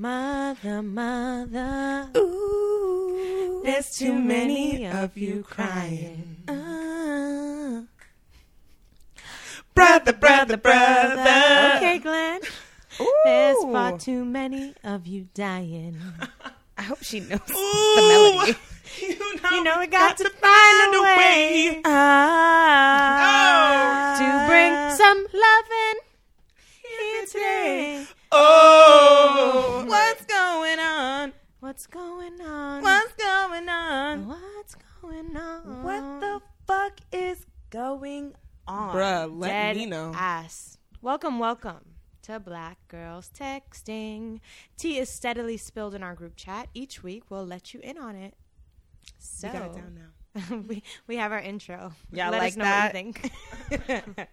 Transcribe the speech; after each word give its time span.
Mother, 0.00 0.80
mother. 0.80 2.08
Ooh, 2.16 3.62
There's 3.64 3.96
too 3.96 4.14
many 4.14 4.86
of 4.86 5.18
you 5.18 5.42
crying. 5.42 6.36
Uh, 6.46 7.80
Brother, 9.74 10.12
brother, 10.12 10.56
brother. 10.56 11.72
Okay, 11.78 11.98
Glenn. 11.98 12.40
ooh. 13.00 13.12
There's 13.24 13.56
far 13.64 13.98
too 13.98 14.24
many 14.24 14.72
of 14.84 15.08
you 15.08 15.26
dying. 15.34 15.98
I 16.76 16.82
hope 16.82 17.02
she 17.02 17.18
knows 17.20 17.40
the 17.46 17.54
Ooh. 17.56 17.96
melody. 18.36 18.56
You 19.00 19.18
know, 19.18 19.50
You 19.50 19.64
know 19.64 19.78
we 19.80 19.86
got 19.88 20.16
to 20.16 20.30
find 20.30 20.94
a 20.94 21.02
way 21.02 21.80
Ah, 21.84 24.14
to 24.18 24.46
bring 24.48 24.72
some 24.96 25.26
loving 25.32 26.00
here 26.82 27.26
today. 27.26 28.06
Oh. 28.32 28.57
What's 31.78 31.86
going 31.86 32.40
on? 32.40 32.82
What's 32.82 33.12
going 33.12 33.68
on? 33.68 34.26
What's 34.26 34.74
going 35.00 35.36
on? 35.36 35.84
What 35.84 36.20
the 36.20 36.42
fuck 36.66 36.98
is 37.12 37.46
going 37.70 38.34
on? 38.66 38.96
Bruh, 38.96 39.30
let 39.32 39.46
Dead 39.46 39.76
me 39.76 39.86
know. 39.86 40.10
ass. 40.12 40.76
Welcome, 41.02 41.38
welcome 41.38 41.94
to 42.22 42.40
Black 42.40 42.78
Girls 42.88 43.30
Texting. 43.32 44.40
Tea 44.76 44.98
is 44.98 45.08
steadily 45.08 45.56
spilled 45.56 45.94
in 45.94 46.02
our 46.02 46.16
group 46.16 46.34
chat. 46.34 46.66
Each 46.74 47.04
week, 47.04 47.22
we'll 47.30 47.46
let 47.46 47.72
you 47.72 47.78
in 47.84 47.96
on 47.96 48.16
it. 48.16 48.34
So 49.20 49.46
You 49.46 49.52
got 49.52 49.62
it 49.62 49.74
down 49.74 49.94
now. 49.94 50.56
we 50.68 50.82
we 51.06 51.14
have 51.14 51.30
our 51.30 51.38
intro. 51.38 51.92
Yeah, 52.10 52.30
let 52.30 52.40
like 52.40 52.48
us 52.54 52.56
know 52.56 52.64
that. 52.64 52.92
what 52.92 53.04
you 53.70 53.78
think. 53.78 54.28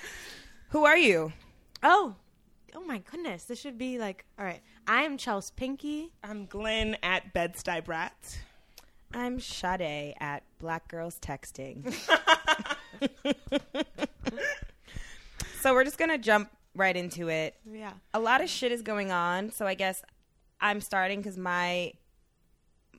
Who 0.70 0.86
are 0.86 0.96
you? 0.96 1.34
oh, 1.82 2.14
oh 2.74 2.84
my 2.84 2.98
goodness! 2.98 3.44
This 3.44 3.60
should 3.60 3.78
be 3.78 3.98
like 3.98 4.24
all 4.38 4.44
right. 4.44 4.60
I'm 4.86 5.16
Chelsea 5.16 5.52
Pinky. 5.56 6.12
I'm 6.22 6.46
Glenn 6.46 6.96
at 7.02 7.32
Bed-Stuy 7.32 7.84
Brat. 7.84 8.38
I'm 9.12 9.40
Sade 9.40 10.14
at 10.20 10.42
Black 10.58 10.88
Girls 10.88 11.18
Texting. 11.20 11.92
so 15.60 15.74
we're 15.74 15.84
just 15.84 15.98
gonna 15.98 16.18
jump 16.18 16.50
right 16.74 16.96
into 16.96 17.28
it. 17.28 17.54
Yeah. 17.70 17.92
A 18.14 18.20
lot 18.20 18.42
of 18.42 18.48
shit 18.48 18.72
is 18.72 18.82
going 18.82 19.10
on, 19.10 19.50
so 19.50 19.66
I 19.66 19.74
guess 19.74 20.02
I'm 20.60 20.80
starting 20.80 21.20
because 21.20 21.36
my 21.36 21.92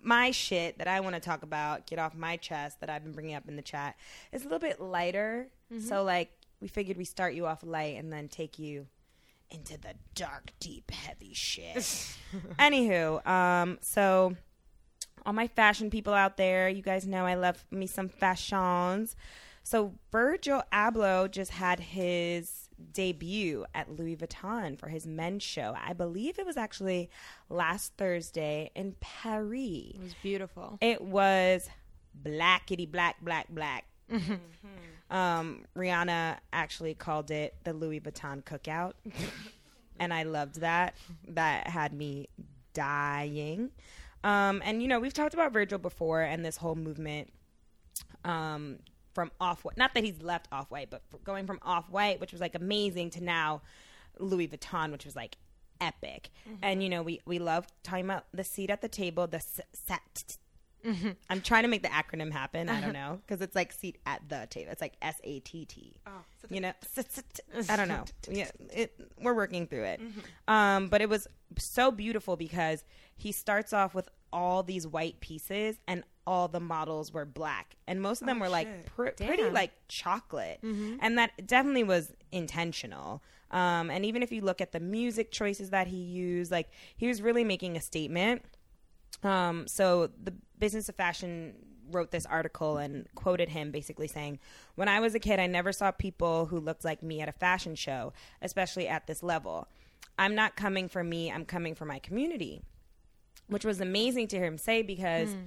my 0.02 0.32
shit 0.32 0.78
that 0.78 0.88
I 0.88 1.00
want 1.00 1.16
to 1.16 1.20
talk 1.20 1.44
about, 1.44 1.88
get 1.88 2.00
off 2.00 2.16
my 2.16 2.38
chest 2.38 2.80
that 2.80 2.90
I've 2.90 3.04
been 3.04 3.14
bringing 3.14 3.36
up 3.36 3.48
in 3.48 3.56
the 3.56 3.62
chat, 3.62 3.96
is 4.32 4.42
a 4.42 4.46
little 4.46 4.60
bit 4.60 4.80
lighter. 4.80 5.48
Mm-hmm. 5.72 5.88
So 5.88 6.04
like 6.04 6.32
we 6.62 6.68
figured 6.68 6.98
we 6.98 7.06
start 7.06 7.34
you 7.34 7.46
off 7.46 7.64
light 7.64 7.98
and 7.98 8.12
then 8.12 8.28
take 8.28 8.58
you 8.58 8.88
into 9.52 9.78
the 9.78 9.94
dark, 10.16 10.52
deep, 10.60 10.92
heavy 10.92 11.34
shit. 11.34 11.76
Anywho, 12.60 13.26
um, 13.28 13.78
so 13.82 14.36
all 15.26 15.34
my 15.34 15.48
fashion 15.48 15.90
people 15.90 16.14
out 16.14 16.38
there, 16.38 16.70
you 16.70 16.82
guys 16.82 17.08
know 17.08 17.26
I 17.26 17.36
love 17.36 17.66
me 17.72 17.88
some 17.88 18.10
fashions. 18.10 19.16
So 19.64 19.94
Virgil 20.12 20.64
Abloh 20.72 21.30
just 21.30 21.52
had 21.52 21.80
his 21.80 22.70
debut 22.94 23.66
at 23.74 23.92
Louis 23.92 24.16
Vuitton 24.16 24.80
for 24.80 24.88
his 24.88 25.06
men's 25.06 25.44
show. 25.44 25.76
I 25.78 25.94
believe 25.94 26.40
it 26.40 26.46
was 26.46 26.58
actually 26.58 27.10
last 27.50 27.94
Thursday 27.98 28.72
in 28.76 28.96
Paris. 29.00 29.96
It 29.96 30.02
was 30.02 30.14
beautiful. 30.22 30.78
It 30.80 31.02
was 31.02 31.70
blackety 32.24 32.90
black 32.90 33.18
black 33.22 33.48
black. 33.50 33.86
Um, 35.10 35.66
Rihanna 35.76 36.38
actually 36.54 36.94
called 36.94 37.32
it 37.32 37.56
the 37.64 37.74
Louis 37.74 38.00
Vuitton 38.00 38.44
cookout, 38.44 38.94
and 40.00 40.14
I 40.14 40.24
loved 40.24 40.62
that. 40.62 40.96
That 41.30 41.68
had 41.68 41.94
me 41.94 42.28
dying. 42.74 43.72
Um, 44.24 44.62
and 44.66 44.82
you 44.82 44.88
know 44.88 45.00
we've 45.00 45.14
talked 45.14 45.34
about 45.34 45.54
Virgil 45.54 45.78
before 45.80 46.22
and 46.22 46.44
this 46.44 46.58
whole 46.58 46.76
movement 46.76 47.32
um, 48.26 48.80
from 49.14 49.32
off 49.40 49.64
white. 49.64 49.78
Not 49.78 49.94
that 49.94 50.04
he's 50.04 50.22
left 50.22 50.48
off 50.52 50.70
white, 50.72 50.90
but 50.90 51.02
going 51.24 51.46
from 51.48 51.60
off 51.62 51.90
white, 51.90 52.20
which 52.20 52.32
was 52.32 52.42
like 52.42 52.56
amazing, 52.56 53.12
to 53.12 53.24
now 53.24 53.62
Louis 54.20 54.48
Vuitton, 54.48 54.92
which 54.92 55.06
was 55.06 55.16
like 55.16 55.38
epic. 55.80 56.32
And 56.62 56.82
you 56.84 56.90
know 56.90 57.04
we 57.04 57.22
we 57.26 57.40
love 57.40 57.68
talking 57.84 58.06
about 58.06 58.26
the 58.34 58.44
seat 58.44 58.70
at 58.70 58.82
the 58.82 58.90
table, 58.90 59.28
the 59.28 59.38
s- 59.38 59.62
sat. 59.74 60.38
I'm 61.30 61.42
trying 61.42 61.64
to 61.64 61.68
make 61.70 61.82
the 61.84 61.90
acronym 61.90 62.32
happen. 62.32 62.70
I 62.70 62.80
don't 62.82 62.94
know. 62.94 63.20
Because 63.26 63.42
it's 63.42 63.56
like 63.56 63.72
seat 63.74 63.98
at 64.06 64.22
the 64.30 64.48
table. 64.50 64.72
It's 64.72 64.82
like 64.82 64.94
S 65.02 65.16
A 65.24 65.40
T 65.42 65.66
T. 65.66 65.96
Oh, 66.06 66.12
You 66.50 66.62
know, 66.62 66.72
I 67.70 67.76
don't 67.76 67.88
know. 67.88 68.04
Yeah, 68.30 68.50
it, 68.72 68.94
we're 69.22 69.34
working 69.34 69.68
through 69.68 69.84
it. 69.84 70.02
Um, 70.48 70.88
but 70.90 71.02
it 71.02 71.10
was 71.10 71.28
so 71.58 71.92
beautiful 71.92 72.36
because 72.38 72.84
he 73.16 73.32
starts 73.32 73.74
off 73.74 73.94
with 73.96 74.08
all 74.32 74.62
these 74.64 74.86
white 74.88 75.20
pieces 75.22 75.78
and 75.88 76.04
all 76.26 76.48
the 76.50 76.60
models 76.60 77.14
were 77.14 77.26
black. 77.26 77.76
And 77.88 78.02
most 78.02 78.22
of 78.22 78.28
them 78.28 78.40
were 78.40 78.50
like 78.50 78.86
pr- 78.86 79.10
pretty 79.28 79.44
like 79.50 79.72
chocolate. 79.88 80.60
And 81.02 81.18
that 81.18 81.48
definitely 81.48 81.84
was 81.86 82.12
intentional. 82.32 83.24
Um, 83.52 83.90
and 83.90 84.06
even 84.06 84.22
if 84.24 84.32
you 84.34 84.42
look 84.42 84.60
at 84.60 84.74
the 84.74 84.82
music 84.82 85.32
choices 85.32 85.70
that 85.70 85.88
he 85.88 85.96
used 85.98 86.52
like 86.52 86.70
he 86.98 87.08
was 87.08 87.22
really 87.22 87.46
making 87.46 87.78
a 87.78 87.82
statement. 87.82 88.44
Um, 89.24 89.68
so 89.68 90.10
the 90.22 90.34
Business 90.60 90.90
of 90.90 90.96
Fashion 90.96 91.54
wrote 91.92 92.12
this 92.12 92.26
article 92.26 92.78
and 92.78 93.08
quoted 93.16 93.50
him 93.50 93.72
basically 93.72 94.08
saying, 94.08 94.40
When 94.76 94.88
I 94.88 95.00
was 95.00 95.16
a 95.16 95.20
kid, 95.20 95.40
I 95.40 95.48
never 95.48 95.72
saw 95.72 95.92
people 95.92 96.48
who 96.48 96.60
looked 96.60 96.86
like 96.86 97.02
me 97.02 97.22
at 97.22 97.30
a 97.30 97.34
fashion 97.34 97.76
show, 97.76 98.14
especially 98.42 98.88
at 98.88 99.08
this 99.08 99.24
level. 99.24 99.68
I'm 100.20 100.36
not 100.36 100.56
coming 100.56 100.90
for 100.90 101.04
me, 101.04 101.32
I'm 101.32 101.46
coming 101.46 101.76
for 101.76 101.86
my 101.86 102.00
community. 102.00 102.62
Which 103.48 103.64
was 103.64 103.80
amazing 103.80 104.28
to 104.30 104.38
hear 104.38 104.46
him 104.46 104.58
say 104.58 104.82
because 104.82 105.32
hmm. 105.32 105.40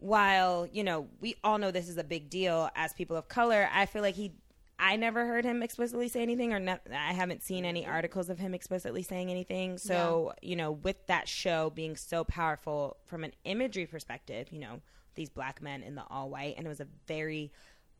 while, 0.00 0.66
you 0.72 0.82
know, 0.82 1.06
we 1.20 1.36
all 1.44 1.58
know 1.58 1.70
this 1.70 1.88
is 1.88 1.98
a 1.98 2.04
big 2.04 2.30
deal 2.30 2.68
as 2.74 2.92
people 2.92 3.16
of 3.16 3.28
color, 3.28 3.68
I 3.72 3.86
feel 3.86 4.02
like 4.02 4.16
he 4.16 4.32
I 4.78 4.96
never 4.96 5.26
heard 5.26 5.44
him 5.44 5.62
explicitly 5.62 6.08
say 6.08 6.22
anything, 6.22 6.52
or 6.52 6.60
not, 6.60 6.80
I 6.92 7.12
haven't 7.12 7.42
seen 7.42 7.64
any 7.64 7.84
articles 7.84 8.28
of 8.28 8.38
him 8.38 8.54
explicitly 8.54 9.02
saying 9.02 9.30
anything. 9.30 9.76
So, 9.76 10.34
you 10.40 10.54
know, 10.54 10.70
with 10.70 11.06
that 11.08 11.28
show 11.28 11.70
being 11.70 11.96
so 11.96 12.22
powerful 12.22 12.96
from 13.06 13.24
an 13.24 13.32
imagery 13.44 13.86
perspective, 13.86 14.48
you 14.52 14.60
know, 14.60 14.80
these 15.16 15.30
black 15.30 15.60
men 15.60 15.82
in 15.82 15.96
the 15.96 16.04
all 16.08 16.30
white, 16.30 16.54
and 16.56 16.64
it 16.64 16.68
was 16.68 16.80
a 16.80 16.86
very 17.08 17.50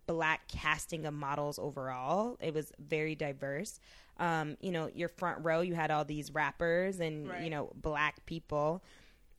black 0.06 0.46
casting 0.46 1.04
of 1.04 1.14
models 1.14 1.58
overall. 1.58 2.36
It 2.40 2.54
was 2.54 2.72
very 2.78 3.14
diverse. 3.16 3.80
Um, 4.18 4.56
you 4.60 4.70
know, 4.70 4.88
your 4.94 5.08
front 5.08 5.44
row, 5.44 5.60
you 5.60 5.74
had 5.74 5.90
all 5.90 6.04
these 6.04 6.32
rappers 6.32 7.00
and, 7.00 7.28
you 7.42 7.50
know, 7.50 7.72
black 7.74 8.24
people. 8.24 8.82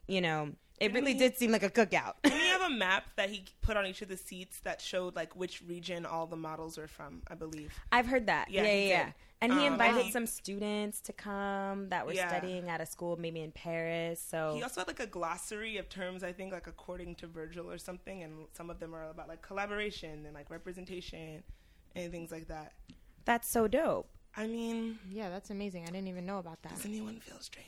You 0.08 0.22
know, 0.22 0.50
it 0.80 0.94
really 0.94 1.14
he- 1.14 1.20
did 1.20 1.38
seem 1.38 1.52
like 1.52 1.64
a 1.64 1.70
cookout. 1.70 2.14
Didn't 2.24 2.40
he 2.40 2.48
have 2.48 2.62
a 2.62 2.70
map 2.70 3.10
that 3.16 3.30
he 3.30 3.44
put 3.62 3.78
on 3.78 3.86
each 3.86 4.02
of 4.02 4.08
the 4.08 4.18
seats 4.18 4.60
that 4.62 4.82
showed 4.82 5.16
like 5.16 5.36
which 5.36 5.62
region 5.62 6.06
all 6.06 6.26
the 6.28 6.36
models 6.38 6.78
were 6.78 6.88
from? 6.88 7.22
I 7.28 7.36
believe. 7.36 7.74
I've 7.92 8.06
heard 8.08 8.28
that. 8.28 8.50
Yeah, 8.50 8.64
Yeah, 8.64 8.72
yeah, 8.74 8.88
yeah. 8.88 9.06
did. 9.06 9.14
And 9.42 9.54
he 9.54 9.68
Um, 9.68 9.74
invited 9.74 10.04
he- 10.06 10.12
some 10.12 10.26
students 10.28 11.00
to 11.02 11.14
come 11.14 11.88
that 11.90 12.06
were 12.06 12.12
Yeah. 12.14 12.28
studying 12.28 12.68
at 12.70 12.82
a 12.82 12.86
school, 12.86 13.16
maybe 13.16 13.40
in 13.40 13.54
Paris. 13.54 14.20
So 14.20 14.54
He 14.56 14.64
also 14.64 14.82
had 14.82 14.88
like 14.88 15.00
a 15.00 15.08
glossary 15.08 15.78
of 15.78 15.88
terms, 15.88 16.24
I 16.24 16.34
think, 16.34 16.52
like 16.52 16.68
according 16.68 17.16
to 17.16 17.28
Virgil 17.28 17.70
or 17.72 17.78
something, 17.78 18.22
and 18.22 18.48
some 18.54 18.70
of 18.70 18.80
them 18.80 18.94
are 18.94 19.10
about 19.10 19.30
like 19.30 19.42
collaboration 19.42 20.26
and 20.26 20.34
like 20.34 20.50
representation 20.50 21.44
and 21.96 22.12
things 22.12 22.32
like 22.32 22.48
that. 22.48 22.74
that's 23.26 23.48
so 23.48 23.68
dope. 23.68 24.10
I 24.36 24.48
mean, 24.48 25.00
Yeah, 25.10 25.30
that's 25.30 25.50
amazing. 25.50 25.84
I 25.84 25.88
didn't 25.88 26.08
even 26.08 26.26
know 26.26 26.40
about 26.40 26.62
that. 26.64 26.76
does 26.76 26.86
anyone 26.86 27.20
feel 27.20 27.40
strange? 27.40 27.68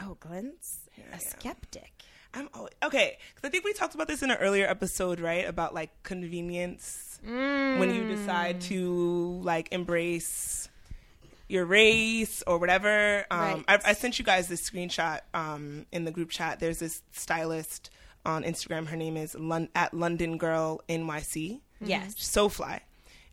Oh, 0.00 0.16
Glenn's 0.20 0.88
Here 0.92 1.04
I 1.12 1.16
a 1.16 1.20
skeptic. 1.20 2.02
I'm 2.36 2.48
always, 2.54 2.72
okay 2.84 3.18
because 3.34 3.48
I 3.48 3.50
think 3.50 3.64
we 3.64 3.72
talked 3.72 3.94
about 3.94 4.06
this 4.08 4.22
in 4.22 4.30
an 4.30 4.36
earlier 4.38 4.66
episode, 4.66 5.20
right? 5.20 5.46
About 5.48 5.74
like 5.74 5.90
convenience 6.02 7.18
when 7.24 7.94
you 7.94 8.04
decide 8.06 8.60
to 8.62 9.40
like 9.42 9.72
embrace 9.72 10.68
your 11.48 11.64
race 11.64 12.42
or 12.46 12.58
whatever. 12.58 13.24
Um, 13.30 13.38
Right. 13.40 13.64
I, 13.68 13.90
I 13.90 13.92
sent 13.94 14.18
you 14.18 14.24
guys 14.24 14.48
this 14.48 14.68
screenshot 14.68 15.20
um, 15.32 15.86
in 15.92 16.04
the 16.04 16.10
group 16.10 16.30
chat. 16.30 16.60
There's 16.60 16.78
this 16.80 17.02
stylist 17.12 17.90
on 18.24 18.42
Instagram. 18.42 18.86
Her 18.88 18.96
name 18.96 19.16
is 19.16 19.34
Lon- 19.34 19.68
at 19.74 19.94
London 19.94 20.38
Girl 20.38 20.80
NYC. 20.88 21.60
Yes. 21.80 22.14
So 22.18 22.48
fly. 22.48 22.82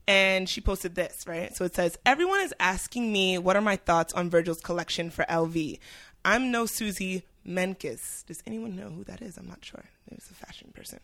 And 0.08 0.48
she 0.50 0.62
posted 0.62 0.96
this, 0.96 1.26
right? 1.28 1.56
So 1.56 1.66
it 1.66 1.74
says, 1.76 1.98
Everyone 2.06 2.42
is 2.42 2.54
asking 2.60 3.12
me 3.12 3.38
what 3.38 3.56
are 3.56 3.62
my 3.62 3.76
thoughts 3.78 4.14
on 4.14 4.30
Virgil's 4.30 4.62
collection 4.62 5.10
for 5.10 5.26
LV. 5.30 5.80
I'm 6.26 6.52
no 6.52 6.66
Suzy 6.66 7.24
Menkes. 7.48 8.26
Does 8.26 8.42
anyone 8.46 8.76
know 8.76 8.90
who 8.90 9.04
that 9.06 9.22
is? 9.22 9.38
I'm 9.38 9.48
not 9.48 9.64
sure. 9.64 9.84
It 10.10 10.16
was 10.16 10.30
a 10.30 10.34
fashion 10.34 10.72
person. 10.74 11.00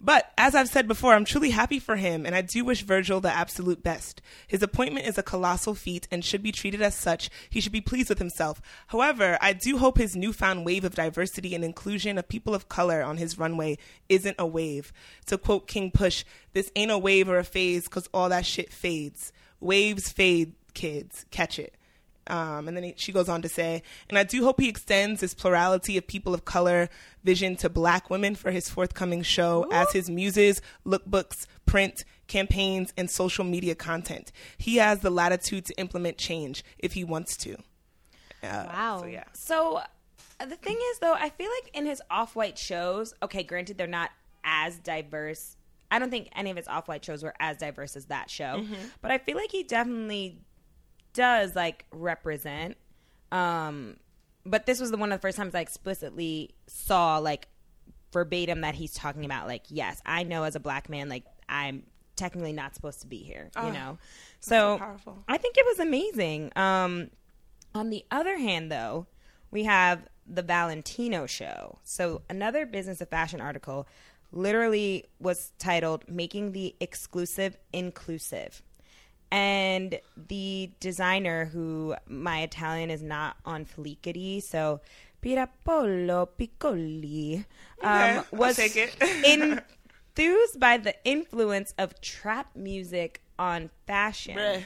But 0.00 0.32
as 0.36 0.54
I've 0.54 0.68
said 0.68 0.86
before, 0.86 1.14
I'm 1.14 1.24
truly 1.24 1.50
happy 1.50 1.78
for 1.78 1.96
him, 1.96 2.26
and 2.26 2.34
I 2.34 2.42
do 2.42 2.62
wish 2.64 2.82
Virgil 2.82 3.20
the 3.20 3.32
absolute 3.32 3.82
best. 3.82 4.20
His 4.46 4.62
appointment 4.62 5.06
is 5.06 5.16
a 5.16 5.22
colossal 5.22 5.74
feat 5.74 6.06
and 6.10 6.22
should 6.22 6.42
be 6.42 6.52
treated 6.52 6.82
as 6.82 6.94
such. 6.94 7.30
He 7.48 7.60
should 7.60 7.72
be 7.72 7.80
pleased 7.80 8.10
with 8.10 8.18
himself. 8.18 8.60
However, 8.88 9.38
I 9.40 9.54
do 9.54 9.78
hope 9.78 9.96
his 9.96 10.14
newfound 10.14 10.66
wave 10.66 10.84
of 10.84 10.94
diversity 10.94 11.54
and 11.54 11.64
inclusion 11.64 12.18
of 12.18 12.28
people 12.28 12.54
of 12.54 12.68
color 12.68 13.02
on 13.02 13.16
his 13.16 13.38
runway 13.38 13.78
isn't 14.08 14.36
a 14.38 14.46
wave. 14.46 14.92
To 15.26 15.38
quote 15.38 15.68
King 15.68 15.90
Push, 15.90 16.24
this 16.52 16.70
ain't 16.76 16.90
a 16.90 16.98
wave 16.98 17.28
or 17.28 17.38
a 17.38 17.44
phase 17.44 17.84
because 17.84 18.08
all 18.12 18.28
that 18.28 18.44
shit 18.44 18.72
fades. 18.72 19.32
Waves 19.60 20.10
fade, 20.10 20.52
kids. 20.74 21.24
Catch 21.30 21.58
it. 21.58 21.74
Um, 22.26 22.68
and 22.68 22.76
then 22.76 22.84
he, 22.84 22.94
she 22.96 23.12
goes 23.12 23.28
on 23.28 23.42
to 23.42 23.48
say, 23.48 23.82
and 24.08 24.18
I 24.18 24.24
do 24.24 24.44
hope 24.44 24.60
he 24.60 24.68
extends 24.68 25.20
this 25.20 25.34
plurality 25.34 25.98
of 25.98 26.06
people 26.06 26.32
of 26.32 26.44
color 26.44 26.88
vision 27.22 27.56
to 27.56 27.68
black 27.68 28.08
women 28.08 28.34
for 28.34 28.50
his 28.50 28.68
forthcoming 28.70 29.22
show 29.22 29.66
as 29.70 29.92
his 29.92 30.08
muses, 30.08 30.62
lookbooks, 30.86 31.46
print, 31.66 32.04
campaigns, 32.26 32.92
and 32.96 33.10
social 33.10 33.44
media 33.44 33.74
content. 33.74 34.32
He 34.56 34.76
has 34.76 35.00
the 35.00 35.10
latitude 35.10 35.66
to 35.66 35.74
implement 35.74 36.16
change 36.16 36.64
if 36.78 36.94
he 36.94 37.04
wants 37.04 37.36
to. 37.38 37.56
Uh, 38.42 38.64
Wow. 38.66 38.98
So, 39.00 39.06
yeah. 39.06 39.24
So 39.34 39.76
uh, 39.76 40.46
the 40.46 40.56
thing 40.56 40.78
is, 40.92 40.98
though, 41.00 41.14
I 41.14 41.28
feel 41.28 41.50
like 41.62 41.76
in 41.76 41.84
his 41.86 42.00
off-white 42.10 42.58
shows, 42.58 43.14
okay, 43.22 43.42
granted 43.42 43.76
they're 43.78 43.86
not 43.86 44.10
as 44.44 44.78
diverse. 44.78 45.56
I 45.90 45.98
don't 45.98 46.10
think 46.10 46.28
any 46.34 46.50
of 46.50 46.56
his 46.56 46.68
off-white 46.68 47.04
shows 47.04 47.22
were 47.22 47.34
as 47.38 47.58
diverse 47.58 47.96
as 47.96 48.06
that 48.06 48.28
show, 48.30 48.64
but 49.00 49.10
I 49.10 49.18
feel 49.18 49.36
like 49.36 49.50
he 49.52 49.62
definitely 49.62 50.38
does 51.14 51.56
like 51.56 51.86
represent. 51.92 52.76
Um, 53.32 53.96
but 54.44 54.66
this 54.66 54.80
was 54.80 54.90
the 54.90 54.96
one 54.98 55.10
of 55.12 55.18
the 55.18 55.22
first 55.22 55.38
times 55.38 55.54
I 55.54 55.60
explicitly 55.60 56.54
saw 56.66 57.18
like 57.18 57.48
verbatim 58.12 58.60
that 58.60 58.74
he's 58.74 58.92
talking 58.94 59.24
about 59.24 59.46
like, 59.48 59.62
yes, 59.68 60.00
I 60.04 60.22
know 60.22 60.44
as 60.44 60.54
a 60.54 60.60
black 60.60 60.88
man, 60.88 61.08
like 61.08 61.24
I'm 61.48 61.84
technically 62.16 62.52
not 62.52 62.74
supposed 62.74 63.00
to 63.00 63.06
be 63.06 63.18
here, 63.18 63.50
you 63.56 63.62
Oh, 63.62 63.70
know. 63.70 63.98
so 64.40 64.76
So, 64.76 64.78
powerful. 64.78 65.24
I 65.26 65.36
think 65.38 65.56
it 65.58 65.64
was 65.66 65.80
amazing. 65.80 66.52
Um, 66.54 67.10
on 67.74 67.90
the 67.90 68.04
other 68.10 68.36
hand, 68.38 68.70
though, 68.70 69.06
we 69.50 69.64
have 69.64 70.06
the 70.26 70.42
Valentino 70.42 71.26
show. 71.26 71.78
So 71.82 72.22
another 72.30 72.66
business 72.66 73.00
of 73.00 73.08
fashion 73.08 73.40
article 73.40 73.88
literally 74.30 75.06
was 75.18 75.52
titled 75.58 76.08
"Making 76.08 76.52
the 76.52 76.76
Exclusive 76.80 77.56
Inclusive." 77.72 78.62
And 79.34 79.98
the 80.28 80.70
designer, 80.78 81.46
who 81.46 81.96
my 82.06 82.42
Italian 82.42 82.88
is 82.88 83.02
not 83.02 83.36
on 83.44 83.64
felicity, 83.64 84.38
so 84.38 84.80
Pierpaolo 85.20 86.28
Piccioli, 86.38 87.38
um, 87.38 87.44
I'll 87.82 88.24
was 88.30 88.60
enthused 89.26 90.60
by 90.60 90.78
the 90.78 90.94
influence 91.04 91.74
of 91.78 92.00
trap 92.00 92.54
music 92.54 93.22
on 93.36 93.70
fashion. 93.88 94.64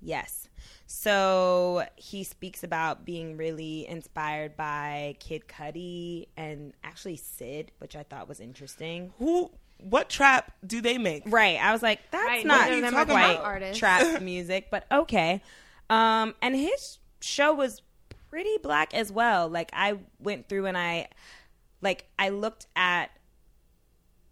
Yes. 0.00 0.48
So 0.86 1.84
he 1.96 2.22
speaks 2.22 2.62
about 2.62 3.04
being 3.04 3.36
really 3.36 3.88
inspired 3.88 4.56
by 4.56 5.16
Kid 5.18 5.48
Cudi 5.48 6.28
and 6.36 6.74
actually 6.84 7.16
Sid, 7.16 7.72
which 7.78 7.96
I 7.96 8.04
thought 8.04 8.28
was 8.28 8.38
interesting. 8.38 9.12
Who? 9.18 9.50
What 9.78 10.08
trap 10.08 10.52
do 10.66 10.80
they 10.80 10.98
make? 10.98 11.24
Right. 11.26 11.58
I 11.60 11.72
was 11.72 11.82
like, 11.82 12.00
that's 12.10 12.24
Right, 12.24 12.46
not 12.46 12.70
neither 12.70 12.76
of 12.76 12.82
them 12.82 12.94
are 12.94 13.04
quite 13.06 13.74
trap 13.74 14.02
trap 14.02 14.22
music, 14.22 14.68
but 14.70 14.86
okay. 14.90 15.42
Um, 15.90 16.34
and 16.40 16.54
his 16.56 16.98
show 17.20 17.52
was 17.52 17.82
pretty 18.30 18.56
black 18.62 18.94
as 18.94 19.12
well. 19.12 19.48
Like 19.48 19.70
I 19.72 19.98
went 20.18 20.48
through 20.48 20.66
and 20.66 20.78
I, 20.78 21.08
like 21.82 22.06
I 22.18 22.30
looked 22.30 22.66
at 22.74 23.10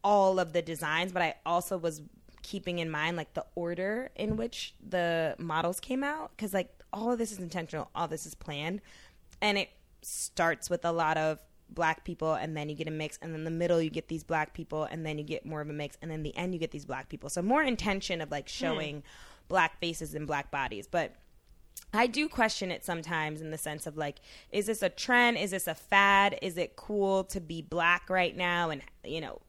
all 0.03 0.41
of 0.41 0.53
the 0.53 0.63
designs, 0.63 1.13
but 1.13 1.23
I 1.23 1.35
also 1.45 1.77
was 1.77 2.03
keeping 2.43 2.79
in 2.79 2.91
mind 2.91 3.17
like 3.17 3.35
the 3.35 3.45
order 3.55 4.11
in 4.17 4.37
which 4.37 4.75
the 4.87 5.37
models 5.39 5.79
came 5.81 6.03
out 6.03 6.33
because 6.37 6.53
like 6.53 6.71
all 6.93 7.13
of 7.13 7.19
this 7.19 7.33
is 7.33 7.39
intentional, 7.39 7.91
all 7.95 8.09
this 8.09 8.27
is 8.27 8.35
planned, 8.35 8.81
and 9.41 9.57
it 9.59 9.71
starts 10.03 10.69
with 10.69 10.85
a 10.85 10.93
lot 10.93 11.17
of 11.17 11.39
black 11.75 12.05
people 12.05 12.35
and 12.35 12.57
then 12.57 12.69
you 12.69 12.75
get 12.75 12.89
a 12.89 12.93
mix 12.93 13.19
and 13.23 13.33
then 13.35 13.45
the 13.45 13.51
middle 13.51 13.81
you 13.81 13.91
get 13.91 14.09
these 14.09 14.25
black 14.25 14.55
people 14.55 14.85
and 14.85 15.05
then 15.05 15.19
you 15.19 15.25
get 15.25 15.45
more 15.45 15.61
of 15.61 15.69
a 15.69 15.73
mix 15.73 15.97
and 16.03 16.11
then 16.11 16.23
the 16.23 16.37
end 16.37 16.53
you 16.53 16.61
get 16.61 16.71
these 16.71 16.85
black 16.85 17.09
people 17.09 17.29
so 17.29 17.43
more 17.43 17.63
intention 17.63 18.21
of 18.21 18.31
like 18.31 18.49
hmm. 18.49 18.65
showing 18.65 19.03
black 19.49 19.79
faces 19.81 20.15
and 20.15 20.27
black 20.27 20.51
bodies 20.51 20.87
but 20.87 21.15
I 21.95 22.07
do 22.07 22.29
question 22.29 22.71
it 22.71 22.85
sometimes 22.85 23.41
in 23.43 23.51
the 23.51 23.59
sense 23.59 23.87
of 23.87 23.99
like, 23.99 24.21
is 24.51 24.67
this 24.67 24.83
a 24.83 24.89
trend? 24.89 25.37
Is 25.37 25.51
this 25.51 25.67
a 25.67 25.75
fad? 25.75 26.39
Is 26.41 26.57
it 26.57 26.75
cool 26.75 27.25
to 27.25 27.41
be 27.41 27.61
black 27.61 28.09
right 28.09 28.35
now? 28.35 28.71
And, 28.71 28.83
you 29.05 29.21
know, 29.21 29.43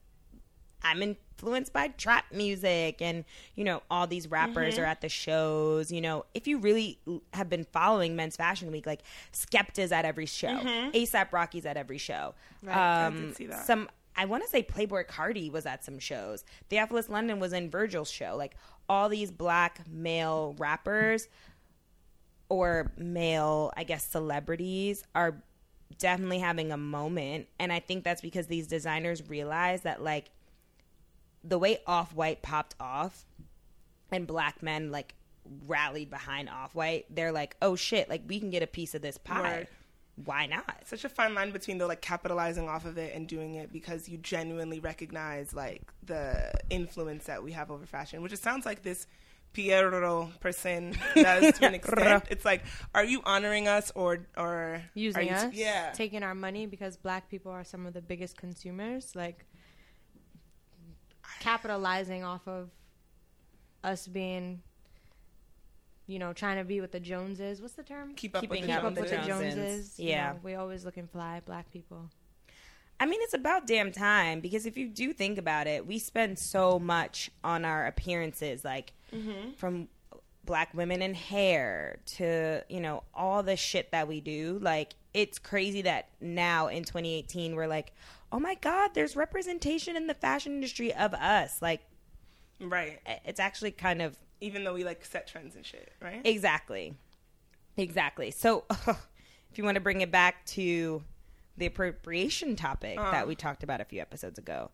I'm 0.81 1.15
influenced 1.37 1.73
by 1.73 1.89
trap 1.89 2.25
music 2.31 3.01
and, 3.01 3.25
you 3.55 3.63
know, 3.63 3.81
all 3.89 4.07
these 4.07 4.29
rappers 4.29 4.77
are 4.77 4.85
at 4.85 5.01
the 5.01 5.09
shows. 5.09 5.91
You 5.91 6.01
know, 6.01 6.25
if 6.33 6.47
you 6.47 6.57
really 6.57 6.99
have 7.33 7.49
been 7.49 7.65
following 7.65 8.15
Men's 8.15 8.35
Fashion 8.35 8.71
Week, 8.71 8.85
like 8.85 9.01
Skepta's 9.33 9.91
at 9.91 10.05
every 10.05 10.25
show, 10.25 10.59
ASAP 10.93 11.31
Rocky's 11.31 11.65
at 11.65 11.77
every 11.77 11.97
show. 11.97 12.33
Right, 12.61 12.75
I 12.75 13.05
Um, 13.07 13.27
did 13.27 13.35
see 13.35 13.47
that. 13.47 13.65
Some, 13.65 13.89
I 14.15 14.25
want 14.25 14.43
to 14.43 14.49
say 14.49 14.63
Playboi 14.63 15.07
Carti 15.07 15.51
was 15.51 15.65
at 15.65 15.83
some 15.83 15.99
shows. 15.99 16.43
Theophilus 16.69 17.09
London 17.09 17.39
was 17.39 17.53
in 17.53 17.69
Virgil's 17.69 18.11
show. 18.11 18.35
Like 18.37 18.55
all 18.87 19.09
these 19.09 19.31
black 19.31 19.81
male 19.89 20.55
rappers 20.59 21.27
or 22.49 22.91
male, 22.97 23.71
I 23.75 23.83
guess, 23.83 24.05
celebrities 24.05 25.03
are 25.15 25.41
definitely 25.97 26.39
having 26.39 26.71
a 26.71 26.77
moment. 26.77 27.47
And 27.59 27.71
I 27.73 27.79
think 27.79 28.03
that's 28.03 28.21
because 28.21 28.47
these 28.47 28.67
designers 28.67 29.27
realize 29.27 29.81
that, 29.81 30.03
like, 30.03 30.29
the 31.43 31.59
way 31.59 31.79
Off 31.87 32.13
White 32.13 32.41
popped 32.41 32.75
off 32.79 33.25
and 34.11 34.27
black 34.27 34.61
men, 34.63 34.91
like, 34.91 35.15
rallied 35.67 36.09
behind 36.09 36.49
Off 36.49 36.73
White, 36.75 37.05
they're 37.09 37.31
like, 37.31 37.55
oh 37.61 37.75
shit, 37.75 38.09
like, 38.09 38.23
we 38.27 38.39
can 38.39 38.49
get 38.49 38.63
a 38.63 38.67
piece 38.67 38.95
of 38.95 39.01
this 39.01 39.17
pie. 39.17 39.57
Word. 39.59 39.67
Why 40.25 40.45
not? 40.45 40.65
such 40.85 41.05
a 41.05 41.09
fine 41.09 41.33
line 41.33 41.49
between 41.49 41.79
the 41.79 41.87
like 41.87 42.01
capitalizing 42.01 42.69
off 42.69 42.85
of 42.85 42.99
it 42.99 43.15
and 43.15 43.27
doing 43.27 43.55
it 43.55 43.73
because 43.73 44.07
you 44.07 44.19
genuinely 44.19 44.79
recognize 44.79 45.55
like 45.55 45.81
the 46.05 46.51
influence 46.69 47.25
that 47.25 47.41
we 47.41 47.51
have 47.53 47.71
over 47.71 47.87
fashion, 47.87 48.21
which 48.21 48.31
it 48.31 48.37
sounds 48.37 48.63
like 48.63 48.83
this 48.83 49.07
Piero 49.53 50.31
person 50.39 50.95
does 51.15 51.57
to 51.59 51.67
an 51.67 51.75
extent. 51.75 52.25
It's 52.29 52.43
like, 52.43 52.63
are 52.93 53.05
you 53.05 53.21
honoring 53.23 53.67
us 53.67 53.91
or 53.95 54.25
or 54.35 54.47
are 54.47 54.83
using 54.93 55.27
you, 55.27 55.33
us, 55.33 55.53
Yeah, 55.53 55.91
taking 55.93 56.23
our 56.23 56.35
money 56.35 56.65
because 56.65 56.97
black 56.97 57.29
people 57.29 57.51
are 57.51 57.63
some 57.63 57.85
of 57.85 57.93
the 57.93 58.01
biggest 58.01 58.37
consumers, 58.37 59.15
like 59.15 59.45
capitalizing 61.43 62.23
off 62.23 62.47
of 62.47 62.69
us 63.83 64.07
being, 64.07 64.61
you 66.07 66.19
know, 66.19 66.33
trying 66.33 66.57
to 66.57 66.63
be 66.63 66.79
with 66.81 66.91
the 66.91 66.99
Joneses. 66.99 67.61
What's 67.61 67.73
the 67.73 67.83
term? 67.83 68.13
keep 68.15 68.35
up 68.35 68.41
Keeping 68.41 68.61
with 68.61 68.69
the 68.69 68.73
up 68.77 68.83
with 68.83 68.99
with 68.99 69.09
the 69.09 69.17
the 69.17 69.23
Joneses. 69.23 69.55
Joneses. 69.55 69.99
you 69.99 70.09
Yeah. 70.09 70.31
know, 70.33 70.39
we 70.43 70.55
always 70.55 70.85
looking 70.85 71.07
fly, 71.07 71.41
black 71.45 71.71
people. 71.71 72.09
I 72.99 73.05
mean, 73.05 73.19
it's 73.23 73.33
about 73.33 73.67
damn 73.67 73.91
time 73.91 74.39
because 74.39 74.65
if 74.65 74.77
you 74.77 74.87
do 74.87 75.11
think 75.11 75.37
about 75.37 75.67
it, 75.67 75.85
we 75.85 75.99
spend 75.99 76.39
so 76.39 76.79
much 76.79 77.29
on 77.43 77.65
our 77.65 77.85
appearances, 77.85 78.63
like 78.63 78.93
mm-hmm. 79.13 79.51
from 79.57 79.89
black 80.45 80.73
women 80.73 81.01
and 81.01 81.15
hair 81.15 81.99
to, 82.05 82.63
you 82.69 82.79
know, 82.79 83.03
all 83.13 83.43
the 83.43 83.57
shit 83.57 83.91
that 83.91 84.07
we 84.07 84.21
do. 84.21 84.59
Like, 84.61 84.93
it's 85.13 85.39
crazy 85.39 85.81
that 85.83 86.09
now 86.21 86.67
in 86.67 86.83
2018, 86.83 87.55
we're 87.55 87.67
like, 87.67 87.93
oh 88.33 88.39
my 88.39 88.55
God, 88.55 88.91
there's 88.95 89.15
representation 89.15 89.95
in 89.95 90.07
the 90.07 90.15
fashion 90.15 90.53
industry 90.53 90.91
of 90.93 91.13
us. 91.13 91.61
Like, 91.61 91.81
right. 92.59 92.99
it's 93.23 93.39
actually 93.39 93.71
kind 93.71 94.01
of 94.01 94.17
Even 94.41 94.63
though 94.63 94.73
we 94.73 94.83
like 94.83 95.05
set 95.05 95.27
trends 95.27 95.55
and 95.55 95.63
shit, 95.63 95.93
right? 96.01 96.21
Exactly. 96.25 96.95
Exactly. 97.77 98.31
So, 98.31 98.65
if 98.87 99.57
you 99.57 99.63
want 99.63 99.75
to 99.75 99.81
bring 99.81 100.01
it 100.01 100.11
back 100.11 100.45
to 100.47 101.03
the 101.57 101.67
appropriation 101.67 102.55
topic 102.55 102.97
that 102.97 103.05
uh-huh. 103.05 103.25
we 103.27 103.35
talked 103.35 103.61
about 103.61 103.79
a 103.79 103.85
few 103.85 104.01
episodes 104.01 104.39
ago, 104.39 104.71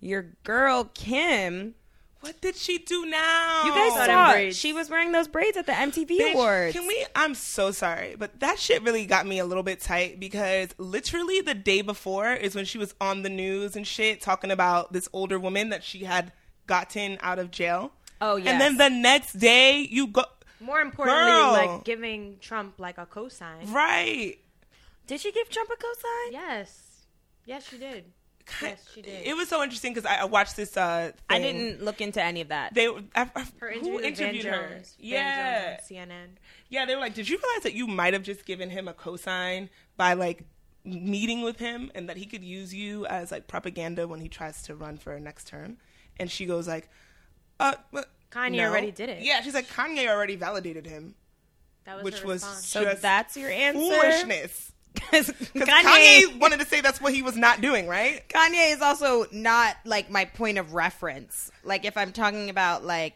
your 0.00 0.26
girl 0.44 0.84
Kim, 0.94 1.74
what 2.20 2.40
did 2.40 2.56
she 2.56 2.78
do 2.78 3.06
now? 3.06 3.62
you 3.64 3.70
guys 3.72 3.92
Saw 3.92 3.98
them 3.98 4.06
saw 4.06 4.32
braids. 4.32 4.56
she 4.56 4.72
was 4.72 4.90
wearing 4.90 5.12
those 5.12 5.28
braids 5.28 5.56
at 5.56 5.66
the 5.66 5.72
MTV 5.72 6.08
Bitch, 6.18 6.32
Awards. 6.34 6.72
Can 6.74 6.86
we? 6.86 7.06
I'm 7.14 7.34
so 7.34 7.70
sorry, 7.70 8.16
but 8.18 8.40
that 8.40 8.58
shit 8.58 8.82
really 8.82 9.06
got 9.06 9.26
me 9.26 9.38
a 9.38 9.44
little 9.44 9.62
bit 9.62 9.80
tight 9.80 10.18
because 10.18 10.68
literally 10.78 11.40
the 11.40 11.54
day 11.54 11.82
before 11.82 12.32
is 12.32 12.54
when 12.54 12.64
she 12.64 12.78
was 12.78 12.94
on 13.00 13.22
the 13.22 13.28
news 13.30 13.76
and 13.76 13.86
shit 13.86 14.20
talking 14.20 14.50
about 14.50 14.92
this 14.92 15.08
older 15.12 15.38
woman 15.38 15.68
that 15.70 15.84
she 15.84 16.04
had 16.04 16.32
gotten 16.66 17.18
out 17.22 17.38
of 17.38 17.50
jail. 17.50 17.92
Oh, 18.20 18.36
yeah. 18.36 18.50
And 18.50 18.60
then 18.60 18.76
the 18.78 18.88
next 18.90 19.34
day 19.34 19.86
you 19.88 20.08
go 20.08 20.24
More 20.60 20.80
importantly, 20.80 21.22
Girl. 21.30 21.52
like 21.52 21.84
giving 21.84 22.36
Trump 22.40 22.74
like 22.78 22.98
a 22.98 23.06
cosign. 23.06 23.72
right. 23.72 24.36
Did 25.06 25.20
she 25.20 25.30
give 25.32 25.48
Trump 25.48 25.70
a 25.70 25.76
cosign? 25.76 26.32
Yes, 26.32 27.06
yes, 27.46 27.66
she 27.68 27.78
did. 27.78 28.04
Yes, 28.62 28.84
she 28.94 29.02
did. 29.02 29.26
It 29.26 29.36
was 29.36 29.48
so 29.48 29.62
interesting 29.62 29.92
because 29.94 30.06
I, 30.10 30.22
I 30.22 30.24
watched 30.24 30.56
this. 30.56 30.76
Uh, 30.76 31.12
I 31.28 31.38
didn't 31.38 31.82
look 31.84 32.00
into 32.00 32.22
any 32.22 32.40
of 32.40 32.48
that. 32.48 32.74
They 32.74 32.86
I, 32.88 33.30
I, 33.34 33.46
her 33.58 33.72
who 33.72 33.74
interview 33.78 33.92
with 33.94 34.02
Van 34.02 34.12
interviewed 34.28 34.44
her? 34.46 34.68
Jones. 34.70 34.96
Yeah, 34.98 35.76
Jones 35.76 35.90
on 35.90 35.96
CNN. 35.96 36.28
yeah. 36.68 36.86
They 36.86 36.94
were 36.94 37.00
like, 37.00 37.14
"Did 37.14 37.28
you 37.28 37.38
realize 37.38 37.62
that 37.64 37.74
you 37.74 37.86
might 37.86 38.14
have 38.14 38.22
just 38.22 38.44
given 38.46 38.70
him 38.70 38.88
a 38.88 38.94
cosign 38.94 39.68
by 39.96 40.14
like 40.14 40.44
meeting 40.84 41.42
with 41.42 41.58
him, 41.58 41.90
and 41.94 42.08
that 42.08 42.16
he 42.16 42.24
could 42.26 42.42
use 42.44 42.74
you 42.74 43.04
as 43.06 43.30
like 43.30 43.46
propaganda 43.46 44.06
when 44.08 44.20
he 44.20 44.28
tries 44.28 44.62
to 44.62 44.74
run 44.74 44.96
for 44.96 45.12
a 45.12 45.20
next 45.20 45.48
term?" 45.48 45.76
And 46.18 46.30
she 46.30 46.46
goes 46.46 46.66
like, 46.66 46.88
"Uh, 47.60 47.74
but 47.92 48.08
Kanye 48.30 48.56
no." 48.58 48.70
already 48.70 48.90
did 48.90 49.08
it. 49.08 49.22
Yeah, 49.22 49.40
she's 49.42 49.54
like, 49.54 49.68
Kanye 49.68 50.08
already 50.08 50.36
validated 50.36 50.86
him, 50.86 51.14
That 51.84 51.96
was 51.96 52.04
which 52.04 52.24
was 52.24 52.42
so 52.42 52.84
that's 53.00 53.36
your 53.36 53.50
answer. 53.50 53.78
foolishness. 53.78 54.72
Because 55.10 55.28
Kanye, 55.54 55.82
Kanye 55.82 56.40
wanted 56.40 56.60
to 56.60 56.66
say 56.66 56.80
that's 56.80 57.00
what 57.00 57.12
he 57.14 57.22
was 57.22 57.36
not 57.36 57.60
doing, 57.60 57.86
right? 57.86 58.26
Kanye 58.28 58.72
is 58.74 58.82
also 58.82 59.26
not 59.32 59.76
like 59.84 60.10
my 60.10 60.24
point 60.24 60.58
of 60.58 60.74
reference. 60.74 61.50
Like 61.64 61.84
if 61.84 61.96
I'm 61.96 62.12
talking 62.12 62.50
about 62.50 62.84
like 62.84 63.14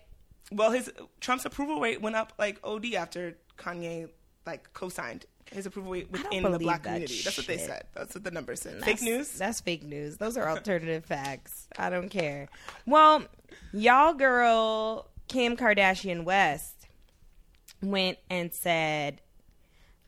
Well, 0.51 0.71
his 0.71 0.91
Trump's 1.21 1.45
approval 1.45 1.81
rate 1.81 2.01
went 2.01 2.17
up 2.17 2.33
like 2.39 2.59
OD 2.65 2.95
after 2.95 3.37
Kanye 3.59 4.09
like 4.47 4.73
co-signed 4.73 5.27
his 5.51 5.67
approval 5.67 5.93
don't 5.95 6.11
within 6.11 6.43
the 6.51 6.59
black 6.59 6.83
that 6.83 6.91
community. 6.95 7.21
That's 7.25 7.37
what 7.37 7.47
they 7.47 7.59
said. 7.59 7.85
That's 7.95 8.15
what 8.15 8.25
the 8.25 8.31
numbers 8.31 8.61
said. 8.63 8.81
That's- 8.81 9.01
Fake 9.01 9.03
news. 9.03 9.31
That's 9.33 9.61
fake 9.61 9.83
news. 9.83 10.17
Those 10.17 10.37
are 10.37 10.49
alternative 10.49 11.05
facts. 11.05 11.69
I 11.79 11.91
don't 11.91 12.09
care. 12.09 12.49
Well, 12.87 13.25
y'all 13.73 14.15
girl 14.15 15.09
Kim 15.29 15.57
Kardashian 15.57 16.25
West 16.25 16.87
went 17.83 18.19
and 18.31 18.53
said 18.53 19.21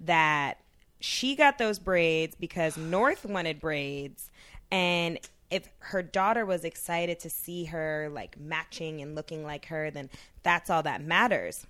that 0.00 0.58
she 1.04 1.36
got 1.36 1.58
those 1.58 1.78
braids 1.78 2.34
because 2.34 2.78
North 2.78 3.26
wanted 3.26 3.60
braids 3.60 4.30
and 4.70 5.18
if 5.50 5.68
her 5.80 6.02
daughter 6.02 6.46
was 6.46 6.64
excited 6.64 7.20
to 7.20 7.28
see 7.28 7.66
her 7.66 8.08
like 8.10 8.40
matching 8.40 9.02
and 9.02 9.14
looking 9.14 9.44
like 9.44 9.66
her 9.66 9.90
then 9.90 10.08
that's 10.42 10.70
all 10.70 10.82
that 10.82 11.02
matters. 11.02 11.66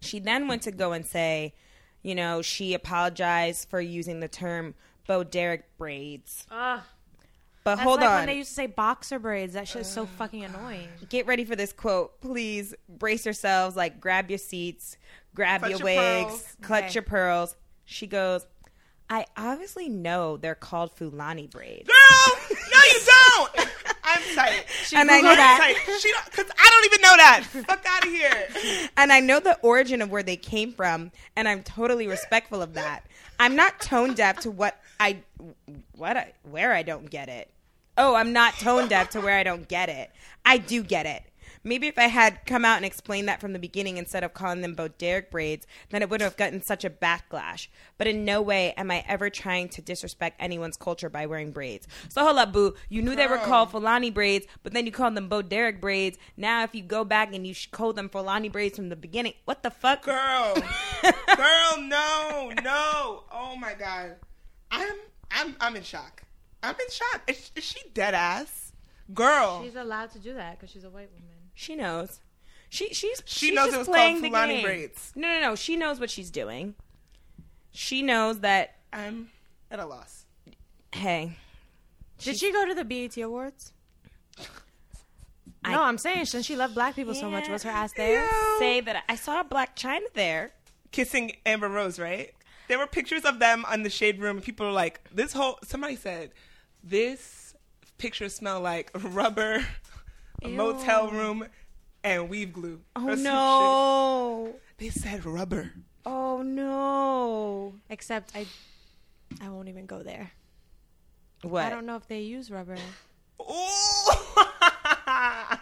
She 0.00 0.18
then 0.18 0.48
went 0.48 0.62
to 0.62 0.72
go 0.72 0.90
and 0.92 1.06
say, 1.06 1.54
you 2.02 2.16
know, 2.16 2.42
she 2.42 2.74
apologized 2.74 3.68
for 3.68 3.80
using 3.80 4.18
the 4.18 4.28
term 4.28 4.74
Bo 5.06 5.22
Derek 5.22 5.76
braids. 5.78 6.44
Ugh. 6.50 6.80
But 7.62 7.76
That's 7.76 7.82
hold 7.82 8.00
like 8.00 8.08
on. 8.08 8.16
when 8.16 8.26
they 8.26 8.36
used 8.38 8.48
to 8.48 8.54
say 8.54 8.66
boxer 8.66 9.18
braids. 9.18 9.52
That 9.52 9.68
shit 9.68 9.82
is 9.82 9.86
so 9.86 10.06
fucking 10.06 10.42
oh, 10.44 10.48
annoying. 10.48 10.88
Get 11.08 11.26
ready 11.26 11.44
for 11.44 11.54
this 11.54 11.72
quote. 11.72 12.20
Please 12.20 12.74
brace 12.88 13.26
yourselves. 13.26 13.76
Like, 13.76 14.00
grab 14.00 14.30
your 14.30 14.38
seats, 14.38 14.96
grab 15.34 15.60
Clutch 15.60 15.70
your 15.70 15.78
your 15.78 15.84
wigs, 15.84 16.30
pearls. 16.30 16.56
clutch 16.62 16.84
Okay. 16.84 16.94
your 16.94 17.02
pearls. 17.02 17.56
She 17.90 18.06
goes, 18.06 18.46
I 19.08 19.26
obviously 19.36 19.88
know 19.88 20.36
they're 20.36 20.54
called 20.54 20.92
Fulani 20.92 21.48
braids. 21.48 21.88
Girl, 21.88 22.38
no, 22.50 22.78
you 22.92 23.00
don't. 23.56 23.68
I'm 24.04 24.22
tight. 24.36 24.64
And 24.94 25.10
I 25.10 25.20
know 25.20 25.34
that. 25.34 25.74
tight. 25.84 25.98
She 26.00 26.12
don't, 26.12 26.32
cause 26.32 26.54
I 26.56 26.70
don't 26.70 26.84
even 26.84 27.02
know 27.02 27.16
that. 27.16 27.44
Fuck 27.66 27.84
out 27.88 28.04
of 28.06 28.10
here. 28.12 28.88
And 28.96 29.12
I 29.12 29.18
know 29.18 29.40
the 29.40 29.58
origin 29.62 30.02
of 30.02 30.10
where 30.10 30.22
they 30.22 30.36
came 30.36 30.72
from, 30.72 31.10
and 31.34 31.48
I'm 31.48 31.64
totally 31.64 32.06
respectful 32.06 32.62
of 32.62 32.74
that. 32.74 33.04
I'm 33.40 33.56
not 33.56 33.80
tone 33.80 34.14
deaf 34.14 34.38
to 34.40 34.52
what 34.52 34.80
I, 35.00 35.18
what 35.96 36.16
I, 36.16 36.32
where 36.48 36.72
I 36.72 36.84
don't 36.84 37.10
get 37.10 37.28
it. 37.28 37.50
Oh, 37.98 38.14
I'm 38.14 38.32
not 38.32 38.54
tone 38.54 38.86
deaf 38.86 39.10
to 39.10 39.20
where 39.20 39.36
I 39.36 39.42
don't 39.42 39.66
get 39.66 39.88
it. 39.88 40.12
I 40.44 40.58
do 40.58 40.84
get 40.84 41.06
it. 41.06 41.24
Maybe 41.62 41.88
if 41.88 41.98
I 41.98 42.04
had 42.06 42.46
come 42.46 42.64
out 42.64 42.76
and 42.76 42.86
explained 42.86 43.28
that 43.28 43.40
from 43.40 43.52
the 43.52 43.58
beginning 43.58 43.98
instead 43.98 44.24
of 44.24 44.32
calling 44.32 44.62
them 44.62 44.74
Bo 44.74 44.88
Derek 44.88 45.30
braids, 45.30 45.66
then 45.90 46.00
it 46.00 46.08
wouldn't 46.08 46.26
have 46.26 46.38
gotten 46.38 46.62
such 46.62 46.84
a 46.84 46.90
backlash. 46.90 47.68
But 47.98 48.06
in 48.06 48.24
no 48.24 48.40
way 48.40 48.72
am 48.78 48.90
I 48.90 49.04
ever 49.06 49.28
trying 49.28 49.68
to 49.70 49.82
disrespect 49.82 50.36
anyone's 50.40 50.78
culture 50.78 51.10
by 51.10 51.26
wearing 51.26 51.52
braids. 51.52 51.86
So 52.08 52.24
hold 52.24 52.38
up, 52.38 52.52
boo. 52.52 52.74
You 52.88 53.02
knew 53.02 53.14
they 53.14 53.26
were 53.26 53.38
called 53.38 53.70
Fulani 53.70 54.10
braids, 54.10 54.46
but 54.62 54.72
then 54.72 54.86
you 54.86 54.92
called 54.92 55.14
them 55.14 55.28
Bo 55.28 55.42
Derek 55.42 55.80
braids. 55.80 56.16
Now 56.36 56.62
if 56.64 56.74
you 56.74 56.82
go 56.82 57.04
back 57.04 57.34
and 57.34 57.46
you 57.46 57.52
sh- 57.52 57.68
called 57.70 57.96
them 57.96 58.08
Fulani 58.08 58.48
braids 58.48 58.76
from 58.76 58.88
the 58.88 58.96
beginning, 58.96 59.34
what 59.44 59.62
the 59.62 59.70
fuck? 59.70 60.02
Girl. 60.04 60.54
Girl, 61.02 61.82
no, 61.82 62.52
no. 62.62 63.24
Oh 63.30 63.56
my 63.58 63.74
god. 63.74 64.16
I'm 64.70 64.96
I'm 65.30 65.56
I'm 65.60 65.76
in 65.76 65.82
shock. 65.82 66.22
I'm 66.62 66.74
in 66.74 66.90
shock. 66.90 67.22
Is, 67.26 67.50
is 67.54 67.64
she 67.64 67.80
dead 67.92 68.14
ass? 68.14 68.72
Girl. 69.12 69.62
She's 69.64 69.76
allowed 69.76 70.10
to 70.12 70.18
do 70.18 70.34
that 70.34 70.58
because 70.58 70.70
she's 70.70 70.84
a 70.84 70.90
white 70.90 71.10
woman. 71.12 71.39
She 71.54 71.74
knows. 71.76 72.20
She 72.68 72.94
she's 72.94 73.22
She 73.26 73.46
she's 73.46 73.54
knows 73.54 73.66
just 73.66 73.74
it 73.74 73.78
was 73.78 73.88
playing 73.88 74.14
called 74.16 74.24
the 74.24 74.28
Fulani 74.28 74.54
game. 74.54 74.64
braids. 74.64 75.12
No, 75.16 75.28
no, 75.28 75.40
no. 75.40 75.56
She 75.56 75.76
knows 75.76 75.98
what 76.00 76.08
she's 76.10 76.30
doing. 76.30 76.74
She 77.72 78.02
knows 78.02 78.40
that. 78.40 78.76
I'm 78.92 79.30
at 79.70 79.78
a 79.80 79.86
loss. 79.86 80.24
Hey, 80.92 81.36
Did 82.18 82.36
she 82.36 82.52
go 82.52 82.66
to 82.66 82.74
the 82.74 82.84
BET 82.84 83.16
Awards? 83.18 83.72
I- 85.64 85.72
no, 85.72 85.82
I'm 85.82 85.98
saying 85.98 86.24
since 86.26 86.46
she 86.46 86.56
loved 86.56 86.74
black 86.74 86.96
people 86.96 87.14
so 87.14 87.30
much, 87.30 87.48
was 87.48 87.62
her 87.64 87.70
ass 87.70 87.92
there? 87.92 88.22
Yo. 88.24 88.58
say 88.58 88.80
that 88.80 89.04
I 89.08 89.14
saw 89.14 89.40
a 89.40 89.44
Blac 89.44 89.76
Chyna 89.76 90.00
there. 90.14 90.52
Kissing 90.90 91.36
Amber 91.46 91.68
Rose, 91.68 91.98
right? 91.98 92.32
There 92.68 92.78
were 92.78 92.86
pictures 92.86 93.24
of 93.24 93.38
them 93.40 93.64
on 93.68 93.82
the 93.82 93.90
shade 93.90 94.20
room, 94.20 94.36
and 94.38 94.44
people 94.44 94.66
are 94.66 94.72
like, 94.72 95.00
"This 95.14 95.32
whole." 95.32 95.58
Somebody 95.64 95.96
said, 95.96 96.30
"This 96.82 97.54
picture 97.98 98.28
smell 98.28 98.60
like 98.60 98.90
rubber, 98.94 99.56
a 99.56 99.89
Ew. 100.42 100.50
motel 100.56 101.10
room, 101.10 101.46
and 102.04 102.28
weave 102.28 102.52
glue." 102.52 102.80
Oh 102.96 103.14
no! 103.14 104.54
They 104.78 104.88
said 104.90 105.24
rubber. 105.24 105.72
Oh 106.06 106.42
no! 106.42 107.74
Except 107.90 108.32
I, 108.34 108.46
I 109.40 109.48
won't 109.50 109.68
even 109.68 109.86
go 109.86 110.02
there. 110.02 110.30
What? 111.42 111.64
I 111.64 111.70
don't 111.70 111.86
know 111.86 111.96
if 111.96 112.06
they 112.08 112.20
use 112.20 112.50
rubber. 112.50 112.76
Ooh. 113.40 113.44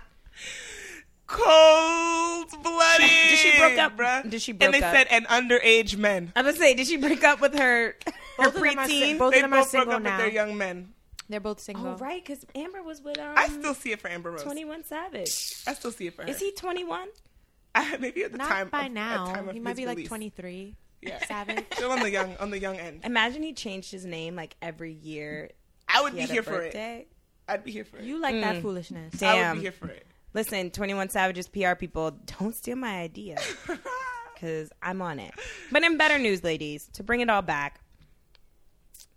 Cold 1.27 2.49
blooded. 2.63 3.09
Did 3.09 3.39
she 3.39 3.59
broke 3.59 3.79
up- 3.79 3.97
Bruh. 3.97 4.31
did 4.31 4.41
she 4.41 4.53
And 4.53 4.73
they 4.73 4.81
up? 4.81 4.95
said, 4.95 5.07
and 5.11 5.27
underage 5.27 5.97
men. 5.97 6.33
I 6.35 6.43
was 6.43 6.57
say, 6.57 6.75
did 6.75 6.87
she 6.87 6.97
break 6.97 7.23
up 7.23 7.41
with 7.41 7.55
her 7.59 7.97
her 8.39 8.41
Both 8.51 8.55
of 8.57 8.63
them 8.63 8.79
are 8.79 8.87
preteen? 8.87 9.19
both 9.19 9.33
They 9.35 9.41
of 9.41 9.43
them 9.43 9.53
are 9.53 9.57
both 9.61 9.71
broke 9.73 9.83
single 9.83 9.97
up 9.97 10.03
now. 10.03 10.17
with 10.17 10.25
their 10.25 10.33
young 10.33 10.57
men. 10.57 10.95
They're 11.29 11.41
both 11.41 11.61
single. 11.61 11.87
Oh 11.89 11.97
right, 11.97 12.25
because 12.25 12.45
Amber 12.55 12.83
was 12.83 13.03
with 13.03 13.19
um, 13.19 13.35
I 13.37 13.49
still 13.49 13.75
see 13.75 13.93
it 13.93 14.01
for 14.01 14.09
Amber 14.09 14.31
Rose. 14.31 14.43
Twenty 14.43 14.65
One 14.65 14.83
Savage. 14.85 15.29
I 15.67 15.75
still 15.75 15.93
see 15.93 16.07
it 16.07 16.15
for 16.15 16.23
her. 16.23 16.29
Is 16.29 16.39
he 16.41 16.53
twenty 16.53 16.85
one? 16.85 17.09
I, 17.75 17.97
maybe 17.99 18.25
at 18.25 18.33
the 18.33 18.39
Not 18.39 18.49
time 18.49 18.69
by 18.71 18.81
of, 18.81 18.85
at 18.87 18.93
now. 18.93 19.27
time 19.27 19.49
of 19.49 19.55
He 19.55 19.61
might 19.61 19.77
his 19.77 19.79
be 19.81 19.87
like 19.87 20.05
23. 20.07 20.75
Yeah. 21.03 21.25
Savage. 21.29 21.65
Still 21.75 21.93
on 21.93 22.01
the 22.01 22.11
young 22.11 22.35
on 22.39 22.51
the 22.51 22.59
young 22.59 22.77
end. 22.77 23.03
Imagine 23.05 23.43
he 23.43 23.53
changed 23.53 23.93
his 23.93 24.05
name 24.07 24.35
like 24.35 24.57
every 24.63 24.93
year. 24.95 25.51
I 25.87 26.01
would 26.03 26.13
He 26.13 26.17
be 26.17 26.21
had 26.23 26.31
a 26.31 26.33
here 26.33 26.43
for 26.43 26.63
it. 26.63 27.09
I'd 27.47 27.63
be 27.65 27.71
here 27.71 27.85
for 27.85 27.99
it. 27.99 28.05
You 28.05 28.21
like 28.21 28.35
Mm. 28.35 28.41
that 28.41 28.63
foolishness. 28.63 29.15
Damn. 29.19 29.37
I 29.47 29.51
would 29.51 29.57
be 29.59 29.63
here 29.63 29.73
for 29.73 29.89
it. 29.89 30.07
Listen, 30.35 30.71
21 30.71 31.09
Savage's 31.11 31.47
PR 31.49 31.75
people, 31.75 32.11
don't 32.39 32.55
steal 32.55 32.77
my 32.77 33.01
idea 33.01 33.39
because 34.35 34.71
I'm 34.83 35.01
on 35.03 35.19
it. 35.19 35.33
But 35.73 35.85
in 35.85 35.97
better 35.97 36.19
news, 36.19 36.43
ladies, 36.45 36.89
to 36.95 37.03
bring 37.03 37.21
it 37.21 37.31
all 37.31 37.43
back, 37.43 37.81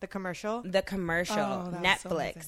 The 0.01 0.07
commercial. 0.07 0.61
the 0.63 0.81
commercial, 0.81 1.37
Oh, 1.39 1.69
was 1.69 2.01
so 2.01 2.09
Netflix. 2.09 2.47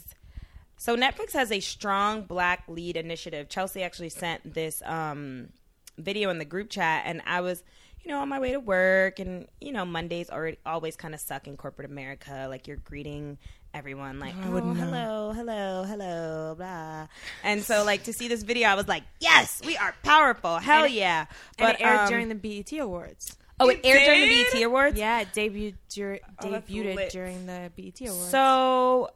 So, 0.76 0.98
Netflix 0.98 1.32
has 1.34 1.52
a 1.52 1.60
strong 1.62 2.24
black 2.24 2.64
lead 2.68 2.98
initiative. 2.98 3.48
Chelsea 3.48 3.84
actually 3.84 4.10
sent 4.10 4.54
this 4.54 4.82
um, 4.86 5.50
video 5.98 6.30
in 6.30 6.40
the 6.40 6.46
group 6.46 6.70
chat, 6.70 7.04
and 7.06 7.22
I 7.26 7.40
was, 7.42 7.64
you 8.04 8.12
know, 8.12 8.20
on 8.20 8.28
my 8.28 8.40
way 8.40 8.52
to 8.52 8.60
work, 8.60 9.20
and 9.20 9.48
you 9.62 9.72
know, 9.72 9.86
Mondays 9.86 10.30
already 10.30 10.58
always 10.66 10.96
kind 10.98 11.14
of 11.14 11.22
suck 11.22 11.48
in 11.48 11.56
corporate 11.56 11.90
America. 11.90 12.48
Like 12.50 12.68
you're 12.68 12.78
greeting 12.78 13.38
everyone 13.74 14.20
like, 14.20 14.36
I 14.36 14.48
oh, 14.50 14.74
hello, 14.74 15.32
hello, 15.32 15.84
hello, 15.84 16.56
blah. 16.58 17.08
And 17.44 17.64
so, 17.64 17.84
like 17.86 18.04
to 18.06 18.14
see 18.14 18.28
this 18.28 18.42
video, 18.44 18.68
I 18.68 18.74
was 18.76 18.88
like, 18.88 19.04
yes, 19.20 19.62
we 19.66 19.78
are 19.78 19.94
powerful, 20.04 20.58
hell 20.58 20.84
And 20.86 20.92
it- 20.94 20.98
yeah! 20.98 21.26
and 21.60 21.70
it 21.70 21.82
aired 21.82 22.00
um, 22.02 22.10
during 22.10 22.30
the 22.30 22.36
BET 22.36 22.74
Awards. 22.80 23.38
Oh, 23.64 23.70
it 23.70 23.80
It 23.84 23.86
aired 23.88 24.06
during 24.06 24.22
the 24.22 24.28
did? 24.28 24.54
BET 24.54 24.64
Awards. 24.64 25.00
Yeah, 25.00 25.22
it 25.22 25.28
debuted, 25.34 25.76
dur- 25.90 26.20
Oh, 26.42 26.46
debuted 26.48 27.10
during 27.12 27.46
the 27.46 27.72
BET 27.76 28.02
Awards. 28.10 28.30
So 28.30 29.10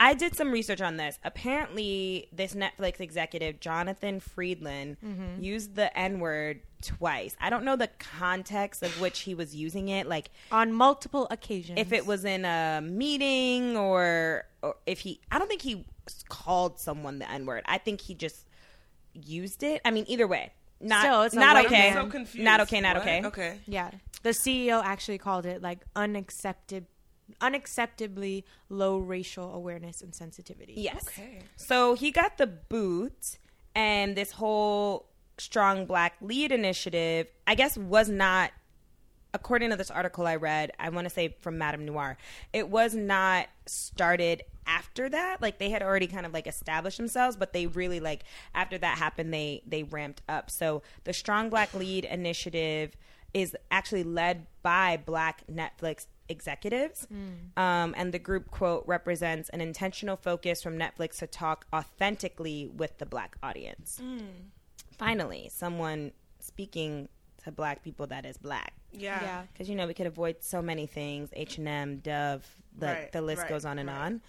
I 0.00 0.14
did 0.14 0.34
some 0.36 0.52
research 0.52 0.80
on 0.80 0.96
this. 0.96 1.18
Apparently, 1.24 2.28
this 2.32 2.54
Netflix 2.54 3.00
executive, 3.00 3.58
Jonathan 3.60 4.20
Friedland, 4.20 4.96
Mm-hmm. 5.04 5.42
used 5.42 5.74
the 5.74 5.96
N 5.98 6.20
word 6.20 6.60
twice. 6.82 7.36
I 7.40 7.50
don't 7.50 7.64
know 7.64 7.74
the 7.74 7.90
context 7.98 8.84
of 8.84 9.00
which 9.00 9.20
he 9.20 9.34
was 9.34 9.56
using 9.56 9.88
it. 9.88 10.06
Like, 10.06 10.30
on 10.52 10.72
multiple 10.72 11.26
occasions. 11.30 11.78
if 11.80 11.92
it 11.92 12.06
was 12.06 12.24
in 12.24 12.44
a 12.44 12.80
meeting 12.82 13.76
or, 13.76 14.44
or 14.62 14.76
if 14.86 15.00
he, 15.00 15.20
I 15.32 15.38
don't 15.40 15.48
think 15.48 15.62
he 15.62 15.84
called 16.28 16.78
someone 16.78 17.18
the 17.18 17.28
N 17.30 17.44
word. 17.46 17.64
I 17.66 17.78
think 17.78 18.00
he 18.00 18.14
just 18.14 18.46
used 19.14 19.64
it. 19.64 19.80
I 19.84 19.90
mean, 19.90 20.04
either 20.06 20.28
way. 20.28 20.52
Not, 20.80 21.02
Still, 21.02 21.22
it's 21.22 21.34
a 21.34 21.38
not 21.40 21.56
white 21.56 21.66
okay. 21.66 21.88
man. 21.90 21.98
I'm 21.98 22.04
so 22.04 22.10
confused. 22.10 22.44
Not 22.44 22.60
okay, 22.60 22.80
not 22.80 22.96
What? 22.96 23.02
okay. 23.02 23.22
Okay. 23.24 23.58
Yeah, 23.66 23.90
the 24.22 24.30
CEO 24.30 24.82
actually 24.84 25.18
called 25.18 25.44
it 25.46 25.60
like 25.62 25.80
unaccepted, 25.96 26.86
unacceptably 27.40 28.44
low 28.68 28.98
racial 28.98 29.52
awareness 29.54 30.02
and 30.02 30.14
sensitivity. 30.14 30.74
Yes. 30.76 31.04
Okay. 31.08 31.40
So 31.56 31.94
he 31.94 32.10
got 32.10 32.38
the 32.38 32.46
boot, 32.46 33.38
and 33.74 34.16
this 34.16 34.32
whole 34.32 35.08
strong 35.38 35.86
black 35.86 36.14
lead 36.20 36.52
initiative, 36.52 37.26
I 37.46 37.54
guess, 37.54 37.76
was 37.76 38.08
not, 38.08 38.50
according 39.34 39.70
to 39.70 39.76
this 39.76 39.90
article 39.90 40.26
I 40.26 40.36
read, 40.36 40.72
I 40.78 40.88
want 40.90 41.06
to 41.06 41.10
say 41.10 41.36
from 41.40 41.56
MadameNoire, 41.58 42.16
it 42.52 42.68
was 42.68 42.94
not 42.94 43.46
started 43.66 44.42
after 44.68 45.08
that. 45.08 45.40
Like 45.42 45.58
they 45.58 45.70
had 45.70 45.82
already 45.82 46.06
kind 46.06 46.26
of 46.26 46.32
like 46.32 46.46
established 46.46 46.98
themselves, 46.98 47.36
but 47.36 47.52
they 47.52 47.66
really 47.66 47.98
like 47.98 48.24
after 48.54 48.78
that 48.78 48.98
happened, 48.98 49.32
they 49.32 49.62
they 49.66 49.82
ramped 49.82 50.22
up. 50.28 50.50
So 50.50 50.82
the 51.04 51.12
strong 51.12 51.50
black 51.50 51.74
lead 51.74 52.04
initiative 52.04 52.96
is 53.34 53.56
actually 53.70 54.04
led 54.04 54.46
by 54.62 54.98
black 55.04 55.42
Netflix 55.50 56.06
executives. 56.28 57.06
Um, 57.56 57.94
and 57.96 58.12
the 58.12 58.18
group 58.18 58.50
quote 58.50 58.84
represents 58.86 59.48
an 59.50 59.60
intentional 59.60 60.16
focus 60.16 60.62
from 60.62 60.78
Netflix 60.78 61.18
to 61.18 61.26
talk 61.26 61.66
authentically 61.74 62.70
with 62.74 62.98
the 62.98 63.06
black 63.06 63.36
audience. 63.42 64.00
Finally, 64.96 65.50
someone 65.52 66.12
speaking 66.40 67.08
to 67.44 67.52
black 67.52 67.82
people 67.82 68.06
that 68.08 68.24
is 68.26 68.36
black. 68.36 68.74
Yeah. 68.92 69.20
Yeah. 69.22 69.42
Because 69.52 69.68
you 69.68 69.76
know 69.76 69.86
we 69.86 69.94
could 69.94 70.06
avoid 70.06 70.36
so 70.40 70.60
many 70.62 70.86
things. 70.86 71.30
H 71.32 71.58
and 71.58 71.68
M, 71.68 71.96
Dove, 71.98 72.46
the 72.76 72.86
Right, 72.86 73.12
the 73.12 73.22
list 73.22 73.42
right, 73.42 73.48
goes 73.48 73.64
on 73.64 73.78
and 73.78 73.88
right. 73.88 73.98
on. 73.98 74.20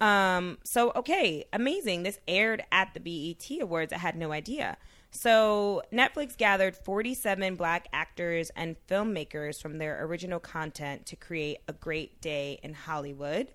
Um, 0.00 0.58
so 0.64 0.92
okay, 0.96 1.44
amazing. 1.52 2.02
This 2.02 2.18
aired 2.26 2.64
at 2.72 2.94
the 2.94 3.00
BET 3.00 3.60
Awards. 3.60 3.92
I 3.92 3.98
had 3.98 4.16
no 4.16 4.32
idea. 4.32 4.76
So, 5.16 5.82
Netflix 5.92 6.36
gathered 6.36 6.74
47 6.74 7.54
black 7.54 7.86
actors 7.92 8.50
and 8.56 8.74
filmmakers 8.88 9.62
from 9.62 9.78
their 9.78 10.04
original 10.04 10.40
content 10.40 11.06
to 11.06 11.16
create 11.16 11.58
A 11.68 11.72
Great 11.72 12.20
Day 12.20 12.58
in 12.64 12.74
Hollywood, 12.74 13.46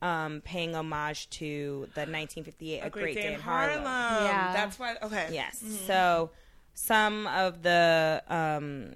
um, 0.00 0.42
paying 0.44 0.76
homage 0.76 1.28
to 1.30 1.88
the 1.94 2.02
1958 2.02 2.80
A, 2.84 2.90
Great, 2.90 3.16
Day, 3.16 3.34
in 3.34 3.40
Harlem. 3.40 3.82
Yeah. 3.82 4.52
That's 4.52 4.78
why. 4.78 4.96
Okay. 5.02 5.30
Yes. 5.32 5.60
So, 5.86 6.30
some 6.74 7.26
of 7.26 7.64
the 7.64 8.22
um, 8.28 8.94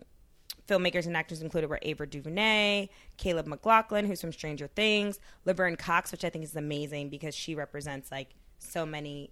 filmmakers 0.68 1.06
and 1.06 1.16
actors 1.16 1.42
included 1.42 1.68
were 1.68 1.78
Ava 1.82 2.06
DuVernay, 2.06 2.88
Caleb 3.16 3.46
McLaughlin, 3.46 4.06
who's 4.06 4.20
from 4.20 4.32
Stranger 4.32 4.68
Things, 4.68 5.18
Laverne 5.44 5.76
Cox, 5.76 6.12
which 6.12 6.24
I 6.24 6.30
think 6.30 6.44
is 6.44 6.56
amazing 6.56 7.08
because 7.08 7.34
she 7.34 7.54
represents 7.54 8.10
like 8.10 8.30
so 8.58 8.86
many 8.86 9.30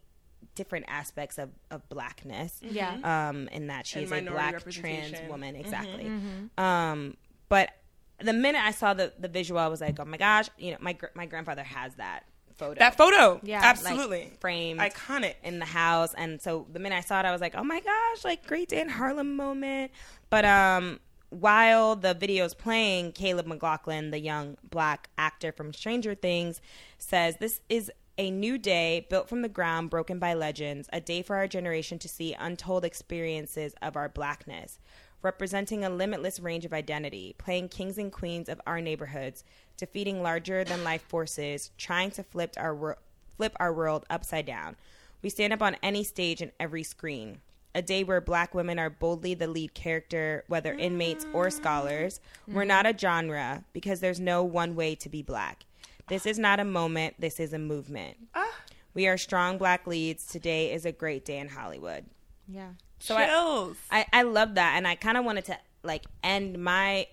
different 0.54 0.86
aspects 0.88 1.38
of, 1.38 1.50
of 1.70 1.88
blackness. 1.88 2.58
Yeah. 2.62 3.28
Um, 3.28 3.48
in 3.48 3.68
that 3.68 3.86
she 3.86 4.00
And 4.00 4.06
is 4.06 4.12
a 4.12 4.22
black 4.22 4.68
trans 4.70 5.16
woman, 5.28 5.56
exactly. 5.56 6.10
Um, 6.58 7.16
but 7.48 7.70
the 8.18 8.32
minute 8.32 8.62
I 8.62 8.72
saw 8.72 8.92
the 8.94 9.12
the 9.18 9.28
visual, 9.28 9.60
I 9.60 9.68
was 9.68 9.80
like, 9.80 9.98
oh 9.98 10.04
my 10.04 10.16
gosh, 10.16 10.48
you 10.58 10.72
know, 10.72 10.78
my 10.80 10.92
gr- 10.94 11.06
my 11.14 11.26
grandfather 11.26 11.62
has 11.62 11.94
that 11.94 12.24
photo. 12.56 12.78
That 12.78 12.96
photo. 12.96 13.40
Yeah. 13.42 13.58
like, 13.60 13.66
Absolutely. 13.66 14.32
framed 14.40 14.80
Iconic. 14.80 15.34
in 15.42 15.58
the 15.58 15.64
house 15.64 16.12
and 16.14 16.40
so 16.42 16.66
the 16.70 16.78
minute 16.78 16.96
i 16.96 17.00
saw 17.00 17.18
it 17.20 17.24
i 17.24 17.32
was 17.32 17.40
like 17.40 17.54
oh 17.56 17.64
my 17.64 17.80
gosh 17.80 18.24
like 18.24 18.46
great 18.46 18.68
day 18.68 18.82
in 18.82 18.88
harlem 18.90 19.34
moment 19.34 19.90
but 20.28 20.44
um 20.44 21.00
while 21.30 21.96
the 21.96 22.14
video 22.14 22.44
is 22.44 22.54
playing 22.54 23.12
caleb 23.12 23.46
mclaughlin 23.46 24.10
the 24.10 24.18
young 24.18 24.56
black 24.68 25.08
actor 25.16 25.52
from 25.52 25.72
stranger 25.72 26.14
things 26.14 26.60
says 26.98 27.36
this 27.36 27.60
is 27.68 27.90
a 28.18 28.30
new 28.30 28.58
day 28.58 29.06
built 29.08 29.28
from 29.28 29.40
the 29.42 29.48
ground 29.48 29.88
broken 29.88 30.18
by 30.18 30.34
legends 30.34 30.88
a 30.92 31.00
day 31.00 31.22
for 31.22 31.36
our 31.36 31.46
generation 31.46 31.98
to 31.98 32.08
see 32.08 32.34
untold 32.34 32.84
experiences 32.84 33.74
of 33.80 33.96
our 33.96 34.08
blackness 34.08 34.78
representing 35.22 35.84
a 35.84 35.90
limitless 35.90 36.40
range 36.40 36.64
of 36.64 36.72
identity, 36.72 37.34
playing 37.38 37.68
kings 37.68 37.98
and 37.98 38.12
queens 38.12 38.48
of 38.48 38.60
our 38.66 38.80
neighborhoods, 38.80 39.44
defeating 39.76 40.22
larger 40.22 40.64
than 40.64 40.84
life 40.84 41.02
forces, 41.02 41.70
trying 41.76 42.10
to 42.10 42.22
flip 42.22 42.54
our 42.56 42.98
flip 43.36 43.56
our 43.58 43.72
world 43.72 44.04
upside 44.10 44.46
down. 44.46 44.76
We 45.22 45.30
stand 45.30 45.52
up 45.52 45.62
on 45.62 45.76
any 45.82 46.04
stage 46.04 46.42
and 46.42 46.52
every 46.58 46.82
screen. 46.82 47.40
A 47.74 47.82
day 47.82 48.02
where 48.02 48.20
black 48.20 48.54
women 48.54 48.78
are 48.78 48.90
boldly 48.90 49.34
the 49.34 49.46
lead 49.46 49.74
character, 49.74 50.44
whether 50.48 50.74
inmates 50.74 51.26
or 51.32 51.48
mm. 51.48 51.52
scholars. 51.52 52.20
We're 52.48 52.62
mm-hmm. 52.62 52.68
not 52.68 52.86
a 52.86 52.98
genre 52.98 53.64
because 53.72 54.00
there's 54.00 54.20
no 54.20 54.42
one 54.42 54.74
way 54.74 54.94
to 54.96 55.08
be 55.08 55.22
black. 55.22 55.64
This 56.08 56.26
is 56.26 56.38
not 56.38 56.58
a 56.58 56.64
moment, 56.64 57.14
this 57.20 57.38
is 57.38 57.52
a 57.52 57.58
movement. 57.58 58.16
Ah. 58.34 58.52
We 58.94 59.06
are 59.06 59.16
strong 59.16 59.58
black 59.58 59.86
leads. 59.86 60.26
Today 60.26 60.72
is 60.72 60.84
a 60.84 60.90
great 60.90 61.24
day 61.24 61.38
in 61.38 61.48
Hollywood. 61.48 62.06
Yeah. 62.48 62.70
So 62.98 63.16
I, 63.16 63.72
I, 63.90 64.06
I 64.12 64.22
love 64.22 64.56
that, 64.56 64.74
and 64.76 64.86
I 64.86 64.94
kind 64.94 65.16
of 65.16 65.24
wanted 65.24 65.44
to 65.46 65.58
like 65.82 66.04
end 66.22 66.62
my 66.62 67.06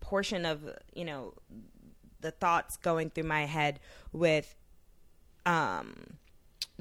portion 0.00 0.44
of 0.44 0.68
you 0.94 1.04
know 1.04 1.34
the 2.20 2.30
thoughts 2.30 2.76
going 2.76 3.10
through 3.10 3.24
my 3.24 3.44
head 3.44 3.78
with 4.12 4.54
um 5.46 5.94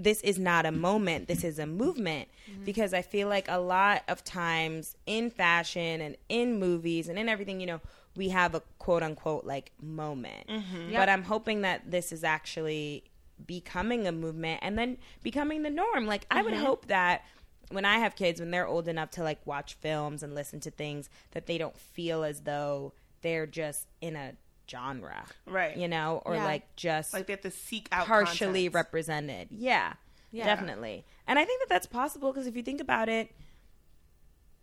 this 0.03 0.21
is 0.21 0.39
not 0.39 0.65
a 0.65 0.71
moment 0.71 1.27
this 1.27 1.43
is 1.43 1.59
a 1.59 1.65
movement. 1.65 2.27
Mm-hmm. 2.49 2.63
Because 2.63 2.93
i 2.93 3.01
feel 3.01 3.27
like 3.27 3.45
a 3.47 3.59
lot 3.59 4.03
of 4.07 4.23
times 4.23 4.95
in 5.05 5.29
fashion 5.29 6.01
and 6.01 6.17
in 6.29 6.59
movies 6.59 7.07
and 7.09 7.19
in 7.19 7.29
everything 7.29 7.59
you 7.59 7.67
know 7.67 7.81
we 8.15 8.29
have 8.29 8.55
a 8.55 8.61
quote 8.79 9.03
unquote 9.03 9.45
like 9.45 9.71
moment. 9.81 10.47
Mm-hmm. 10.47 10.91
Yep. 10.91 11.01
but 11.01 11.09
i'm 11.09 11.23
hoping 11.23 11.61
that 11.61 11.89
this 11.89 12.11
is 12.11 12.23
actually 12.23 13.03
becoming 13.45 14.05
a 14.05 14.11
movement 14.11 14.59
and 14.61 14.77
then 14.77 14.97
becoming 15.23 15.63
the 15.63 15.69
norm. 15.69 16.05
Like 16.05 16.25
i 16.29 16.41
would 16.41 16.53
mm-hmm. 16.53 16.63
hope 16.63 16.87
that 16.87 17.23
when 17.71 17.85
i 17.85 17.99
have 17.99 18.15
kids 18.15 18.39
when 18.39 18.51
they're 18.51 18.67
old 18.67 18.87
enough 18.87 19.11
to 19.11 19.23
like 19.23 19.45
watch 19.45 19.75
films 19.75 20.23
and 20.23 20.33
listen 20.33 20.59
to 20.61 20.71
things 20.71 21.09
that 21.31 21.45
they 21.45 21.57
don't 21.57 21.77
feel 21.77 22.23
as 22.23 22.41
though 22.41 22.93
they're 23.21 23.47
just 23.47 23.87
in 24.01 24.15
a 24.15 24.33
genre 24.69 25.25
Right. 25.45 25.75
you 25.77 25.87
know 25.87 26.21
or 26.25 26.35
Yeah. 26.35 26.45
like 26.45 26.75
just 26.75 27.13
like 27.13 27.27
they 27.27 27.33
have 27.33 27.41
to 27.41 27.51
seek 27.51 27.87
out 27.91 28.05
partially 28.05 28.65
content. 28.65 28.75
represented. 28.75 29.47
Yeah, 29.51 29.93
Yeah. 30.31 30.45
definitely. 30.45 31.05
And 31.27 31.37
I 31.39 31.45
think 31.45 31.61
that 31.61 31.69
that's 31.69 31.87
possible 31.87 32.31
because 32.31 32.47
if 32.47 32.55
you 32.55 32.63
think 32.63 32.81
about 32.81 33.09
it, 33.09 33.31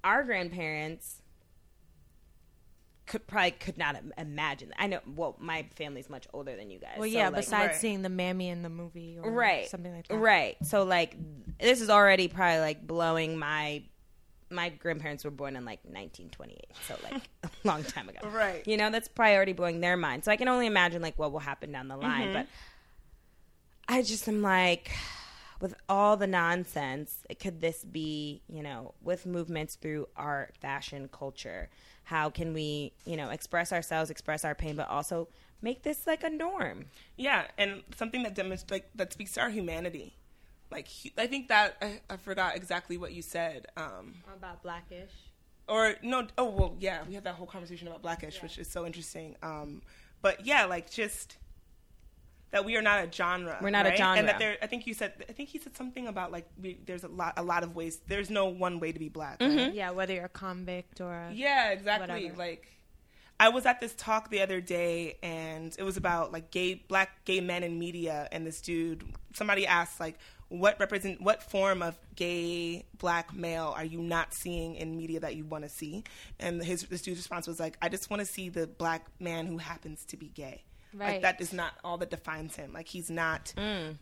our 0.04 0.22
grandparents 0.24 1.22
could 3.06 3.26
probably 3.28 3.52
could 3.52 3.78
not 3.78 3.94
im- 3.94 4.12
imagine. 4.18 4.72
I 4.76 4.88
know. 4.88 4.98
Well, 5.14 5.36
my 5.38 5.64
family's 5.76 6.10
much 6.10 6.26
older 6.32 6.56
than 6.56 6.70
you 6.70 6.80
guys. 6.80 6.94
Well, 6.98 7.08
so, 7.08 7.14
yeah. 7.16 7.28
like- 7.28 7.36
besides 7.36 7.66
Right. 7.72 7.76
seeing 7.76 8.02
the 8.02 8.08
mammy 8.08 8.48
in 8.48 8.62
the 8.62 8.68
movie, 8.68 9.18
or 9.22 9.30
right, 9.30 9.68
something 9.68 9.94
like 9.94 10.08
that. 10.08 10.16
Right. 10.16 10.56
So 10.64 10.82
like, 10.82 11.14
this 11.60 11.80
is 11.80 11.88
already 11.88 12.26
probably 12.28 12.60
like 12.60 12.84
blowing 12.86 13.38
my. 13.38 13.84
My 14.50 14.68
grandparents 14.68 15.24
were 15.24 15.30
born 15.30 15.56
in 15.56 15.64
like 15.64 15.80
1928, 15.84 16.66
so 16.86 16.96
like 17.02 17.22
a 17.42 17.50
long 17.64 17.82
time 17.82 18.08
ago. 18.08 18.28
Right. 18.28 18.66
You 18.66 18.76
know, 18.76 18.90
that's 18.90 19.08
probably 19.08 19.34
already 19.34 19.52
blowing 19.52 19.80
their 19.80 19.96
mind. 19.96 20.24
So 20.24 20.30
I 20.30 20.36
can 20.36 20.48
only 20.48 20.66
imagine 20.66 21.02
like 21.02 21.18
what 21.18 21.32
will 21.32 21.40
happen 21.40 21.72
down 21.72 21.88
the 21.88 21.96
line. 21.96 22.28
Mm-hmm. 22.28 22.32
But 22.32 22.46
I 23.88 24.02
just 24.02 24.28
am 24.28 24.42
like, 24.42 24.90
with 25.60 25.74
all 25.88 26.16
the 26.16 26.26
nonsense, 26.26 27.24
could 27.40 27.60
this 27.60 27.84
be, 27.84 28.42
you 28.48 28.62
know, 28.62 28.94
with 29.02 29.26
movements 29.26 29.74
through 29.76 30.08
art, 30.16 30.54
fashion, 30.60 31.08
culture? 31.10 31.70
How 32.04 32.30
can 32.30 32.52
we, 32.52 32.92
you 33.04 33.16
know, 33.16 33.30
express 33.30 33.72
ourselves, 33.72 34.10
express 34.10 34.44
our 34.44 34.54
pain, 34.54 34.76
but 34.76 34.88
also 34.88 35.28
make 35.62 35.82
this 35.82 36.06
like 36.06 36.22
a 36.22 36.30
norm? 36.30 36.86
Yeah, 37.16 37.46
and 37.56 37.82
something 37.96 38.22
that 38.24 38.34
demonstrates 38.34 38.70
like 38.70 38.90
that 38.94 39.12
speaks 39.12 39.32
to 39.32 39.40
our 39.42 39.50
humanity. 39.50 40.14
Like 40.70 40.88
hu- 40.88 41.10
I 41.18 41.26
think 41.26 41.48
that 41.48 41.76
I, 41.80 42.00
I 42.10 42.16
forgot 42.16 42.56
exactly 42.56 42.96
what 42.96 43.12
you 43.12 43.22
said. 43.22 43.66
Um, 43.76 44.14
About 44.36 44.62
blackish. 44.62 45.10
or 45.68 45.94
no, 46.02 46.26
oh 46.38 46.50
well, 46.50 46.76
yeah, 46.80 47.00
we 47.08 47.14
had 47.14 47.24
that 47.24 47.34
whole 47.34 47.46
conversation 47.46 47.86
about 47.88 48.02
Blackish, 48.02 48.42
which 48.42 48.58
is 48.58 48.68
so 48.68 48.84
interesting. 48.86 49.36
Um, 49.42 49.82
but 50.22 50.44
yeah, 50.46 50.64
like 50.64 50.90
just 50.90 51.36
that 52.52 52.64
we 52.64 52.76
are 52.76 52.82
not 52.82 53.04
a 53.06 53.12
genre. 53.12 53.58
We're 53.60 53.70
not 53.70 53.86
a 53.86 53.96
genre. 53.96 54.18
and 54.18 54.28
that 54.28 54.38
there. 54.38 54.56
I 54.62 54.66
think 54.66 54.86
you 54.86 54.94
said. 54.94 55.12
I 55.28 55.32
think 55.32 55.48
he 55.48 55.58
said 55.58 55.76
something 55.76 56.06
about 56.08 56.32
like 56.32 56.46
we, 56.60 56.78
there's 56.86 57.04
a 57.04 57.08
lot, 57.08 57.34
a 57.36 57.42
lot 57.42 57.62
of 57.62 57.74
ways. 57.76 58.00
There's 58.06 58.30
no 58.30 58.46
one 58.46 58.80
way 58.80 58.92
to 58.92 58.98
be 58.98 59.08
black. 59.08 59.40
right? 59.40 59.72
Yeah, 59.74 59.90
whether 59.90 60.14
you're 60.14 60.24
a 60.26 60.28
convict 60.28 61.00
or 61.00 61.12
a, 61.12 61.32
Yeah, 61.32 61.70
exactly. 61.70 62.08
Whatever. 62.14 62.36
Like 62.38 62.68
I 63.38 63.48
was 63.50 63.66
at 63.66 63.80
this 63.80 63.94
talk 63.94 64.30
the 64.30 64.40
other 64.40 64.60
day 64.60 65.18
and 65.22 65.74
it 65.78 65.82
was 65.82 65.96
about 65.96 66.32
like 66.32 66.50
gay 66.50 66.74
black 66.88 67.24
gay 67.24 67.40
men 67.40 67.62
in 67.62 67.78
media 67.78 68.28
and 68.32 68.46
this 68.46 68.60
dude 68.62 69.04
somebody 69.34 69.66
asked 69.66 70.00
like 70.00 70.18
what 70.48 70.78
represent 70.78 71.20
what 71.20 71.42
form 71.42 71.82
of 71.82 71.98
gay 72.14 72.84
black 72.98 73.34
male 73.34 73.74
are 73.76 73.84
you 73.84 74.00
not 74.00 74.32
seeing 74.32 74.76
in 74.76 74.96
media 74.96 75.20
that 75.20 75.34
you 75.34 75.44
want 75.44 75.64
to 75.64 75.70
see? 75.70 76.04
And 76.38 76.62
his 76.62 76.82
this 76.84 77.02
dude's 77.02 77.18
response 77.18 77.46
was 77.46 77.58
like 77.58 77.76
I 77.82 77.88
just 77.88 78.10
want 78.10 78.20
to 78.20 78.26
see 78.26 78.48
the 78.48 78.66
black 78.66 79.06
man 79.18 79.46
who 79.46 79.58
happens 79.58 80.04
to 80.06 80.16
be 80.16 80.28
gay. 80.28 80.62
Right. 80.94 81.14
Like 81.14 81.22
that 81.22 81.40
is 81.40 81.52
not 81.52 81.72
all 81.82 81.98
that 81.98 82.10
defines 82.10 82.54
him. 82.54 82.72
Like 82.72 82.88
he's 82.88 83.10
not 83.10 83.52
mm. 83.56 83.96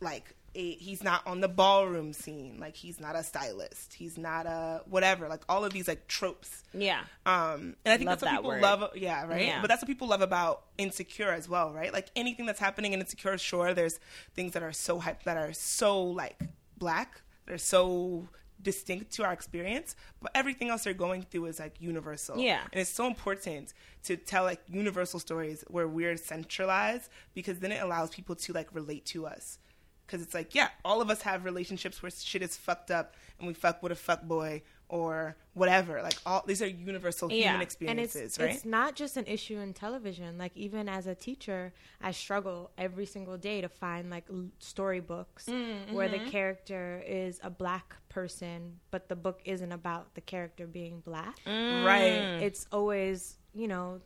like 0.00 0.34
a, 0.54 0.72
he's 0.74 1.02
not 1.02 1.26
on 1.26 1.40
the 1.40 1.48
ballroom 1.48 2.12
scene. 2.12 2.58
Like 2.60 2.76
he's 2.76 3.00
not 3.00 3.16
a 3.16 3.22
stylist. 3.22 3.94
He's 3.94 4.16
not 4.16 4.46
a 4.46 4.82
whatever. 4.88 5.28
Like 5.28 5.42
all 5.48 5.64
of 5.64 5.72
these 5.72 5.88
like 5.88 6.06
tropes. 6.08 6.62
Yeah. 6.72 7.00
Um, 7.26 7.76
and 7.84 7.92
I 7.92 7.96
think 7.96 8.08
Love 8.08 8.20
that's 8.20 8.22
what 8.22 8.30
that 8.30 8.36
people 8.38 8.50
word. 8.50 8.62
love. 8.62 8.90
Yeah, 8.96 9.26
right. 9.26 9.46
Yeah. 9.46 9.60
But 9.60 9.68
that's 9.68 9.82
what 9.82 9.88
people 9.88 10.08
love 10.08 10.22
about 10.22 10.64
Insecure 10.78 11.30
as 11.30 11.48
well, 11.48 11.72
right? 11.72 11.92
Like 11.92 12.08
anything 12.16 12.46
that's 12.46 12.60
happening 12.60 12.92
in 12.92 13.00
Insecure, 13.00 13.38
sure, 13.38 13.74
there's 13.74 13.98
things 14.34 14.52
that 14.52 14.62
are 14.62 14.72
so 14.72 14.98
hype 14.98 15.22
that 15.24 15.36
are 15.36 15.52
so 15.52 16.02
like 16.02 16.40
black, 16.78 17.20
they're 17.46 17.58
so 17.58 18.28
distinct 18.62 19.12
to 19.12 19.22
our 19.24 19.32
experience, 19.32 19.94
but 20.22 20.30
everything 20.34 20.70
else 20.70 20.84
they're 20.84 20.94
going 20.94 21.22
through 21.22 21.44
is 21.46 21.58
like 21.58 21.74
universal. 21.80 22.38
Yeah. 22.38 22.60
and 22.72 22.80
it's 22.80 22.88
so 22.90 23.06
important 23.06 23.74
to 24.04 24.16
tell 24.16 24.44
like 24.44 24.60
universal 24.70 25.20
stories 25.20 25.64
where 25.68 25.86
we're 25.86 26.16
centralized 26.16 27.10
because 27.34 27.58
then 27.58 27.72
it 27.72 27.82
allows 27.82 28.10
people 28.10 28.34
to 28.36 28.52
like 28.54 28.68
relate 28.74 29.04
to 29.06 29.26
us. 29.26 29.58
Because 30.06 30.22
it's 30.22 30.34
like, 30.34 30.54
yeah, 30.54 30.68
all 30.84 31.00
of 31.00 31.10
us 31.10 31.22
have 31.22 31.44
relationships 31.44 32.02
where 32.02 32.10
shit 32.10 32.42
is 32.42 32.56
fucked 32.56 32.90
up 32.90 33.14
and 33.38 33.48
we 33.48 33.54
fuck 33.54 33.82
with 33.82 33.92
a 33.92 33.96
fuck 33.96 34.22
boy 34.22 34.62
or 34.88 35.36
whatever. 35.54 36.02
Like 36.02 36.16
all 36.26 36.44
these 36.46 36.62
are 36.62 36.66
universal 36.66 37.30
Yeah. 37.30 37.36
human 37.36 37.54
and 37.54 37.62
experiences, 37.62 38.22
it's 38.22 38.38
right? 38.38 38.50
it's 38.50 38.64
not 38.64 38.94
just 38.94 39.16
an 39.16 39.26
issue 39.26 39.58
in 39.58 39.72
television. 39.72 40.38
Like 40.38 40.56
even 40.56 40.88
as 40.88 41.06
a 41.06 41.14
teacher, 41.14 41.72
I 42.00 42.12
struggle 42.12 42.70
every 42.76 43.06
single 43.06 43.36
day 43.38 43.60
to 43.60 43.68
find 43.68 44.10
like 44.10 44.24
l- 44.30 44.50
storybooks 44.58 45.46
mm, 45.46 45.92
where 45.92 46.08
the 46.08 46.18
mm-hmm. 46.18 46.30
character 46.30 47.02
is 47.06 47.40
a 47.42 47.50
black 47.50 47.96
person, 48.08 48.78
but 48.90 49.08
the 49.08 49.16
book 49.16 49.40
isn't 49.44 49.72
about 49.72 50.14
the 50.14 50.20
character 50.20 50.66
being 50.66 51.00
black. 51.00 51.38
Mm. 51.46 51.84
right. 51.84 52.42
It's 52.42 52.66
always 52.70 53.38
you 53.54 53.68
know 53.68 54.00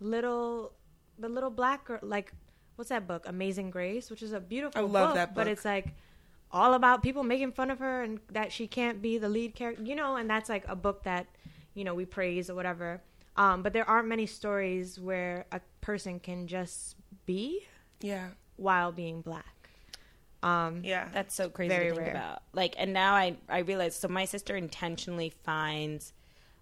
little 0.00 0.72
the 1.18 1.28
little 1.28 1.50
black 1.50 1.84
girl 1.84 2.00
like 2.02 2.32
what's 2.76 2.88
that 2.90 3.06
book 3.06 3.24
Amazing 3.26 3.70
Grace, 3.70 4.10
which 4.10 4.22
is 4.22 4.32
a 4.32 4.40
beautiful 4.40 4.80
I 4.80 4.84
love 4.84 5.08
book, 5.08 5.14
that 5.16 5.34
but 5.34 5.46
it's 5.48 5.64
like 5.64 5.94
all 6.50 6.74
about 6.74 7.02
people 7.02 7.22
making 7.22 7.52
fun 7.52 7.70
of 7.70 7.78
her 7.78 8.02
and 8.02 8.20
that 8.30 8.52
she 8.52 8.66
can't 8.66 9.00
be 9.00 9.18
the 9.18 9.28
lead 9.28 9.54
character, 9.54 9.82
you 9.82 9.94
know, 9.94 10.16
and 10.16 10.28
that's 10.28 10.48
like 10.48 10.64
a 10.68 10.76
book 10.76 11.02
that, 11.04 11.26
you 11.74 11.82
know, 11.84 11.94
we 11.94 12.04
praise 12.04 12.50
or 12.50 12.54
whatever. 12.54 13.00
Um, 13.36 13.62
but 13.62 13.72
there 13.72 13.88
aren't 13.88 14.08
many 14.08 14.26
stories 14.26 15.00
where 15.00 15.46
a 15.50 15.60
person 15.80 16.20
can 16.20 16.46
just 16.46 16.96
be 17.24 17.64
Yeah. 18.02 18.28
while 18.56 18.92
being 18.92 19.22
black. 19.22 19.70
Um, 20.42 20.82
Yeah. 20.84 21.08
That's 21.12 21.34
so 21.34 21.48
crazy 21.48 21.68
Very 21.70 21.88
to 21.90 21.94
think 21.94 22.06
rare. 22.08 22.16
about. 22.16 22.42
Like, 22.52 22.74
and 22.76 22.92
now 22.92 23.14
I 23.14 23.36
I 23.48 23.60
realize. 23.60 23.96
So 23.96 24.08
my 24.08 24.24
sister 24.26 24.54
intentionally 24.56 25.30
finds, 25.30 26.12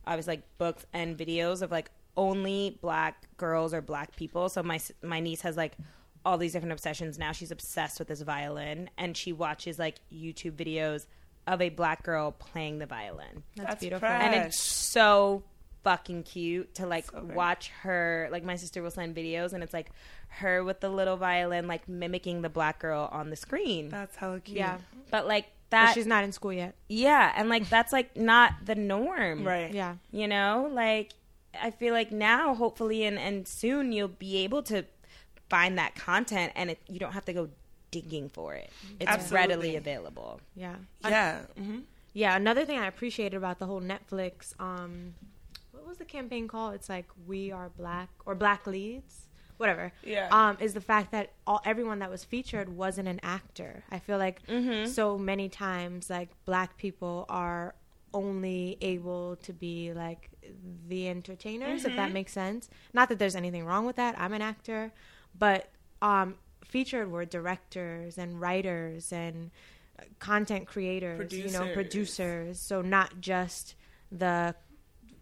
I 0.06 0.14
was 0.16 0.28
like 0.28 0.42
books 0.58 0.86
and 0.92 1.16
videos 1.18 1.62
of 1.62 1.70
like 1.72 1.90
only 2.16 2.78
black 2.82 3.26
girls 3.38 3.72
or 3.74 3.80
black 3.80 4.14
people. 4.14 4.48
So 4.50 4.62
my 4.62 4.78
my 5.02 5.18
niece 5.18 5.40
has 5.42 5.56
like 5.56 5.76
all 6.24 6.36
these 6.38 6.52
different 6.52 6.72
obsessions 6.72 7.18
now. 7.18 7.32
She's 7.32 7.50
obsessed 7.50 7.98
with 7.98 8.08
this 8.08 8.20
violin, 8.22 8.90
and 8.98 9.16
she 9.16 9.32
watches 9.32 9.78
like 9.78 9.96
YouTube 10.12 10.52
videos 10.52 11.06
of 11.46 11.60
a 11.62 11.68
black 11.70 12.02
girl 12.02 12.32
playing 12.32 12.78
the 12.78 12.86
violin, 12.86 13.42
That's, 13.56 13.80
beautiful. 13.80 14.00
fresh. 14.06 14.22
and 14.22 14.34
it's 14.46 14.58
so 14.58 15.42
fucking 15.82 16.22
cute 16.24 16.74
to 16.74 16.86
like 16.86 17.10
So 17.10 17.22
watch 17.34 17.70
her. 17.82 18.28
Like 18.30 18.44
my 18.44 18.56
sister 18.56 18.82
will 18.82 18.90
send 18.90 19.16
videos, 19.16 19.52
and 19.52 19.62
it's 19.62 19.72
like 19.72 19.90
her 20.28 20.62
with 20.62 20.80
the 20.80 20.88
little 20.90 21.16
violin, 21.16 21.66
like 21.66 21.88
mimicking 21.88 22.42
the 22.42 22.50
black 22.50 22.78
girl 22.78 23.08
on 23.10 23.30
the 23.30 23.36
screen. 23.36 23.88
That's 23.88 24.14
hella 24.16 24.40
cute. 24.40 24.58
Yeah, 24.58 24.78
But 25.10 25.26
like 25.26 25.46
but 25.70 25.76
that, 25.76 25.94
she's 25.94 26.06
not 26.06 26.24
in 26.24 26.32
school 26.32 26.52
yet. 26.52 26.74
yeah, 26.88 27.32
and 27.36 27.48
like 27.48 27.68
that's 27.70 27.92
like 27.92 28.16
not 28.16 28.52
the 28.64 28.74
norm, 28.74 29.44
Right. 29.46 29.72
Yeah, 29.72 29.96
You 30.12 30.28
know, 30.28 30.68
like 30.72 31.12
I 31.60 31.70
feel 31.70 31.94
like 31.94 32.12
now, 32.12 32.54
hopefully, 32.54 33.04
and 33.04 33.18
and 33.18 33.48
soon 33.48 33.90
you'll 33.92 34.08
be 34.08 34.36
able 34.44 34.62
to 34.64 34.84
find 35.50 35.76
that 35.78 35.94
content, 35.96 36.52
and 36.56 36.70
it, 36.70 36.78
you 36.88 36.98
don't 36.98 37.12
have 37.12 37.24
to 37.26 37.32
go 37.32 37.48
digging 37.90 38.28
for 38.28 38.54
it. 38.54 38.70
It's 39.00 39.10
Absolutely. 39.10 39.36
readily 39.36 39.76
available. 39.76 40.40
yeah, 40.54 40.76
Yeah. 41.04 41.40
hmm 41.58 41.80
yeah. 42.12 42.34
Another 42.36 42.64
thing 42.64 42.78
I 42.78 42.86
appreciated 42.86 43.36
about 43.36 43.58
the 43.58 43.66
whole 43.66 43.80
Netflix, 43.80 44.52
um, 44.60 45.14
what 45.72 45.86
was 45.86 45.98
the 45.98 46.04
campaign 46.04 46.48
called? 46.48 46.74
It's 46.74 46.88
like 46.88 47.06
We 47.26 47.52
Are 47.52 47.68
Black 47.68 48.08
or 48.26 48.34
Black 48.34 48.66
Leads, 48.66 49.26
whatever. 49.58 49.92
Yeah. 50.02 50.28
Um, 50.32 50.56
is 50.60 50.74
the 50.74 50.80
fact 50.80 51.12
that 51.12 51.30
all 51.46 51.60
everyone 51.64 51.98
that 52.00 52.10
was 52.10 52.24
featured 52.24 52.68
wasn't 52.68 53.06
an 53.08 53.20
actor. 53.22 53.84
I 53.92 53.98
feel 54.00 54.18
like 54.18 54.44
Mm-hmm. 54.46 54.86
so 54.90 55.18
many 55.18 55.48
times 55.48 56.08
like 56.10 56.30
black 56.44 56.76
people 56.76 57.26
are 57.28 57.74
only 58.12 58.76
able 58.80 59.36
to 59.36 59.52
be 59.52 59.92
like 59.92 60.30
the 60.88 61.08
entertainers 61.08 61.84
if 61.84 61.88
Mm-hmm. 61.92 61.96
that 61.96 62.10
makes 62.12 62.32
sense 62.32 62.68
not 62.92 63.08
that 63.08 63.20
there's 63.20 63.36
anything 63.36 63.64
wrong 63.64 63.86
with 63.86 63.94
that 63.96 64.18
i'm 64.18 64.32
an 64.32 64.42
actor 64.42 64.90
but 65.38 65.70
um 66.02 66.34
featured 66.64 67.10
were 67.10 67.24
directors 67.24 68.16
and 68.18 68.40
writers 68.40 69.12
and 69.12 69.50
uh, 69.98 70.02
content 70.18 70.66
creators 70.66 71.32
you 71.32 71.44
know 71.50 71.60
Producers. 71.72 71.74
producers 71.74 72.60
so 72.60 72.80
not 72.82 73.20
just 73.20 73.74
the 74.12 74.54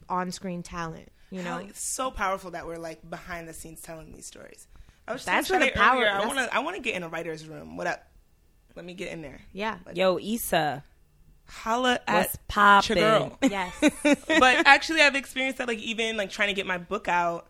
on-screen 0.08 0.62
talent 0.62 1.08
you 1.30 1.42
know 1.42 1.58
Hell, 1.58 1.66
it's 1.68 1.80
so 1.82 2.10
powerful 2.10 2.50
that 2.52 2.66
we're 2.66 2.76
like 2.78 3.08
behind 3.08 3.48
the 3.48 3.52
scenes 3.52 3.82
telling 3.82 4.12
these 4.12 4.24
stories. 4.26 4.66
I 5.06 5.12
was 5.12 5.24
That's 5.26 5.50
where 5.50 5.58
the 5.58 5.66
it 5.66 5.72
earlier, 5.78 6.06
power- 6.06 6.22
I 6.22 6.26
want 6.26 6.38
to. 6.38 6.54
I 6.54 6.58
want 6.60 6.76
to 6.76 6.82
get 6.82 6.94
in 6.94 7.02
a 7.02 7.08
writer's 7.08 7.46
room. 7.46 7.76
What 7.76 7.86
up? 7.86 8.06
Let 8.76 8.84
me 8.86 8.94
get 8.94 9.10
in 9.12 9.20
there. 9.22 9.40
yeah 9.52 9.76
Yo, 9.94 10.18
Issa, 10.18 10.84
Holla 11.46 11.98
what's 12.06 12.34
at 12.34 12.48
poppin'? 12.48 12.96
your 12.98 13.06
girl. 13.18 13.38
yes 13.42 13.74
but 14.26 14.66
actually, 14.66 15.02
I've 15.02 15.14
experienced 15.16 15.58
that. 15.58 15.68
Like 15.68 15.78
even 15.80 16.16
like 16.16 16.30
trying 16.30 16.48
to 16.48 16.54
get 16.54 16.66
my 16.66 16.78
book 16.78 17.08
out. 17.08 17.48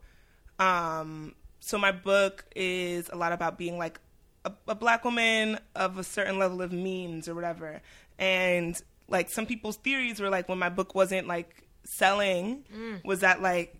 Um, 0.59 1.35
so 1.61 1.79
my 1.79 1.93
book 1.93 2.45
is 2.55 3.09
a 3.13 3.17
lot 3.17 3.33
about 3.33 3.59
being 3.59 3.79
like 3.79 4.01
a, 4.45 4.53
a 4.69 4.75
black 4.75 5.05
woman 5.05 5.59
of 5.75 5.99
a 5.99 6.05
certain 6.05 6.39
level 6.39 6.63
of 6.63 6.73
means 6.73 7.29
or 7.29 7.35
whatever. 7.35 7.81
And 8.19 8.81
like 9.09 9.31
some 9.31 9.47
people's 9.47 9.77
theories 9.77 10.21
were 10.21 10.31
like 10.31 10.49
when 10.49 10.59
my 10.59 10.69
book 10.69 10.95
wasn't 10.95 11.27
like 11.27 11.69
selling, 11.85 12.65
mm. 12.75 13.05
was 13.05 13.21
that 13.21 13.43
like 13.43 13.77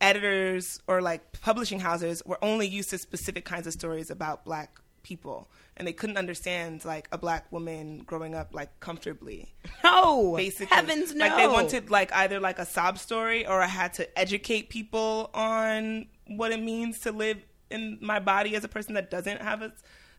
editors 0.00 0.80
or 0.86 1.00
like 1.00 1.40
publishing 1.40 1.80
houses 1.80 2.22
were 2.26 2.38
only 2.42 2.66
used 2.66 2.90
to 2.90 2.98
specific 2.98 3.44
kinds 3.44 3.66
of 3.66 3.72
stories 3.72 4.10
about 4.10 4.44
black 4.44 4.78
people 5.02 5.48
and 5.76 5.88
they 5.88 5.92
couldn't 5.92 6.16
understand 6.16 6.84
like 6.84 7.08
a 7.12 7.18
black 7.18 7.50
woman 7.52 7.98
growing 8.06 8.34
up 8.34 8.54
like 8.54 8.78
comfortably 8.80 9.52
No, 9.82 10.34
basically 10.36 10.74
heavens 10.76 11.14
no. 11.14 11.26
like 11.26 11.36
they 11.36 11.48
wanted 11.48 11.90
like 11.90 12.12
either 12.12 12.38
like 12.40 12.58
a 12.58 12.66
sob 12.66 12.98
story 12.98 13.46
or 13.46 13.60
i 13.60 13.66
had 13.66 13.92
to 13.94 14.18
educate 14.18 14.68
people 14.68 15.30
on 15.34 16.06
what 16.26 16.52
it 16.52 16.60
means 16.62 17.00
to 17.00 17.12
live 17.12 17.38
in 17.70 17.98
my 18.00 18.18
body 18.20 18.54
as 18.56 18.62
a 18.64 18.68
person 18.68 18.94
that 18.94 19.10
doesn't 19.10 19.40
have 19.42 19.62
a 19.62 19.72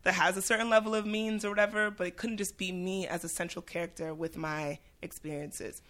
that 0.03 0.13
has 0.13 0.37
a 0.37 0.41
certain 0.41 0.69
level 0.69 0.93
of 0.93 1.05
means 1.05 1.43
or 1.45 1.49
whatever 1.49 1.89
but 1.89 2.05
it 2.07 2.17
couldn't 2.17 2.37
just 2.37 2.57
be 2.57 2.71
me 2.71 3.07
as 3.07 3.23
a 3.23 3.29
central 3.29 3.61
character 3.61 4.13
with 4.13 4.35
my 4.37 4.77
experiences 5.01 5.81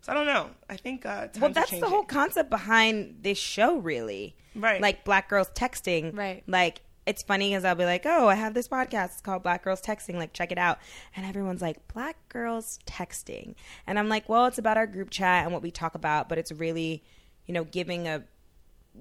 so 0.00 0.12
i 0.12 0.14
don't 0.14 0.26
know 0.26 0.48
i 0.70 0.76
think 0.76 1.04
uh 1.04 1.22
times 1.26 1.38
Well, 1.40 1.50
are 1.50 1.54
that's 1.54 1.70
the 1.70 1.76
changing. 1.76 1.90
whole 1.90 2.04
concept 2.04 2.50
behind 2.50 3.18
this 3.22 3.36
show, 3.38 3.78
really. 3.78 4.36
Right. 4.54 4.80
Like 4.80 5.04
black 5.04 5.28
girls 5.28 5.48
texting. 5.50 6.16
Right. 6.16 6.42
Like 6.48 6.80
it's 7.08 7.22
funny 7.22 7.48
because 7.50 7.64
I'll 7.64 7.74
be 7.74 7.84
like, 7.84 8.04
"Oh, 8.06 8.28
I 8.28 8.34
have 8.36 8.54
this 8.54 8.68
podcast. 8.68 9.06
It's 9.06 9.20
called 9.20 9.42
Black 9.42 9.64
Girls 9.64 9.80
Texting. 9.82 10.14
Like, 10.14 10.32
check 10.32 10.52
it 10.52 10.58
out." 10.58 10.78
And 11.16 11.26
everyone's 11.26 11.62
like, 11.62 11.88
"Black 11.92 12.16
girls 12.28 12.78
texting," 12.86 13.54
and 13.86 13.98
I'm 13.98 14.08
like, 14.08 14.28
"Well, 14.28 14.46
it's 14.46 14.58
about 14.58 14.76
our 14.76 14.86
group 14.86 15.10
chat 15.10 15.44
and 15.44 15.52
what 15.52 15.62
we 15.62 15.70
talk 15.70 15.94
about, 15.94 16.28
but 16.28 16.38
it's 16.38 16.52
really, 16.52 17.02
you 17.46 17.54
know, 17.54 17.64
giving 17.64 18.06
a 18.06 18.22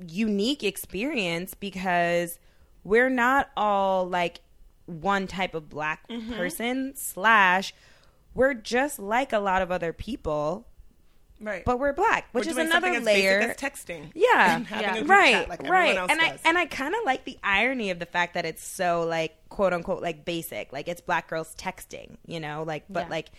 unique 0.07 0.63
experience 0.63 1.53
because 1.53 2.39
we're 2.83 3.09
not 3.09 3.49
all 3.57 4.07
like 4.07 4.39
one 4.85 5.27
type 5.27 5.53
of 5.53 5.69
black 5.69 6.07
Mm-hmm. 6.07 6.33
person 6.33 6.93
slash 6.95 7.73
we're 8.33 8.53
just 8.53 8.99
like 8.99 9.33
a 9.33 9.39
lot 9.39 9.61
of 9.61 9.71
other 9.71 9.91
people 9.91 10.67
right 11.39 11.63
but 11.65 11.79
we're 11.79 11.93
black, 11.93 12.27
which 12.31 12.45
We're 12.45 12.51
is 12.51 12.57
another 12.57 12.87
something 12.87 12.95
as 12.95 13.03
layer. 13.03 13.39
basic 13.39 13.63
as 13.63 13.71
texting 13.71 14.11
yeah, 14.15 14.55
and 14.55 14.65
having 14.67 14.83
Yeah. 14.85 14.91
a 14.95 14.97
group 14.99 15.09
right, 15.09 15.31
chat 15.33 15.49
like 15.49 15.63
right. 15.63 15.95
else 15.97 16.11
And 16.11 16.19
I 16.21 16.29
does. 16.31 16.39
and 16.45 16.57
I 16.57 16.65
kind 16.65 16.95
of 16.95 17.01
like 17.05 17.25
the 17.25 17.37
irony 17.43 17.89
of 17.91 17.99
the 17.99 18.05
fact 18.05 18.33
that 18.33 18.45
it's 18.45 18.63
so 18.63 19.03
like 19.03 19.35
quote 19.49 19.73
unquote 19.73 20.01
like 20.01 20.25
basic, 20.25 20.73
like 20.73 20.87
it's 20.87 21.01
black 21.01 21.27
girls 21.29 21.53
texting, 21.57 22.17
you 22.25 22.39
know, 22.39 22.63
like 22.63 22.83
but 22.89 23.05
Yeah. 23.05 23.09
like 23.11 23.29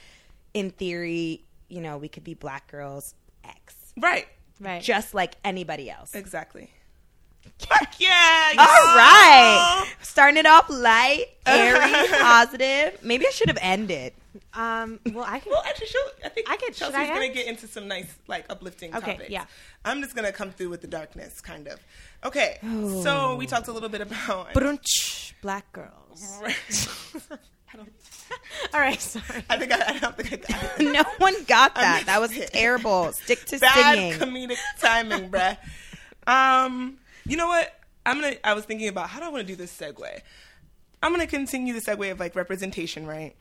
in 0.55 0.71
theory, 0.71 1.45
you 1.69 1.81
know, 1.81 1.99
we 1.99 2.09
could 2.09 2.25
be 2.25 2.35
black 2.35 2.71
girls 2.71 3.15
X, 3.45 3.75
right 3.97 4.27
right 4.61 4.83
just 4.83 5.15
like 5.15 5.35
anybody 5.45 5.91
else. 5.91 6.15
exactly 6.15 6.63
Fuck 6.65 6.78
yeah 7.99 8.53
All 8.59 8.65
y'all. 8.65 8.97
right, 8.97 9.87
starting 10.03 10.37
it 10.39 10.47
off 10.47 10.69
light, 10.71 11.27
airy, 11.47 12.09
positive. 12.21 12.99
Maybe 13.03 13.27
I 13.27 13.31
should 13.31 13.49
have 13.49 13.59
ended. 13.61 14.13
um 14.55 15.01
well 15.13 15.25
i 15.27 15.39
can 15.41 15.51
Well, 15.53 15.63
actually, 15.67 15.87
she'll, 15.89 16.01
I 16.25 16.29
think 16.29 16.49
I 16.49 16.57
could- 16.57 16.75
should 16.75 16.93
Chelsea's 16.93 16.97
I 17.01 17.07
gonna 17.09 17.25
ask? 17.27 17.35
get 17.35 17.47
into 17.47 17.67
some 17.67 17.89
nice, 17.89 18.07
like, 18.29 18.45
uplifting 18.51 18.95
Okay, 18.97 19.13
topics. 19.15 19.31
yeah. 19.31 19.45
I'm 19.85 20.03
just 20.03 20.15
gonna 20.15 20.33
come 20.33 20.51
through 20.51 20.69
with 20.71 20.81
the 20.83 20.87
darkness, 20.87 21.41
kind 21.41 21.67
of. 21.69 21.81
Okay, 22.25 22.59
so 23.03 23.37
we 23.37 23.47
talked 23.47 23.69
a 23.69 23.73
little 23.73 23.89
bit 23.89 24.01
about. 24.01 24.53
Brunch, 24.53 25.33
black 25.43 25.71
girls. 25.73 26.41
I, 27.75 27.79
All 28.75 28.81
right, 28.81 29.01
sorry. 29.01 29.45
I 29.49 29.57
think 29.57 29.73
I, 29.73 29.95
I 29.95 29.99
don't 29.99 30.17
think 30.17 30.33
I 30.33 30.53
got 30.53 30.81
it. 30.81 30.93
No 30.93 31.03
one 31.19 31.35
got 31.45 31.75
that. 31.77 32.05
That 32.07 32.21
was 32.21 32.31
terrible. 32.51 33.13
Stick 33.13 33.45
to 33.47 33.59
Bad 33.59 33.95
singing. 33.95 34.13
comedic 34.15 34.57
timing, 34.81 35.31
bruh. 35.31 35.57
Um, 36.27 36.99
you 37.29 37.37
know 37.37 37.47
what? 37.49 37.73
I'm 38.07 38.21
gonna. 38.21 38.37
I 38.43 38.55
was 38.55 38.65
thinking 38.65 38.89
about 38.89 39.09
how 39.11 39.21
do 39.21 39.27
I 39.27 39.29
want 39.29 39.47
to 39.47 39.53
do 39.53 39.57
this 39.57 39.77
segue. 39.77 40.21
I'm 41.03 41.13
gonna 41.13 41.27
continue 41.27 41.75
the 41.75 41.81
segue 41.81 42.11
of 42.11 42.19
like 42.19 42.35
representation, 42.35 43.07
right? 43.07 43.37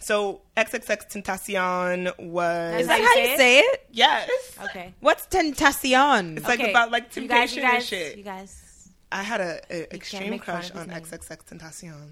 So 0.00 0.42
XXX 0.56 1.10
Tentacion 1.10 2.18
was 2.18 2.80
Is 2.80 2.86
that 2.88 2.98
you 2.98 3.04
how 3.06 3.14
say 3.14 3.26
you 3.28 3.34
it? 3.34 3.36
say 3.38 3.58
it? 3.60 3.86
yes. 3.92 4.30
Okay. 4.64 4.92
What's 5.00 5.26
tentacion? 5.26 6.36
It's 6.36 6.46
like 6.46 6.60
Okay. 6.60 6.70
about 6.70 6.90
like 6.90 7.14
You 7.16 7.22
temptation 7.28 7.28
guys, 7.28 7.56
you 7.56 7.62
guys, 7.62 7.74
and 7.74 7.84
shit. 7.84 8.16
you 8.18 8.24
guys. 8.24 8.88
I 9.12 9.22
had 9.22 9.40
a, 9.40 9.60
a 9.70 9.94
extreme 9.94 10.30
make 10.30 10.44
fun 10.44 10.56
crush 10.56 10.70
of 10.70 10.76
his 10.76 10.82
on 10.82 10.88
name. 10.88 11.00
XXX 11.02 11.44
Tentacion. 11.44 12.08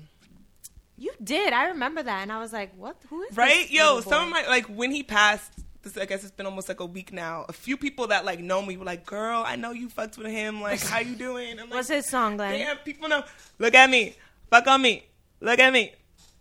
You 0.96 1.12
did. 1.22 1.52
I 1.52 1.66
remember 1.68 2.02
that, 2.02 2.22
and 2.22 2.30
I 2.30 2.38
was 2.38 2.52
like, 2.52 2.72
"What? 2.76 2.96
Who 3.11 3.22
is 3.22 3.37
Right? 3.37 3.62
This 3.62 3.72
Yo, 3.72 3.96
little 3.96 4.11
some 4.11 4.24
of 4.24 4.30
my 4.30 4.46
like 4.46 4.66
when 4.66 4.92
he 4.92 5.02
passed. 5.02 5.52
This, 5.83 5.97
I 5.97 6.05
guess 6.07 6.23
it's 6.23 6.31
been 6.33 6.47
almost 6.47 6.68
like 6.68 6.81
a 6.81 6.87
week 6.87 7.12
now. 7.12 7.45
A 7.49 7.53
few 7.53 7.77
people 7.77 8.07
that 8.09 8.25
like 8.25 8.40
know 8.40 8.62
me 8.62 8.77
were 8.77 8.85
like, 8.85 9.05
"Girl, 9.05 9.42
I 9.47 9.57
know 9.57 9.73
you 9.73 9.88
fucked 9.88 10.16
with 10.18 10.29
him. 10.29 10.61
Like, 10.61 10.81
how 10.87 11.01
you 11.01 11.14
doing?" 11.16 11.53
I'm 11.59 11.66
like, 11.66 11.71
What's 11.75 11.88
his 11.88 12.07
song, 12.07 12.37
Glenn? 12.37 12.59
Damn, 12.59 12.77
people 12.79 13.09
know. 13.09 13.25
Look 13.59 13.75
at 13.75 13.90
me. 13.90 14.14
Fuck 14.51 14.66
on 14.68 14.81
me. 14.83 15.05
Look 15.40 15.59
at 15.59 15.73
me. 15.73 15.92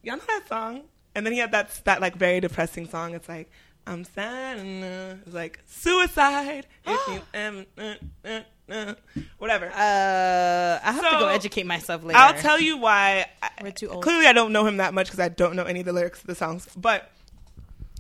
Y'all 0.04 0.18
know 0.18 0.24
that 0.28 0.48
song? 0.48 0.82
And 1.16 1.26
then 1.26 1.34
he 1.34 1.40
had 1.40 1.52
that 1.52 1.82
that 1.86 2.02
like 2.02 2.16
very 2.16 2.40
depressing 2.40 2.88
song. 2.88 3.14
It's 3.16 3.28
like 3.28 3.50
I'm 3.88 4.04
sad. 4.04 4.60
uh, 4.60 5.16
It's 5.26 5.34
like 5.34 5.60
suicide. 5.66 6.68
if 6.86 7.08
you 7.08 7.22
am, 7.34 7.66
uh, 7.78 7.94
uh, 8.24 8.40
uh, 8.70 8.94
whatever. 9.40 9.66
Uh, 9.68 10.80
I 10.84 10.92
have 10.92 11.04
to 11.12 11.20
go 11.20 11.28
educate 11.28 11.66
myself 11.66 12.04
later. 12.04 12.18
I'll 12.20 12.34
tell 12.36 12.60
you 12.60 12.78
why. 12.78 13.26
I, 13.42 13.50
We're 13.62 13.72
too 13.72 13.90
old. 13.90 14.04
Clearly, 14.04 14.28
I 14.28 14.34
don't 14.34 14.52
know 14.54 14.66
him 14.66 14.78
that 14.78 14.94
much 14.94 15.08
because 15.08 15.20
I 15.20 15.30
don't 15.30 15.56
know 15.56 15.64
any 15.64 15.80
of 15.80 15.86
the 15.86 15.94
lyrics 15.94 16.22
of 16.22 16.28
the 16.28 16.36
songs. 16.36 16.68
But 16.76 17.12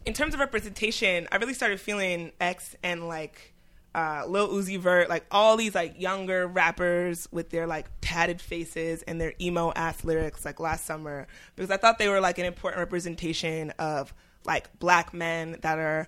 in 0.05 0.13
terms 0.13 0.33
of 0.33 0.39
representation, 0.39 1.27
I 1.31 1.37
really 1.37 1.53
started 1.53 1.79
feeling 1.79 2.31
X 2.39 2.75
and 2.83 3.07
like 3.07 3.53
uh, 3.93 4.23
Lil 4.27 4.49
Uzi 4.49 4.79
Vert, 4.79 5.09
like 5.09 5.25
all 5.31 5.57
these 5.57 5.75
like 5.75 5.99
younger 5.99 6.47
rappers 6.47 7.27
with 7.31 7.49
their 7.49 7.67
like 7.67 7.87
padded 8.01 8.41
faces 8.41 9.03
and 9.03 9.19
their 9.19 9.33
emo 9.39 9.71
ass 9.75 10.03
lyrics, 10.03 10.45
like 10.45 10.59
last 10.59 10.85
summer, 10.85 11.27
because 11.55 11.69
I 11.69 11.77
thought 11.77 11.99
they 11.99 12.07
were 12.07 12.19
like 12.19 12.37
an 12.37 12.45
important 12.45 12.79
representation 12.79 13.71
of 13.71 14.13
like 14.45 14.79
black 14.79 15.13
men 15.13 15.57
that 15.61 15.77
are 15.77 16.07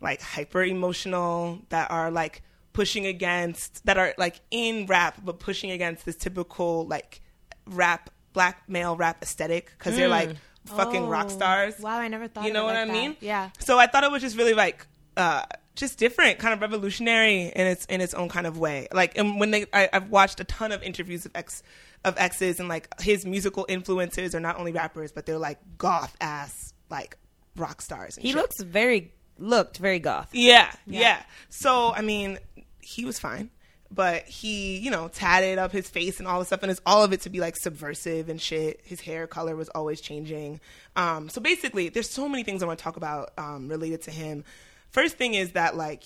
like 0.00 0.20
hyper 0.20 0.64
emotional, 0.64 1.60
that 1.68 1.90
are 1.90 2.10
like 2.10 2.42
pushing 2.72 3.06
against, 3.06 3.84
that 3.86 3.96
are 3.96 4.14
like 4.18 4.40
in 4.50 4.86
rap, 4.86 5.18
but 5.24 5.38
pushing 5.38 5.70
against 5.70 6.04
this 6.04 6.16
typical 6.16 6.86
like 6.86 7.20
rap, 7.66 8.10
black 8.32 8.68
male 8.68 8.96
rap 8.96 9.22
aesthetic. 9.22 9.72
Because 9.78 9.96
they're 9.96 10.08
like 10.08 10.36
fucking 10.66 11.08
rock 11.08 11.26
Oh, 11.26 11.30
stars. 11.30 11.78
Wow, 11.80 11.98
I 11.98 12.08
never 12.08 12.28
thought. 12.28 12.44
You 12.44 12.50
of 12.50 12.54
know 12.54 12.62
it 12.62 12.64
what 12.66 12.74
like 12.74 12.82
I 12.82 12.86
that. 12.86 12.92
mean? 12.92 13.16
Yeah. 13.20 13.50
So 13.58 13.78
I 13.78 13.86
thought 13.86 14.04
it 14.04 14.10
was 14.10 14.22
just 14.22 14.36
really 14.36 14.54
like 14.54 14.86
uh 15.16 15.42
just 15.74 15.98
different, 15.98 16.38
kind 16.38 16.52
of 16.52 16.60
revolutionary 16.60 17.44
in 17.44 17.66
its 17.66 17.84
in 17.86 18.00
its 18.00 18.14
own 18.14 18.28
kind 18.28 18.46
of 18.46 18.58
way. 18.58 18.88
Like 18.92 19.16
and 19.16 19.40
when 19.40 19.50
they 19.50 19.66
I, 19.72 19.88
I've 19.92 20.10
watched 20.10 20.38
a 20.40 20.44
ton 20.44 20.70
of 20.72 20.82
interviews 20.82 21.24
of 21.26 21.32
X 21.34 21.62
of 22.04 22.14
X's 22.18 22.60
and 22.60 22.68
like 22.68 22.88
his 23.00 23.24
musical 23.24 23.64
influences 23.68 24.34
are 24.34 24.40
not 24.40 24.58
only 24.58 24.72
rappers, 24.72 25.12
but 25.12 25.24
they're 25.26 25.38
like 25.38 25.58
goth 25.78 26.16
ass 26.20 26.74
like 26.90 27.16
rock 27.56 27.80
stars. 27.80 28.16
And 28.16 28.22
He 28.24 28.32
shit. 28.32 28.36
looks 28.40 28.60
very 28.62 29.12
looked 29.38 29.78
very 29.78 29.98
goth. 29.98 30.28
Yeah, 30.32 30.70
yeah, 30.86 31.22
So 31.48 31.92
I 31.92 32.02
mean, 32.02 32.38
he 32.80 33.04
was 33.04 33.18
fine, 33.18 33.50
but 33.94 34.24
he, 34.24 34.78
you 34.78 34.90
know, 34.90 35.08
tatted 35.08 35.58
up 35.58 35.72
his 35.72 35.88
face 35.88 36.18
and 36.18 36.26
all 36.26 36.38
this 36.38 36.48
stuff, 36.48 36.62
and 36.62 36.70
it's 36.70 36.80
all 36.86 37.04
of 37.04 37.12
it 37.12 37.20
to 37.22 37.30
be 37.30 37.40
like 37.40 37.56
subversive 37.56 38.28
and 38.28 38.40
shit. 38.40 38.80
His 38.84 39.00
hair 39.00 39.26
color 39.26 39.56
was 39.56 39.68
always 39.70 40.00
changing. 40.00 40.60
Um, 40.96 41.28
so 41.28 41.40
basically, 41.40 41.88
there's 41.88 42.10
so 42.10 42.28
many 42.28 42.42
things 42.42 42.62
I 42.62 42.66
want 42.66 42.78
to 42.78 42.82
talk 42.82 42.96
about 42.96 43.32
um, 43.36 43.68
related 43.68 44.02
to 44.02 44.10
him. 44.10 44.44
First 44.90 45.16
thing 45.16 45.34
is 45.34 45.52
that 45.52 45.76
like 45.76 46.04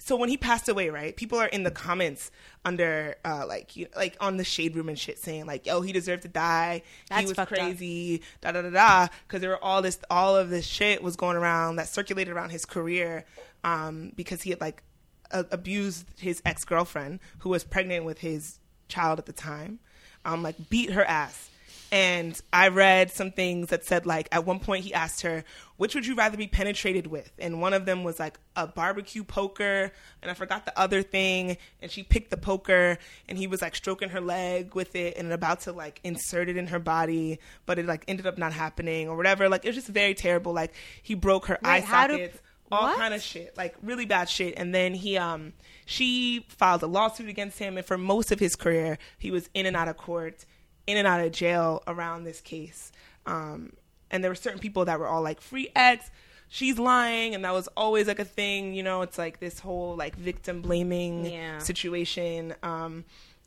so 0.00 0.16
when 0.16 0.28
he 0.28 0.36
passed 0.36 0.68
away, 0.68 0.88
right? 0.88 1.14
People 1.14 1.38
are 1.38 1.46
in 1.46 1.62
the 1.62 1.70
comments 1.70 2.30
under, 2.64 3.16
uh, 3.24 3.46
like, 3.46 3.76
you, 3.76 3.86
like 3.94 4.16
on 4.20 4.38
the 4.38 4.44
shade 4.44 4.74
room 4.74 4.88
and 4.88 4.98
shit, 4.98 5.18
saying 5.18 5.46
like, 5.46 5.66
"Yo, 5.66 5.82
he 5.82 5.92
deserved 5.92 6.22
to 6.22 6.28
die. 6.28 6.82
That's 7.08 7.20
he 7.20 7.26
was 7.28 7.38
up. 7.38 7.48
crazy." 7.48 8.22
Da 8.40 8.52
da 8.52 8.62
da 8.62 8.70
da. 8.70 9.08
Because 9.26 9.42
there 9.42 9.50
were 9.50 9.62
all 9.62 9.82
this, 9.82 9.98
all 10.10 10.36
of 10.36 10.48
this 10.48 10.66
shit 10.66 11.02
was 11.02 11.16
going 11.16 11.36
around 11.36 11.76
that 11.76 11.88
circulated 11.88 12.34
around 12.34 12.50
his 12.50 12.64
career, 12.64 13.24
um, 13.62 14.12
because 14.16 14.42
he 14.42 14.50
had 14.50 14.60
like 14.60 14.82
a- 15.30 15.46
abused 15.50 16.06
his 16.18 16.42
ex 16.44 16.64
girlfriend 16.64 17.20
who 17.40 17.48
was 17.50 17.64
pregnant 17.64 18.04
with 18.04 18.18
his 18.18 18.58
child 18.88 19.18
at 19.18 19.26
the 19.26 19.32
time, 19.32 19.78
um, 20.24 20.42
like 20.42 20.68
beat 20.68 20.90
her 20.90 21.04
ass. 21.04 21.48
And 21.92 22.40
I 22.52 22.68
read 22.68 23.10
some 23.10 23.32
things 23.32 23.70
that 23.70 23.84
said 23.84 24.06
like 24.06 24.28
at 24.30 24.46
one 24.46 24.60
point 24.60 24.84
he 24.84 24.94
asked 24.94 25.22
her, 25.22 25.42
"Which 25.76 25.96
would 25.96 26.06
you 26.06 26.14
rather 26.14 26.36
be 26.36 26.46
penetrated 26.46 27.08
with?" 27.08 27.32
And 27.36 27.60
one 27.60 27.74
of 27.74 27.84
them 27.84 28.04
was 28.04 28.20
like 28.20 28.38
a 28.54 28.68
barbecue 28.68 29.24
poker, 29.24 29.90
and 30.22 30.30
I 30.30 30.34
forgot 30.34 30.66
the 30.66 30.78
other 30.78 31.02
thing. 31.02 31.56
And 31.82 31.90
she 31.90 32.04
picked 32.04 32.30
the 32.30 32.36
poker, 32.36 32.96
and 33.28 33.36
he 33.36 33.48
was 33.48 33.60
like 33.60 33.74
stroking 33.74 34.10
her 34.10 34.20
leg 34.20 34.76
with 34.76 34.94
it, 34.94 35.16
and 35.16 35.32
about 35.32 35.62
to 35.62 35.72
like 35.72 35.98
insert 36.04 36.48
it 36.48 36.56
in 36.56 36.68
her 36.68 36.78
body, 36.78 37.40
but 37.66 37.76
it 37.76 37.86
like 37.86 38.04
ended 38.06 38.24
up 38.24 38.38
not 38.38 38.52
happening 38.52 39.08
or 39.08 39.16
whatever. 39.16 39.48
Like 39.48 39.64
it 39.64 39.70
was 39.70 39.76
just 39.76 39.88
very 39.88 40.14
terrible. 40.14 40.52
Like 40.52 40.72
he 41.02 41.14
broke 41.14 41.46
her 41.46 41.58
eye 41.64 41.80
Wait, 41.80 41.86
do- 41.86 41.90
sockets 41.90 42.40
all 42.70 42.82
What? 42.84 42.98
kind 42.98 43.14
of 43.14 43.22
shit, 43.22 43.56
like 43.56 43.74
really 43.82 44.06
bad 44.06 44.28
shit. 44.28 44.54
And 44.56 44.74
then 44.74 44.94
he, 44.94 45.16
um, 45.18 45.52
she 45.86 46.46
filed 46.48 46.82
a 46.82 46.86
lawsuit 46.86 47.28
against 47.28 47.58
him, 47.58 47.76
and 47.76 47.84
for 47.86 47.98
most 47.98 48.30
of 48.32 48.38
his 48.40 48.56
career, 48.56 48.98
he 49.18 49.30
was 49.30 49.48
in 49.54 49.66
and 49.66 49.76
out 49.76 49.88
of 49.88 49.96
court, 49.96 50.44
in 50.86 50.96
and 50.96 51.06
out 51.06 51.20
of 51.20 51.32
jail 51.32 51.82
around 51.86 52.24
this 52.24 52.40
case. 52.40 52.92
Um, 53.26 53.72
and 54.10 54.22
there 54.24 54.30
were 54.30 54.34
certain 54.36 54.58
people 54.60 54.84
that 54.86 54.98
were 54.98 55.06
all 55.06 55.22
like, 55.22 55.40
"Free 55.40 55.68
X." 55.76 56.10
She's 56.52 56.80
lying, 56.80 57.34
and 57.36 57.44
that 57.44 57.52
was 57.52 57.68
always 57.76 58.08
like 58.08 58.18
a 58.18 58.24
thing, 58.24 58.74
you 58.74 58.82
know. 58.82 59.02
It's 59.02 59.16
like 59.18 59.38
this 59.38 59.60
whole 59.60 59.94
like 59.94 60.16
victim 60.16 60.62
blaming 60.62 61.26
Yeah. 61.26 61.58
situation. 61.58 62.54
Um, 62.64 63.04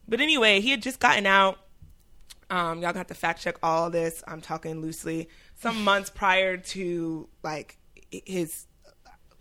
but 0.07 0.21
anyway, 0.21 0.61
he 0.61 0.69
had 0.71 0.81
just 0.81 0.99
gotten 1.01 1.25
out. 1.25 1.59
Um, 2.49 2.81
y'all 2.81 2.93
got 2.93 3.07
to 3.09 3.13
fact 3.13 3.41
check 3.41 3.55
all 3.63 3.89
this. 3.89 4.23
I'm 4.27 4.39
talking 4.41 4.79
loosely. 4.81 5.27
Some 5.55 5.83
months 5.89 6.09
prior 6.09 6.55
to 6.57 7.27
like 7.43 7.77
his, 8.09 8.67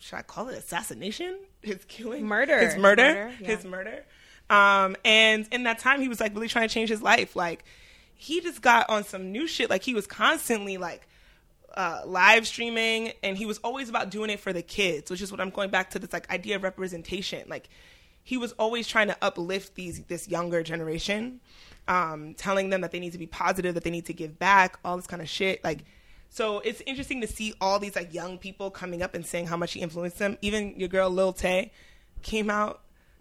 should 0.03 0.17
I 0.17 0.23
call 0.23 0.49
it 0.49 0.59
assassination? 0.59 1.39
His 1.63 1.85
killing, 1.87 2.27
Murder. 2.27 2.59
his 2.59 2.77
murder, 2.77 3.03
Murder, 3.03 3.33
yeah. 3.41 3.47
his 3.47 3.65
murder. 3.65 4.05
Um, 4.51 4.97
and 5.05 5.47
in 5.53 5.63
that 5.63 5.79
time, 5.79 6.01
he 6.01 6.09
was 6.09 6.19
like 6.19 6.35
really 6.35 6.49
trying 6.49 6.67
to 6.67 6.75
change 6.75 6.91
his 6.91 7.01
life. 7.01 7.37
Like 7.37 7.65
he 8.15 8.41
just 8.41 8.61
got 8.61 8.91
on 8.91 9.05
some 9.05 9.31
new 9.31 9.47
shit. 9.47 9.71
Like 9.71 9.85
he 9.85 9.95
was 9.95 10.09
constantly 10.09 10.77
like 10.77 11.07
uh, 11.77 12.03
live 12.05 12.49
streaming, 12.49 13.13
and 13.23 13.39
he 13.39 13.47
was 13.47 13.59
always 13.59 13.89
about 13.89 14.11
doing 14.11 14.29
it 14.29 14.41
for 14.41 14.53
the 14.53 14.61
kids, 14.61 15.09
which 15.09 15.23
is 15.23 15.31
what 15.31 15.41
I'm 15.41 15.51
going 15.51 15.71
back 15.71 15.91
to 15.91 16.01
this 16.01 16.13
like 16.13 16.29
idea 16.31 16.57
of 16.57 16.65
representation. 16.65 17.49
Like 17.49 17.69
he 18.25 18.37
was 18.37 18.51
always 18.53 18.89
trying 18.89 19.07
to 19.07 19.17
uplift 19.23 19.77
these 19.77 20.03
this 20.05 20.29
younger 20.29 20.65
generation, 20.65 21.39
um, 21.87 22.35
telling 22.35 22.71
them 22.71 22.81
that 22.81 22.91
they 22.91 22.99
need 22.99 23.13
to 23.13 23.19
be 23.19 23.27
positive, 23.29 23.75
that 23.75 23.85
they 23.85 23.91
need 23.91 24.07
to 24.07 24.13
give 24.13 24.37
back, 24.39 24.79
all 24.85 24.97
this 24.97 25.07
kind 25.07 25.23
of 25.23 25.29
shit. 25.29 25.63
Like, 25.63 25.85
so 26.35 26.61
it's 26.61 26.81
interesting 26.87 27.21
to 27.21 27.27
see 27.27 27.53
all 27.61 27.79
these 27.79 27.95
like 27.95 28.15
young 28.15 28.39
people 28.39 28.71
coming 28.71 29.03
up 29.03 29.15
and 29.15 29.27
saying 29.27 29.49
how 29.49 29.59
much 29.59 29.75
he 29.75 29.81
influenced 29.81 30.19
them. 30.19 30.39
Even 30.41 30.73
your 30.81 30.89
girl 30.89 31.11
Lil 31.11 31.35
Tay 31.35 31.73
came 32.23 32.49
out. 32.49 32.81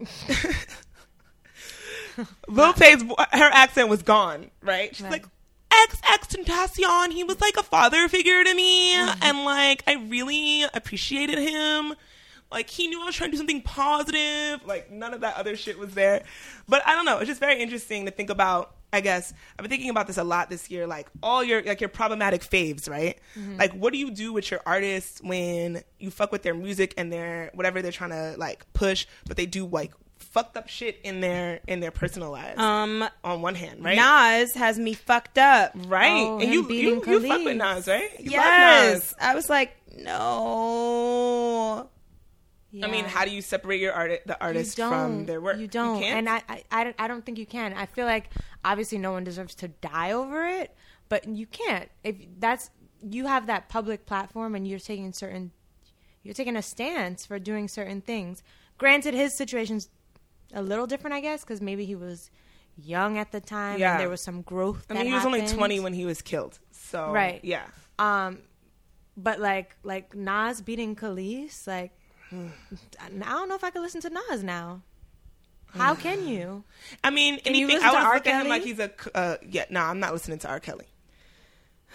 Lil 2.48 2.72
Tay's 2.72 3.02
her 3.02 3.50
accent 3.52 3.90
was 3.90 4.02
gone, 4.02 4.50
right? 4.62 4.96
She's 4.96 5.04
Right. 5.04 5.12
like 5.12 5.26
X 5.70 6.00
X 6.10 6.28
Tentacion. 6.28 7.12
He 7.12 7.22
was 7.22 7.38
like 7.38 7.58
a 7.58 7.62
father 7.62 8.08
figure 8.08 8.42
to 8.44 8.54
me, 8.54 8.94
mm-hmm. 8.94 9.22
and 9.22 9.44
like 9.44 9.82
I 9.86 9.96
really 10.08 10.64
appreciated 10.72 11.38
him. 11.38 11.94
Like 12.50 12.70
he 12.70 12.88
knew 12.88 13.02
I 13.02 13.04
was 13.04 13.14
trying 13.14 13.28
to 13.28 13.32
do 13.32 13.38
something 13.38 13.60
positive. 13.60 14.66
Like 14.66 14.90
none 14.90 15.12
of 15.12 15.20
that 15.20 15.36
other 15.36 15.54
shit 15.54 15.78
was 15.78 15.92
there. 15.92 16.22
But 16.66 16.80
I 16.86 16.94
don't 16.94 17.04
know. 17.04 17.18
It's 17.18 17.28
just 17.28 17.40
very 17.40 17.60
interesting 17.60 18.06
to 18.06 18.10
think 18.10 18.30
about. 18.30 18.74
I 18.92 19.00
guess 19.00 19.32
I've 19.58 19.62
been 19.62 19.70
thinking 19.70 19.90
about 19.90 20.06
this 20.06 20.18
a 20.18 20.24
lot 20.24 20.50
this 20.50 20.70
year. 20.70 20.86
Like 20.86 21.08
all 21.22 21.42
your 21.42 21.62
like 21.62 21.80
your 21.80 21.88
problematic 21.88 22.42
faves, 22.42 22.88
right? 22.90 23.18
Like 23.58 23.72
what 23.72 23.92
do 23.92 23.98
you 23.98 24.10
do 24.10 24.32
with 24.32 24.50
your 24.50 24.60
artists 24.66 25.20
when 25.22 25.82
you 25.98 26.10
fuck 26.10 26.30
with 26.32 26.42
their 26.42 26.54
music 26.54 26.94
and 26.96 27.12
their 27.12 27.50
whatever 27.54 27.80
they're 27.82 27.92
trying 27.92 28.10
to 28.10 28.34
like 28.38 28.70
push, 28.74 29.06
but 29.26 29.36
they 29.36 29.46
do 29.46 29.66
like 29.66 29.92
fucked 30.18 30.56
up 30.56 30.68
shit 30.68 30.98
in 31.04 31.20
their 31.20 31.60
in 31.66 31.80
their 31.80 31.90
personal 31.90 32.30
lives. 32.30 32.58
Um, 32.58 33.04
on 33.24 33.42
one 33.42 33.54
hand, 33.54 33.84
right? 33.84 33.96
Nas 33.96 34.54
has 34.54 34.78
me 34.78 34.92
fucked 34.94 35.38
up. 35.38 35.72
right. 35.86 36.10
Oh, 36.26 36.38
and 36.40 36.52
you 36.52 36.68
you, 36.70 37.02
you 37.06 37.20
fuck 37.28 37.44
with 37.44 37.56
Nas, 37.56 37.88
right? 37.88 38.10
You 38.20 38.30
yes, 38.32 38.94
Nas. 39.02 39.14
I 39.20 39.34
was 39.34 39.48
like, 39.50 39.74
no. 39.96 41.88
I 42.82 42.86
mean, 42.86 43.04
how 43.04 43.24
do 43.24 43.30
you 43.30 43.42
separate 43.42 43.80
your 43.80 43.92
art 43.92 44.22
the 44.26 44.40
artist 44.42 44.76
from 44.76 45.26
their 45.26 45.40
work? 45.40 45.58
You 45.58 45.66
don't, 45.66 45.96
You 45.96 46.02
can't? 46.04 46.18
and 46.18 46.28
I, 46.28 46.42
I, 46.48 46.64
I, 46.70 46.84
don't, 46.84 46.96
I 46.98 47.08
don't 47.08 47.24
think 47.24 47.38
you 47.38 47.44
can. 47.46 47.74
I 47.74 47.86
feel 47.86 48.06
like 48.06 48.30
obviously 48.64 48.98
no 48.98 49.12
one 49.12 49.24
deserves 49.24 49.54
to 49.56 49.68
die 49.68 50.12
over 50.12 50.46
it, 50.46 50.74
but 51.08 51.28
you 51.28 51.46
can't. 51.46 51.90
If 52.02 52.16
that's 52.38 52.70
you 53.08 53.26
have 53.26 53.46
that 53.48 53.68
public 53.68 54.06
platform 54.06 54.54
and 54.54 54.66
you're 54.66 54.78
taking 54.78 55.12
certain, 55.12 55.50
you're 56.22 56.34
taking 56.34 56.56
a 56.56 56.62
stance 56.62 57.26
for 57.26 57.38
doing 57.38 57.68
certain 57.68 58.00
things. 58.00 58.42
Granted, 58.78 59.12
his 59.12 59.34
situation's 59.34 59.88
a 60.54 60.62
little 60.62 60.86
different, 60.86 61.14
I 61.14 61.20
guess, 61.20 61.42
because 61.42 61.60
maybe 61.60 61.84
he 61.84 61.94
was 61.94 62.30
young 62.76 63.18
at 63.18 63.32
the 63.32 63.40
time 63.40 63.78
Yeah. 63.80 63.92
and 63.92 64.00
there 64.00 64.08
was 64.08 64.22
some 64.22 64.40
growth. 64.42 64.86
I 64.88 64.94
mean, 64.94 65.06
he 65.06 65.12
was 65.12 65.26
only 65.26 65.46
20 65.46 65.80
when 65.80 65.92
he 65.92 66.06
was 66.06 66.22
killed. 66.22 66.58
So, 66.70 67.10
Right. 67.10 67.40
Yeah. 67.42 67.64
Um, 67.98 68.38
but 69.16 69.40
like 69.40 69.76
like 69.82 70.14
Nas 70.14 70.62
beating 70.62 70.96
Kelis, 70.96 71.66
like 71.66 71.92
I 73.00 73.08
don't 73.08 73.48
know 73.48 73.54
if 73.54 73.64
I 73.64 73.70
can 73.70 73.82
listen 73.82 74.00
to 74.02 74.10
Nas 74.10 74.42
now. 74.42 74.82
How 75.74 75.94
can 75.94 76.26
you? 76.28 76.64
I 77.04 77.10
mean, 77.10 77.38
Can 77.38 77.54
anything. 77.54 77.68
listen 77.68 77.88
I 77.88 77.92
was 77.92 78.04
R. 78.04 78.14
looking 78.14 78.32
at 78.32 78.42
him 78.42 78.48
like 78.48 78.62
he's 78.62 78.78
a. 78.78 78.90
Uh, 79.14 79.36
yeah, 79.48 79.64
no, 79.70 79.80
I'm 79.80 80.00
not 80.00 80.12
listening 80.12 80.38
to 80.40 80.48
R. 80.48 80.60
Kelly. 80.60 80.86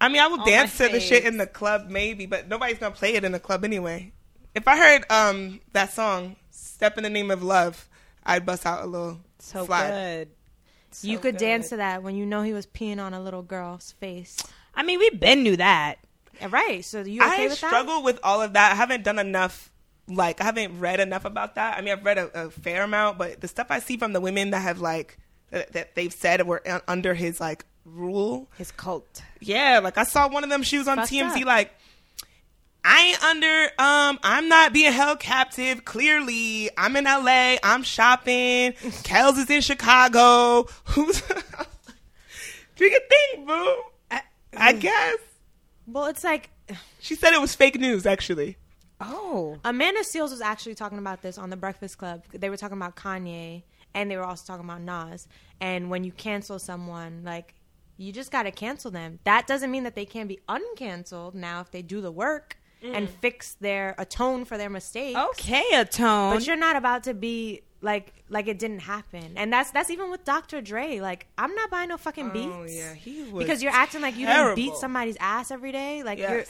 I 0.00 0.08
mean, 0.08 0.20
I 0.20 0.26
will 0.26 0.38
my 0.38 0.44
dance 0.44 0.76
to 0.78 0.88
the 0.88 1.00
shit 1.00 1.24
in 1.24 1.38
the 1.38 1.46
club, 1.46 1.88
maybe, 1.88 2.26
but 2.26 2.48
nobody's 2.48 2.78
gonna 2.78 2.94
play 2.94 3.14
it 3.14 3.24
in 3.24 3.32
the 3.32 3.40
club 3.40 3.64
anyway. 3.64 4.12
If 4.54 4.68
I 4.68 4.76
heard 4.76 5.04
um 5.10 5.60
that 5.72 5.92
song, 5.92 6.36
"Step 6.50 6.96
in 6.98 7.04
the 7.04 7.10
Name 7.10 7.30
of 7.30 7.42
Love," 7.42 7.88
I'd 8.24 8.44
bust 8.44 8.66
out 8.66 8.82
a 8.82 8.86
little 8.86 9.20
So 9.38 9.64
slide. 9.66 9.88
good. 9.90 10.28
you 11.02 11.16
So 11.16 11.22
could 11.22 11.36
dance 11.38 11.70
to 11.70 11.76
that 11.76 12.02
when 12.02 12.14
you 12.16 12.26
know 12.26 12.42
he 12.42 12.52
was 12.52 12.66
peeing 12.66 13.00
on 13.00 13.14
a 13.14 13.20
little 13.22 13.42
girl's 13.42 13.92
face. 13.92 14.36
I 14.74 14.82
mean, 14.82 14.98
we 14.98 15.10
been 15.10 15.42
knew 15.42 15.56
that. 15.56 15.98
Right. 16.48 16.84
So 16.84 17.00
you 17.02 17.22
okay 17.22 17.44
I 17.44 17.48
with 17.48 17.54
struggle 17.54 18.02
with 18.02 18.18
all 18.22 18.42
of 18.42 18.52
that. 18.54 18.72
I 18.72 18.74
haven't 18.74 19.04
done 19.04 19.18
enough. 19.18 19.70
Like 20.08 20.40
I 20.40 20.44
haven't 20.44 20.78
read 20.78 21.00
enough 21.00 21.24
about 21.24 21.56
that. 21.56 21.76
I 21.78 21.80
mean, 21.80 21.92
I've 21.92 22.04
read 22.04 22.18
a, 22.18 22.46
a 22.46 22.50
fair 22.50 22.82
amount, 22.84 23.18
but 23.18 23.40
the 23.40 23.48
stuff 23.48 23.66
I 23.70 23.80
see 23.80 23.96
from 23.96 24.12
the 24.12 24.20
women 24.20 24.50
that 24.50 24.60
have 24.60 24.80
like 24.80 25.18
that, 25.50 25.72
that 25.72 25.94
they've 25.94 26.12
said 26.12 26.46
were 26.46 26.62
un- 26.68 26.82
under 26.86 27.14
his 27.14 27.40
like 27.40 27.64
rule. 27.84 28.48
His 28.56 28.70
cult. 28.72 29.22
Yeah, 29.40 29.80
like 29.82 29.98
I 29.98 30.04
saw 30.04 30.28
one 30.28 30.44
of 30.44 30.50
them. 30.50 30.62
She 30.62 30.78
was 30.78 30.86
on 30.88 30.96
Fucked 30.98 31.10
TMZ. 31.12 31.40
up. 31.40 31.46
Like 31.46 31.72
I 32.84 33.02
ain't 33.02 33.22
under. 33.24 33.62
Um, 33.80 34.18
I'm 34.22 34.48
not 34.48 34.72
being 34.72 34.92
held 34.92 35.18
captive. 35.18 35.84
Clearly, 35.84 36.70
I'm 36.78 36.94
in 36.94 37.04
LA. 37.04 37.56
I'm 37.64 37.82
shopping. 37.82 38.72
Kels 39.02 39.38
is 39.38 39.50
in 39.50 39.60
Chicago. 39.60 40.68
Who's 40.84 41.20
do 42.76 42.84
you 42.84 43.00
think, 43.08 43.46
boo? 43.46 43.76
I, 44.10 44.20
I 44.56 44.72
guess 44.72 45.18
Well, 45.86 46.06
it's 46.06 46.24
like 46.24 46.50
she 47.00 47.14
said 47.14 47.32
it 47.32 47.40
was 47.40 47.54
fake 47.54 47.78
news. 47.78 48.06
Actually. 48.06 48.56
Oh. 49.00 49.58
Amanda 49.64 50.00
Seales 50.00 50.30
was 50.30 50.40
actually 50.40 50.74
talking 50.74 50.96
about 50.98 51.20
this 51.20 51.36
on 51.36 51.50
the 51.50 51.56
Breakfast 51.56 51.98
Club. 51.98 52.24
They 52.32 52.48
were 52.48 52.56
talking 52.56 52.78
about 52.78 52.96
Kanye, 52.96 53.64
and 53.94 54.10
they 54.10 54.16
were 54.16 54.24
also 54.24 54.46
talking 54.46 54.64
about 54.64 54.80
Nas. 54.80 55.28
And 55.60 55.90
when 55.90 56.02
you 56.02 56.12
cancel 56.12 56.58
someone, 56.58 57.22
like 57.22 57.54
you 57.98 58.12
just 58.12 58.30
got 58.30 58.44
to 58.44 58.50
cancel 58.50 58.90
them. 58.90 59.18
That 59.24 59.46
doesn't 59.46 59.70
mean 59.70 59.84
that 59.84 59.94
they 59.94 60.06
can 60.06 60.26
be 60.26 60.40
uncanceled 60.48 61.34
now 61.34 61.60
if 61.60 61.70
they 61.70 61.82
do 61.82 62.00
the 62.00 62.12
work 62.12 62.58
and 62.82 63.08
mm. 63.08 63.10
fix 63.20 63.54
their 63.54 63.94
atone 63.98 64.44
for 64.44 64.58
their 64.58 64.70
mistake. 64.70 65.16
Okay, 65.16 65.64
atone. 65.72 66.34
But 66.34 66.46
you're 66.46 66.56
not 66.56 66.76
about 66.76 67.04
to 67.04 67.14
be 67.14 67.62
like 67.86 68.12
like 68.28 68.48
it 68.48 68.58
didn't 68.58 68.80
happen. 68.80 69.32
And 69.36 69.50
that's 69.50 69.70
that's 69.70 69.88
even 69.88 70.10
with 70.10 70.24
Dr. 70.24 70.60
Dre. 70.60 71.00
Like 71.00 71.26
I'm 71.38 71.54
not 71.54 71.70
buying 71.70 71.88
no 71.88 71.96
fucking 71.96 72.30
oh, 72.30 72.32
beats. 72.32 72.52
Oh 72.52 72.64
yeah, 72.64 72.92
he 72.92 73.22
was 73.22 73.44
because 73.44 73.62
you're 73.62 73.72
acting 73.72 74.02
like 74.02 74.16
you 74.16 74.26
didn't 74.26 74.56
beat 74.56 74.74
somebody's 74.74 75.16
ass 75.18 75.50
every 75.50 75.72
day. 75.72 76.02
Like 76.02 76.18
you're 76.18 76.44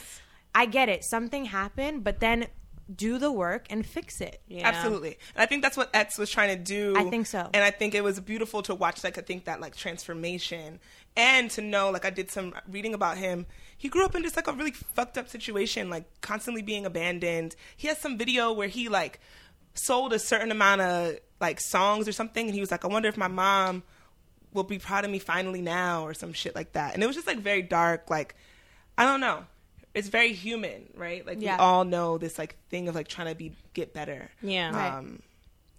I 0.53 0.65
get 0.65 0.89
it. 0.89 1.05
Something 1.05 1.45
happened, 1.45 2.03
but 2.03 2.19
then 2.19 2.47
do 2.93 3.17
the 3.17 3.31
work 3.31 3.67
and 3.69 3.85
fix 3.85 4.21
it. 4.21 4.41
Yeah. 4.47 4.67
Absolutely. 4.67 5.17
And 5.35 5.43
I 5.43 5.45
think 5.45 5.61
that's 5.61 5.77
what 5.77 5.89
X 5.93 6.17
was 6.17 6.29
trying 6.29 6.57
to 6.57 6.63
do. 6.63 6.95
I 6.97 7.09
think 7.09 7.27
so. 7.27 7.49
And 7.53 7.63
I 7.63 7.71
think 7.71 7.93
it 7.93 8.03
was 8.03 8.19
beautiful 8.19 8.61
to 8.63 8.75
watch, 8.75 9.03
like, 9.03 9.17
I 9.17 9.21
think 9.21 9.45
that, 9.45 9.59
like, 9.59 9.75
transformation 9.75 10.79
and 11.15 11.51
to 11.51 11.61
know, 11.61 11.89
like, 11.89 12.05
I 12.05 12.09
did 12.09 12.31
some 12.31 12.53
reading 12.69 12.93
about 12.93 13.17
him. 13.17 13.45
He 13.77 13.89
grew 13.89 14.05
up 14.05 14.15
in 14.15 14.23
just, 14.23 14.35
like, 14.35 14.47
a 14.47 14.53
really 14.53 14.71
fucked 14.71 15.17
up 15.17 15.27
situation, 15.27 15.89
like, 15.89 16.05
constantly 16.21 16.61
being 16.61 16.85
abandoned. 16.85 17.55
He 17.75 17.87
has 17.87 17.97
some 17.97 18.17
video 18.17 18.53
where 18.53 18.69
he, 18.69 18.87
like, 18.87 19.19
sold 19.73 20.13
a 20.13 20.19
certain 20.19 20.51
amount 20.51 20.81
of, 20.81 21.17
like, 21.39 21.59
songs 21.59 22.07
or 22.07 22.11
something. 22.11 22.45
And 22.45 22.53
he 22.53 22.59
was 22.59 22.71
like, 22.71 22.83
I 22.85 22.87
wonder 22.87 23.09
if 23.09 23.17
my 23.17 23.27
mom 23.27 23.83
will 24.53 24.63
be 24.63 24.79
proud 24.79 25.05
of 25.05 25.11
me 25.11 25.19
finally 25.19 25.61
now 25.61 26.03
or 26.03 26.13
some 26.13 26.33
shit 26.33 26.55
like 26.55 26.73
that. 26.73 26.93
And 26.93 27.03
it 27.03 27.07
was 27.07 27.15
just, 27.15 27.27
like, 27.27 27.37
very 27.39 27.61
dark. 27.61 28.09
Like, 28.09 28.35
I 28.97 29.05
don't 29.05 29.19
know. 29.21 29.45
It's 29.93 30.07
very 30.09 30.33
human, 30.33 30.89
right? 30.95 31.25
Like, 31.25 31.37
Yeah. 31.41 31.55
we 31.57 31.59
all 31.59 31.83
know 31.85 32.17
this, 32.17 32.37
like, 32.37 32.55
thing 32.69 32.87
of, 32.87 32.95
like, 32.95 33.07
trying 33.07 33.27
to 33.27 33.35
be 33.35 33.53
get 33.73 33.93
better 33.93 34.29
Yeah. 34.41 34.71
Right. 34.75 34.93
um 34.93 35.21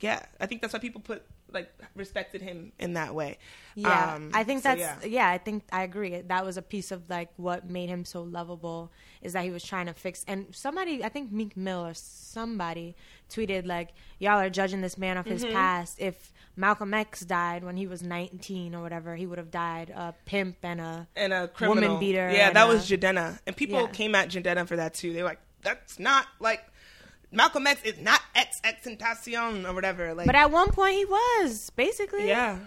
yeah 0.00 0.20
i 0.38 0.46
think 0.46 0.60
that's 0.60 0.72
why 0.72 0.78
people 0.78 1.00
put 1.00 1.24
like 1.52 1.70
respected 1.94 2.42
him 2.42 2.72
in 2.78 2.92
that 2.94 3.14
way 3.14 3.38
Yeah, 3.74 4.14
Um, 4.16 4.30
I 4.34 4.44
think 4.44 4.62
so, 4.62 4.74
that's 4.74 5.06
yeah. 5.06 5.28
I 5.30 5.38
think 5.38 5.64
I 5.72 5.82
agree. 5.82 6.20
That 6.20 6.44
was 6.44 6.56
a 6.56 6.62
piece 6.62 6.90
of 6.92 7.08
like 7.08 7.30
what 7.36 7.68
made 7.68 7.88
him 7.88 8.04
so 8.04 8.22
lovable 8.22 8.90
is 9.22 9.32
that 9.32 9.44
he 9.44 9.50
was 9.50 9.62
trying 9.64 9.86
to 9.86 9.94
fix. 9.94 10.24
And 10.28 10.46
somebody, 10.54 11.02
I 11.04 11.08
think 11.08 11.32
Meek 11.32 11.56
Mill 11.56 11.86
or 11.86 11.94
somebody 11.94 12.94
tweeted 13.30 13.66
like, 13.66 13.90
"Y'all 14.18 14.38
are 14.38 14.50
judging 14.50 14.80
this 14.80 14.98
man 14.98 15.16
off 15.16 15.26
his 15.26 15.44
Mm-hmm. 15.44 15.54
past. 15.54 16.00
If 16.00 16.32
Malcolm 16.56 16.92
X 16.92 17.20
died 17.20 17.62
when 17.64 17.76
he 17.76 17.86
was 17.86 18.02
19 18.02 18.74
or 18.74 18.82
whatever, 18.82 19.14
he 19.16 19.26
would 19.26 19.38
have 19.38 19.50
died 19.50 19.90
a 19.90 20.12
pimp 20.26 20.56
and 20.62 20.80
a 20.80 21.06
and 21.16 21.32
a 21.32 21.48
criminal 21.48 21.84
woman 21.94 22.00
beater. 22.00 22.30
yeah 22.32 22.50
that 22.50 22.64
a- 22.64 22.68
was 22.68 22.88
Jadena. 22.90 23.38
and 23.46 23.56
people 23.56 23.80
Yeah. 23.82 23.86
came 23.88 24.14
at 24.14 24.28
Jadena 24.28 24.66
for 24.66 24.76
that 24.76 24.94
too 24.94 25.12
they 25.12 25.22
were 25.22 25.28
like 25.28 25.40
that's 25.62 25.98
not 25.98 26.26
like 26.40 26.64
malcolm 27.30 27.66
x 27.66 27.82
is 27.84 27.98
not 28.00 28.20
x 28.34 28.60
x 28.64 28.86
tentacion 28.86 29.68
or 29.68 29.74
whatever 29.74 30.14
like 30.14 30.26
But 30.26 30.34
at 30.34 30.50
one 30.50 30.70
point 30.70 30.94
he 30.96 31.04
was 31.04 31.70
basically. 31.76 32.28
yeah 32.28 32.58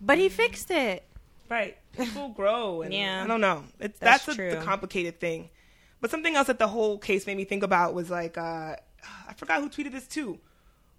But 0.00 0.18
he 0.18 0.28
fixed 0.28 0.70
it. 0.70 1.04
right 1.50 1.76
people 1.96 2.28
grow 2.36 2.82
and 2.82 2.92
Yeah. 2.94 3.22
i 3.24 3.26
don't 3.26 3.40
know 3.40 3.64
it's 3.80 3.98
That's 3.98 4.24
that's, 4.26 4.38
a, 4.38 4.50
the 4.56 4.62
complicated 4.64 5.18
thing 5.20 5.50
but 6.00 6.10
something 6.10 6.36
else 6.36 6.46
that 6.46 6.58
the 6.60 6.68
whole 6.68 6.98
case 6.98 7.26
made 7.26 7.36
me 7.36 7.44
think 7.44 7.62
about 7.62 7.92
was 7.94 8.08
like 8.10 8.38
uh 8.38 8.76
i 9.28 9.32
forgot 9.36 9.60
who 9.60 9.68
tweeted 9.68 9.92
this 9.92 10.06
too 10.06 10.38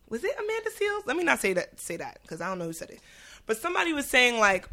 was 0.09 0.23
it 0.23 0.31
Amanda 0.39 0.71
Seales? 0.71 1.05
Let 1.05 1.17
me 1.17 1.23
not 1.23 1.37
say 1.39 1.53
that 1.53 1.79
say 1.79 1.95
that 1.97 2.17
because 2.23 2.41
I 2.41 2.47
don't 2.47 2.57
know 2.57 2.65
who 2.65 2.73
said 2.73 2.89
it. 2.89 2.99
But 3.45 3.57
somebody 3.57 3.93
was 3.93 4.07
saying 4.07 4.39
like 4.39 4.67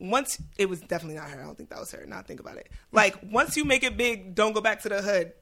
once 0.00 0.40
it 0.56 0.66
was 0.66 0.80
definitely 0.80 1.16
not 1.16 1.28
her. 1.28 1.42
I 1.42 1.44
don't 1.44 1.58
think 1.58 1.68
that 1.68 1.78
was 1.78 1.90
her. 1.92 2.06
Now 2.06 2.22
think 2.22 2.40
about 2.40 2.56
it. 2.56 2.70
Like 2.90 3.18
once 3.22 3.54
you 3.54 3.66
make 3.66 3.82
it 3.82 3.98
big, 3.98 4.34
don't 4.34 4.54
go 4.54 4.62
back 4.62 4.80
to 4.84 4.88
the 4.88 5.02
hood. 5.02 5.32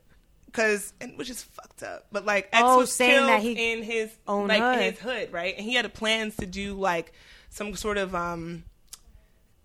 Cause 0.53 0.93
and 1.01 1.17
which 1.17 1.31
is 1.31 1.43
fucked 1.43 1.83
up. 1.83 2.07
But 2.11 2.25
like 2.27 2.49
X 2.53 2.63
Oh, 2.65 2.79
was 2.79 2.93
saying 2.93 3.13
killed 3.13 3.29
that 3.29 3.43
he 3.43 3.73
in 3.73 3.83
his 3.83 4.11
own 4.27 4.49
like 4.49 4.61
hood. 4.63 4.81
his 4.83 4.99
hood, 4.99 5.33
right? 5.33 5.55
And 5.57 5.65
he 5.65 5.75
had 5.75 5.93
plans 5.95 6.37
to 6.37 6.47
do 6.47 6.75
like 6.75 7.13
some 7.51 7.75
sort 7.77 7.99
of 7.99 8.15
um 8.15 8.65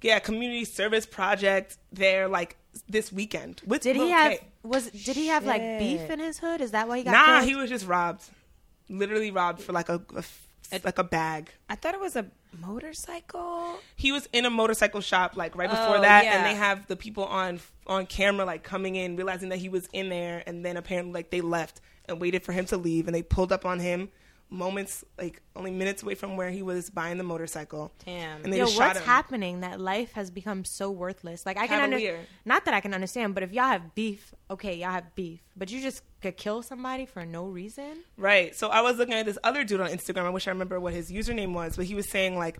yeah 0.02 0.20
community 0.20 0.66
service 0.66 1.06
project 1.06 1.78
there 1.92 2.28
like 2.28 2.58
this 2.88 3.12
weekend. 3.12 3.62
With 3.66 3.82
Did 3.82 3.96
he 3.96 4.10
have 4.12 4.34
K. 4.34 4.48
was 4.64 4.90
did 4.92 5.16
he 5.16 5.28
have 5.28 5.46
like 5.46 5.62
beef 5.80 6.10
in 6.10 6.20
his 6.20 6.38
hood? 6.40 6.62
Is 6.62 6.72
that 6.72 6.88
why 6.88 6.98
he 7.00 7.04
got 7.04 7.12
Nah, 7.12 7.26
killed? 7.40 7.50
he 7.50 7.56
was 7.56 7.70
just 7.70 7.88
robbed. 7.88 8.24
Literally 8.90 9.32
robbed 9.32 9.62
for 9.62 9.72
like 9.74 9.90
a, 9.90 10.02
a 10.14 10.20
f- 10.20 10.48
like 10.84 11.00
a 11.00 11.04
bag. 11.04 11.50
I 11.70 11.76
thought 11.76 11.94
it 11.96 12.00
was 12.00 12.16
a 12.16 12.26
motorcycle. 12.62 13.80
he 13.96 14.12
was 14.12 14.28
in 14.34 14.46
a 14.46 14.50
motorcycle 14.50 15.02
shop 15.02 15.36
like 15.36 15.56
right 15.56 15.70
before 15.70 15.98
Oh, 15.98 16.02
that 16.02 16.26
yeah. 16.26 16.38
and 16.38 16.46
they 16.46 16.56
have 16.56 16.88
the 16.88 16.96
people 16.96 17.26
on 17.26 17.60
on 17.88 18.06
camera 18.06 18.46
like 18.46 18.64
coming 18.64 18.96
in 18.96 19.16
realizing 19.16 19.50
that 19.50 19.60
he 19.60 19.70
was 19.70 19.88
in 19.94 20.10
there 20.10 20.44
and 20.48 20.66
then 20.66 20.78
apparently 20.78 21.14
like 21.14 21.30
they 21.30 21.42
left 21.42 21.82
and 22.08 22.20
waited 22.20 22.44
for 22.44 22.52
him 22.52 22.66
to 22.66 22.78
leave 22.78 23.08
and 23.08 23.16
they 23.16 23.22
pulled 23.24 23.52
up 23.52 23.66
on 23.66 23.80
him 23.80 24.10
moments 24.50 25.04
like 25.18 25.42
only 25.56 25.72
minutes 25.72 26.04
away 26.04 26.14
from 26.16 26.38
where 26.38 26.50
he 26.52 26.62
was 26.62 26.90
buying 26.90 27.18
the 27.18 27.24
motorcycle 27.24 27.92
Damn. 28.06 28.44
and 28.44 28.54
they 28.54 28.60
Yo, 28.60 28.66
just 28.66 28.78
shot 28.78 28.88
what's 28.90 29.00
him 29.00 29.06
happening 29.06 29.60
that 29.62 29.80
life 29.82 30.14
has 30.14 30.30
become 30.30 30.64
so 30.64 30.92
worthless? 30.92 31.46
Like 31.46 31.58
I 31.58 31.68
can 31.68 31.80
Cavalier. 31.80 32.12
understand, 32.12 32.28
not 32.46 32.66
that 32.66 32.74
I 32.74 32.80
can 32.80 32.94
understand, 32.94 33.34
but 33.34 33.44
if 33.44 33.52
y'all 33.52 33.66
have 33.66 33.96
beef, 33.96 34.34
okay, 34.50 34.76
y'all 34.76 34.92
have 34.92 35.14
beef, 35.16 35.42
but 35.58 35.72
you 35.72 35.82
just 35.82 36.04
could 36.22 36.38
kill 36.38 36.62
somebody 36.62 37.06
for 37.06 37.26
no 37.26 37.46
reason. 37.46 38.04
Right. 38.18 38.56
So 38.56 38.70
I 38.70 38.82
was 38.82 38.98
looking 38.98 39.16
at 39.16 39.26
this 39.26 39.38
other 39.44 39.64
dude 39.64 39.82
on 39.82 39.90
Instagram. 39.90 40.26
I 40.26 40.30
wish 40.30 40.48
I 40.48 40.52
remember 40.52 40.80
what 40.80 40.94
his 40.94 41.12
username 41.12 41.54
was, 41.54 41.76
but 41.76 41.86
he 41.86 41.96
was 41.96 42.08
saying 42.10 42.38
like 42.38 42.60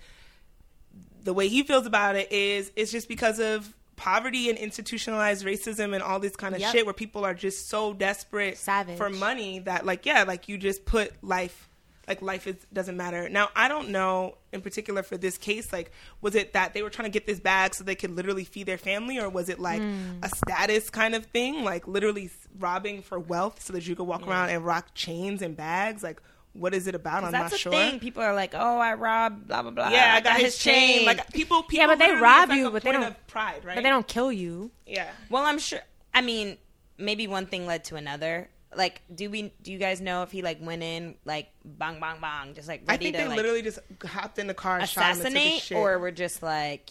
the 1.24 1.34
way 1.34 1.48
he 1.48 1.64
feels 1.64 1.86
about 1.86 2.16
it 2.16 2.32
is 2.32 2.72
it's 2.76 2.92
just 2.92 3.08
because 3.08 3.40
of 3.40 3.74
poverty 3.96 4.50
and 4.50 4.58
institutionalized 4.58 5.46
racism 5.46 5.94
and 5.94 6.04
all 6.04 6.20
this 6.20 6.36
kind 6.36 6.54
of 6.54 6.60
Yep. 6.62 6.72
shit 6.74 6.86
where 6.86 6.94
people 6.94 7.24
are 7.24 7.34
just 7.34 7.70
so 7.70 7.94
desperate 7.94 8.58
Savage. 8.58 8.98
for 8.98 9.10
money 9.10 9.60
that 9.60 9.86
like 9.86 10.06
yeah, 10.06 10.24
like 10.24 10.50
you 10.50 10.58
just 10.58 10.84
put 10.86 11.12
life 11.24 11.70
like 12.08 12.22
life 12.22 12.48
is 12.48 12.56
doesn't 12.74 12.98
matter. 12.98 13.28
Now 13.30 13.50
I 13.56 13.68
don't 13.68 13.90
know 13.90 14.38
in 14.52 14.62
particular 14.62 15.04
for 15.04 15.18
this 15.18 15.38
case 15.38 15.72
like 15.74 15.92
was 16.22 16.36
it 16.36 16.54
that 16.54 16.74
they 16.74 16.82
were 16.82 16.90
trying 16.90 17.06
to 17.08 17.12
get 17.12 17.26
this 17.28 17.40
bag 17.40 17.74
so 17.76 17.84
they 17.84 17.96
could 17.96 18.12
literally 18.12 18.44
feed 18.46 18.66
their 18.68 18.78
family 18.78 19.18
or 19.20 19.30
was 19.30 19.50
it 19.50 19.60
like 19.60 19.82
Hmm. 19.82 20.20
a 20.24 20.30
status 20.30 20.90
kind 20.90 21.16
of 21.16 21.26
thing 21.26 21.64
like 21.64 21.88
literally 21.88 22.30
robbing 22.60 23.02
for 23.02 23.20
wealth 23.20 23.62
so 23.62 23.74
that 23.74 23.86
you 23.88 23.96
could 23.96 24.06
walk 24.08 24.28
around 24.28 24.50
and 24.50 24.66
rock 24.66 24.88
chains 24.94 25.42
and 25.42 25.58
bags 25.58 26.04
like 26.04 26.22
what 26.54 26.74
is 26.74 26.88
it 26.88 26.96
about? 26.96 27.26
I'm 27.26 27.34
That's 27.34 27.42
not 27.44 27.52
the 27.52 27.58
sure. 27.58 27.72
thing. 27.74 28.00
People 28.00 28.24
are 28.24 28.34
like, 28.34 28.54
"Oh, 28.56 28.78
I 28.80 28.94
robbed 28.94 29.46
blah 29.50 29.62
blah 29.62 29.72
blah." 29.72 29.90
Yeah, 29.90 30.14
I 30.16 30.22
got 30.22 30.40
his 30.40 30.58
chain. 30.58 31.06
Like 31.06 31.30
people, 31.34 31.64
people 31.68 31.78
Yeah, 31.80 31.88
but 31.88 32.00
they 32.00 32.14
rob 32.14 32.48
like 32.48 32.58
you, 32.58 32.72
but 32.72 32.82
they 32.82 32.94
don't- 32.94 33.28
pride, 33.28 33.66
right? 33.66 33.76
But 33.76 33.84
they 33.84 33.90
don't 33.90 34.08
kill 34.08 34.32
you. 34.32 34.72
Yeah, 34.88 35.10
Well, 35.30 35.44
I'm 35.44 35.60
sure. 35.60 35.82
I 36.14 36.22
mean, 36.22 36.58
maybe 36.98 37.28
one 37.28 37.46
thing 37.46 37.66
led 37.68 37.84
to 37.86 37.98
another. 37.98 38.48
Like, 38.78 39.02
do 39.14 39.30
we? 39.30 39.54
Do 39.62 39.72
you 39.72 39.78
guys 39.78 40.02
know 40.02 40.24
if 40.24 40.32
he 40.32 40.42
like 40.42 40.58
went 40.62 40.84
in 40.84 41.16
like 41.26 41.50
bang 41.64 42.00
bang 42.00 42.18
bang, 42.22 42.54
just 42.54 42.68
like 42.68 42.84
I 42.88 42.98
think 42.98 43.16
to 43.16 43.22
they 43.22 43.28
like 43.28 43.38
literally 43.38 43.62
just 43.62 43.80
hopped 44.06 44.38
in 44.40 44.48
the 44.48 44.54
car, 44.54 44.80
and 44.80 44.90
shot 44.90 45.04
him 45.04 45.10
and 45.12 45.18
took 45.18 45.28
assassinate, 45.28 45.62
shit. 45.62 45.78
or 45.78 46.00
we're 46.00 46.12
just 46.12 46.44
like, 46.44 46.90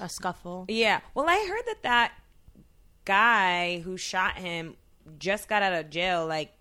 A 0.00 0.08
scuffle. 0.08 0.64
yeah. 0.68 1.00
Well, 1.14 1.26
I 1.28 1.46
heard 1.48 1.62
that 1.66 1.82
that 1.82 2.12
guy 3.04 3.80
who 3.80 3.96
shot 3.96 4.36
him 4.36 4.76
just 5.18 5.48
got 5.48 5.62
out 5.62 5.72
of 5.72 5.90
jail 5.90 6.26
like 6.26 6.52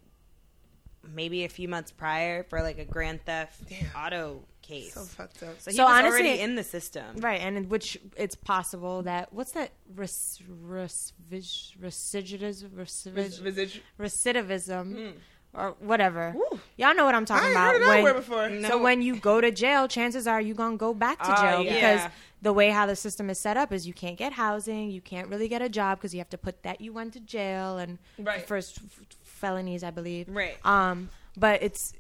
maybe 1.14 1.44
a 1.44 1.50
few 1.50 1.68
months 1.68 1.92
prior 1.92 2.44
for 2.44 2.62
like 2.62 2.78
a 2.78 2.86
grand 2.86 3.24
theft 3.26 3.62
Damn. 3.70 3.88
auto 3.96 4.44
case. 4.70 4.94
so 4.94 5.02
fucked 5.02 5.44
up. 5.44 5.60
So 5.60 5.72
he 5.72 5.78
So 5.78 5.84
was 5.86 5.94
honestly- 5.94 6.20
already 6.28 6.40
in 6.42 6.56
the 6.56 6.64
system. 6.64 7.18
Right, 7.18 7.42
and 7.42 7.58
in 7.58 7.70
which 7.70 7.98
it's 8.16 8.36
possible 8.36 9.02
that 9.04 9.34
what's 9.34 9.52
that 9.54 9.72
res, 9.96 10.40
res, 10.62 11.14
vis, 11.30 11.74
recidivism, 11.82 12.70
recidivism, 12.70 13.42
Residu- 13.42 13.82
recidivism 14.00 15.14
or 15.54 15.76
whatever. 15.80 16.34
Woo. 16.36 16.60
Y'all 16.78 16.94
know 16.96 17.06
what 17.06 17.16
I'm 17.16 17.26
talking 17.26 17.48
ain't 17.48 17.56
about. 17.56 17.74
heard 17.74 17.82
of 17.82 17.88
that 17.88 17.96
when, 17.96 18.04
word 18.04 18.16
before. 18.16 18.50
No. 18.50 18.70
So 18.70 18.78
when 18.82 19.02
you 19.02 19.16
go 19.16 19.42
to 19.42 19.52
jail, 19.52 19.88
chances 19.88 20.28
are 20.28 20.40
you 20.40 20.54
are 20.54 20.58
gonna 20.58 20.78
go 20.78 20.94
back 20.94 21.20
to 21.24 21.32
Oh, 21.32 21.42
jail 21.42 21.64
yeah. 21.64 21.74
because 21.74 22.12
the 22.42 22.54
way 22.54 22.70
how 22.70 22.86
the 22.86 22.96
system 22.96 23.30
is 23.30 23.40
set 23.40 23.58
up 23.58 23.74
is 23.74 23.88
you 23.88 23.94
can't 23.94 24.16
get 24.18 24.34
housing, 24.34 24.92
you 24.92 25.02
can't 25.02 25.28
really 25.28 25.48
get 25.48 25.62
a 25.62 25.68
job 25.70 25.98
because 25.98 26.14
you 26.14 26.20
have 26.20 26.30
to 26.30 26.38
put 26.38 26.62
that 26.64 26.80
you 26.82 26.94
went 26.94 27.14
to 27.14 27.20
jail 27.20 27.78
and 27.80 27.98
Right. 28.20 28.46
first 28.48 28.78
f- 28.78 29.02
felonies, 29.24 29.84
I 29.84 29.90
believe. 29.92 30.30
Right. 30.30 30.58
Um, 30.64 31.10
but 31.36 31.64
it's 31.64 31.94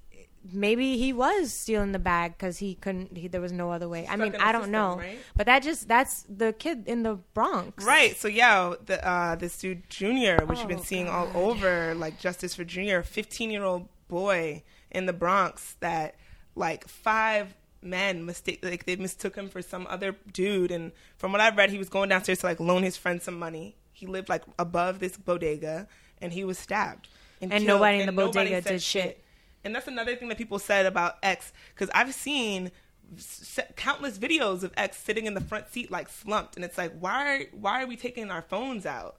maybe 0.51 0.97
he 0.97 1.13
was 1.13 1.53
stealing 1.53 1.91
the 1.91 1.99
bag 1.99 2.33
because 2.37 2.57
he 2.57 2.75
couldn't. 2.75 3.15
He, 3.17 3.27
there 3.27 3.41
was 3.41 3.51
no 3.51 3.71
other 3.71 3.87
way. 3.87 4.07
I 4.09 4.15
mean, 4.15 4.35
I 4.35 4.51
don't 4.51 4.61
system, 4.61 4.71
know, 4.71 4.97
right? 4.97 5.19
but 5.35 5.45
that 5.45 5.63
just 5.63 5.87
that's 5.87 6.23
the 6.23 6.53
kid 6.53 6.83
in 6.87 7.03
the 7.03 7.15
Bronx, 7.33 7.83
Right. 7.83 8.15
So 8.17 8.27
yeah, 8.27 8.73
the 8.85 9.05
uh, 9.07 9.35
this 9.35 9.57
dude 9.57 9.89
Junior, 9.89 10.39
which 10.45 10.59
you've 10.59 10.67
been 10.67 10.79
Oh, 10.79 10.83
seeing 10.83 11.07
all 11.07 11.29
over, 11.35 11.93
like 11.95 12.19
Justice 12.19 12.55
for 12.55 12.63
Junior, 12.63 13.03
fifteen 13.03 13.51
year 13.51 13.63
old 13.63 13.87
boy 14.07 14.63
in 14.91 15.05
the 15.05 15.13
Bronx 15.13 15.75
that 15.79 16.15
like 16.55 16.87
five 16.87 17.55
men 17.81 18.25
mistake 18.25 18.59
like 18.63 18.85
they 18.85 18.95
mistook 18.95 19.35
him 19.35 19.49
for 19.49 19.61
some 19.61 19.87
other 19.89 20.15
dude, 20.33 20.71
and 20.71 20.91
from 21.17 21.31
what 21.31 21.41
I've 21.41 21.57
read, 21.57 21.69
he 21.69 21.77
was 21.77 21.89
going 21.89 22.09
downstairs 22.09 22.39
to 22.39 22.45
like 22.45 22.59
loan 22.59 22.83
his 22.83 22.97
friend 22.97 23.21
some 23.21 23.37
money. 23.37 23.75
He 23.91 24.05
lived 24.07 24.29
like 24.29 24.43
above 24.57 24.99
this 24.99 25.17
bodega, 25.17 25.87
and 26.21 26.33
he 26.33 26.43
was 26.43 26.57
stabbed. 26.57 27.07
And 27.41 27.51
killed, 27.51 27.67
nobody 27.67 27.99
in 27.99 28.05
the 28.05 28.11
bodega 28.11 28.61
did 28.61 28.81
shit. 28.81 29.23
And 29.63 29.75
that's 29.75 29.87
another 29.87 30.15
thing 30.15 30.29
that 30.29 30.37
people 30.37 30.59
said 30.59 30.85
about 30.85 31.17
X 31.21 31.51
because 31.73 31.89
I've 31.93 32.13
seen 32.13 32.71
s- 33.17 33.59
countless 33.75 34.17
videos 34.17 34.63
of 34.63 34.73
X 34.77 34.97
sitting 34.97 35.25
in 35.25 35.33
the 35.33 35.41
front 35.41 35.69
seat 35.69 35.91
like 35.91 36.09
slumped, 36.09 36.55
and 36.55 36.63
it's 36.63 36.77
like, 36.77 36.93
why? 36.99 37.47
Why 37.51 37.83
are 37.83 37.87
we 37.87 37.95
taking 37.95 38.31
our 38.31 38.41
phones 38.41 38.85
out? 38.85 39.17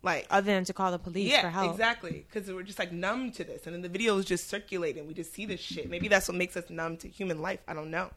Like, 0.00 0.26
other 0.30 0.46
than 0.46 0.64
to 0.64 0.72
call 0.72 0.92
the 0.92 0.98
police 0.98 1.28
yeah, 1.30 1.42
for 1.42 1.48
help. 1.48 1.72
exactly. 1.72 2.24
Because 2.28 2.48
we're 2.52 2.62
just 2.62 2.78
like 2.78 2.92
numb 2.92 3.32
to 3.32 3.44
this, 3.44 3.66
and 3.66 3.74
then 3.74 3.82
the 3.82 3.88
video 3.88 4.16
is 4.18 4.24
just 4.24 4.48
circulating. 4.48 5.06
We 5.08 5.14
just 5.14 5.32
see 5.32 5.44
this 5.46 5.60
shit. 5.60 5.90
Maybe 5.90 6.06
that's 6.08 6.28
what 6.28 6.36
makes 6.36 6.56
us 6.56 6.70
numb 6.70 6.96
to 6.98 7.08
human 7.08 7.42
life. 7.42 7.60
I 7.66 7.74
don't 7.74 7.90
know, 7.90 8.10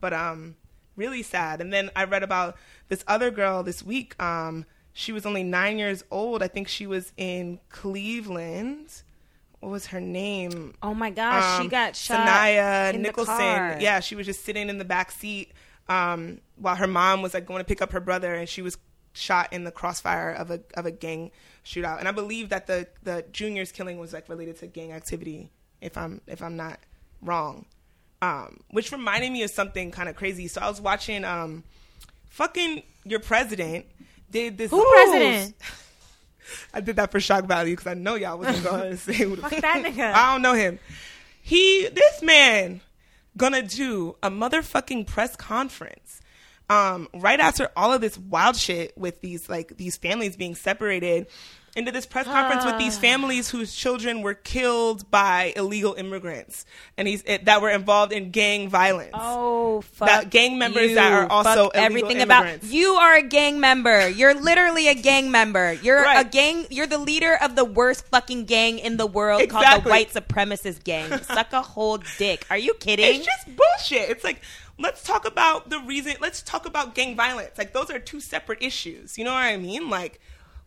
but 0.00 0.12
um, 0.12 0.56
really 0.96 1.22
sad. 1.22 1.60
And 1.60 1.72
then 1.72 1.90
I 1.96 2.04
read 2.04 2.22
about 2.22 2.56
this 2.88 3.04
other 3.06 3.30
girl 3.30 3.62
this 3.62 3.82
week. 3.82 4.20
Um, 4.22 4.66
she 4.92 5.12
was 5.12 5.24
only 5.24 5.42
nine 5.42 5.78
years 5.78 6.04
old. 6.10 6.42
I 6.42 6.48
think 6.48 6.68
she 6.68 6.86
was 6.86 7.12
in 7.16 7.60
Cleveland 7.70 9.02
what 9.62 9.70
was 9.70 9.86
her 9.86 10.00
name? 10.00 10.74
Oh 10.82 10.92
my 10.92 11.10
gosh, 11.10 11.56
she 11.58 11.62
Um, 11.62 11.68
got 11.68 11.94
shot. 11.96 12.26
Saniyah 12.26 12.98
Nicholson. 12.98 13.80
Yeah, 13.80 14.00
she 14.00 14.16
was 14.16 14.26
just 14.26 14.44
sitting 14.44 14.68
in 14.68 14.78
the 14.78 14.84
back 14.84 15.12
seat 15.12 15.52
um, 15.88 16.40
while 16.56 16.74
her 16.74 16.86
mom 16.88 17.22
was 17.22 17.32
like 17.32 17.46
going 17.46 17.60
to 17.60 17.64
pick 17.64 17.80
up 17.80 17.92
her 17.92 18.00
brother, 18.00 18.34
and 18.34 18.48
she 18.48 18.60
was 18.60 18.76
shot 19.12 19.52
in 19.52 19.62
the 19.64 19.70
crossfire 19.70 20.30
of 20.32 20.50
a 20.50 20.60
of 20.74 20.84
a 20.84 20.90
gang 20.90 21.30
shootout. 21.64 22.00
And 22.00 22.08
I 22.08 22.12
believe 22.12 22.48
that 22.48 22.66
the 22.66 22.88
the 23.04 23.24
junior's 23.30 23.70
killing 23.70 23.98
was 23.98 24.12
like 24.12 24.28
related 24.28 24.58
to 24.58 24.66
gang 24.66 24.90
activity. 24.92 25.50
If 25.80 25.96
I'm 25.96 26.20
if 26.26 26.42
I'm 26.42 26.56
not 26.56 26.80
wrong, 27.20 27.66
um, 28.20 28.58
which 28.70 28.90
reminded 28.90 29.30
me 29.30 29.44
of 29.44 29.50
something 29.50 29.92
kind 29.92 30.08
of 30.08 30.16
crazy. 30.16 30.48
So 30.48 30.60
I 30.60 30.68
was 30.68 30.80
watching 30.80 31.24
um, 31.24 31.62
fucking 32.30 32.82
your 33.04 33.20
president 33.20 33.86
did 34.28 34.58
this. 34.58 34.72
Who 34.72 34.84
president? 34.92 35.54
I 36.72 36.80
did 36.80 36.96
that 36.96 37.10
for 37.10 37.20
shock 37.20 37.44
value 37.46 37.74
because 37.74 37.86
I 37.86 37.94
know 37.94 38.14
y'all 38.14 38.38
wasn't 38.38 38.64
going 38.70 38.90
to 38.90 38.96
say 38.96 39.14
who 39.14 39.36
the 39.36 39.42
Fuck 39.42 39.60
that 39.60 39.84
nigga. 39.84 40.12
I 40.12 40.32
don't 40.32 40.42
know 40.42 40.54
him. 40.54 40.78
He, 41.40 41.88
this 41.88 42.22
man, 42.22 42.80
gonna 43.36 43.62
do 43.62 44.16
a 44.22 44.30
motherfucking 44.30 45.06
press 45.06 45.36
conference. 45.36 46.20
Um, 46.70 47.08
right 47.12 47.40
after 47.40 47.70
all 47.76 47.92
of 47.92 48.00
this 48.00 48.16
wild 48.16 48.56
shit 48.56 48.96
with 48.96 49.20
these 49.20 49.48
like 49.48 49.76
these 49.76 49.96
families 49.96 50.36
being 50.36 50.54
separated 50.54 51.26
into 51.74 51.90
this 51.90 52.04
press 52.04 52.26
conference 52.26 52.64
with 52.66 52.78
these 52.78 52.98
ah. 52.98 53.00
families 53.00 53.48
whose 53.48 53.74
children 53.74 54.20
were 54.22 54.34
killed 54.34 55.10
by 55.10 55.52
illegal 55.56 55.94
immigrants 55.94 56.66
and 56.98 57.08
he's 57.08 57.22
it, 57.22 57.46
that 57.46 57.62
were 57.62 57.70
involved 57.70 58.12
in 58.12 58.30
gang 58.30 58.68
violence. 58.68 59.12
Oh, 59.14 59.80
fuck 59.80 60.08
That 60.08 60.30
gang 60.30 60.58
members 60.58 60.90
you. 60.90 60.94
that 60.96 61.12
are 61.12 61.26
also 61.30 61.68
everything 61.68 62.20
about 62.20 62.42
immigrants. 62.42 62.72
you 62.72 62.94
are 62.94 63.16
a 63.16 63.22
gang 63.22 63.58
member. 63.58 64.08
You're 64.08 64.34
literally 64.34 64.88
a 64.88 64.94
gang 64.94 65.30
member. 65.30 65.72
You're 65.72 66.04
a 66.04 66.24
gang. 66.24 66.66
You're 66.70 66.86
the 66.86 66.98
leader 66.98 67.38
of 67.40 67.56
the 67.56 67.64
worst 67.64 68.06
fucking 68.06 68.44
gang 68.44 68.78
in 68.78 68.98
the 68.98 69.06
world 69.06 69.48
called 69.48 69.84
the 69.84 69.88
white 69.88 70.12
supremacist 70.12 70.84
gang. 70.84 71.10
Suck 71.22 71.52
a 71.52 71.62
whole 71.62 71.98
dick. 72.18 72.46
Are 72.50 72.58
you 72.58 72.74
kidding? 72.74 73.16
It's 73.16 73.24
just 73.24 73.56
bullshit. 73.56 74.10
It's 74.10 74.24
like 74.24 74.42
let's 74.78 75.02
talk 75.02 75.26
about 75.26 75.70
the 75.70 75.78
reason. 75.80 76.14
Let's 76.20 76.42
talk 76.42 76.66
about 76.66 76.94
gang 76.94 77.16
violence. 77.16 77.56
Like 77.56 77.72
those 77.72 77.90
are 77.90 77.98
two 77.98 78.20
separate 78.20 78.62
issues. 78.62 79.16
You 79.16 79.24
know 79.24 79.32
what 79.32 79.38
I 79.38 79.56
mean? 79.56 79.88
Like 79.88 80.20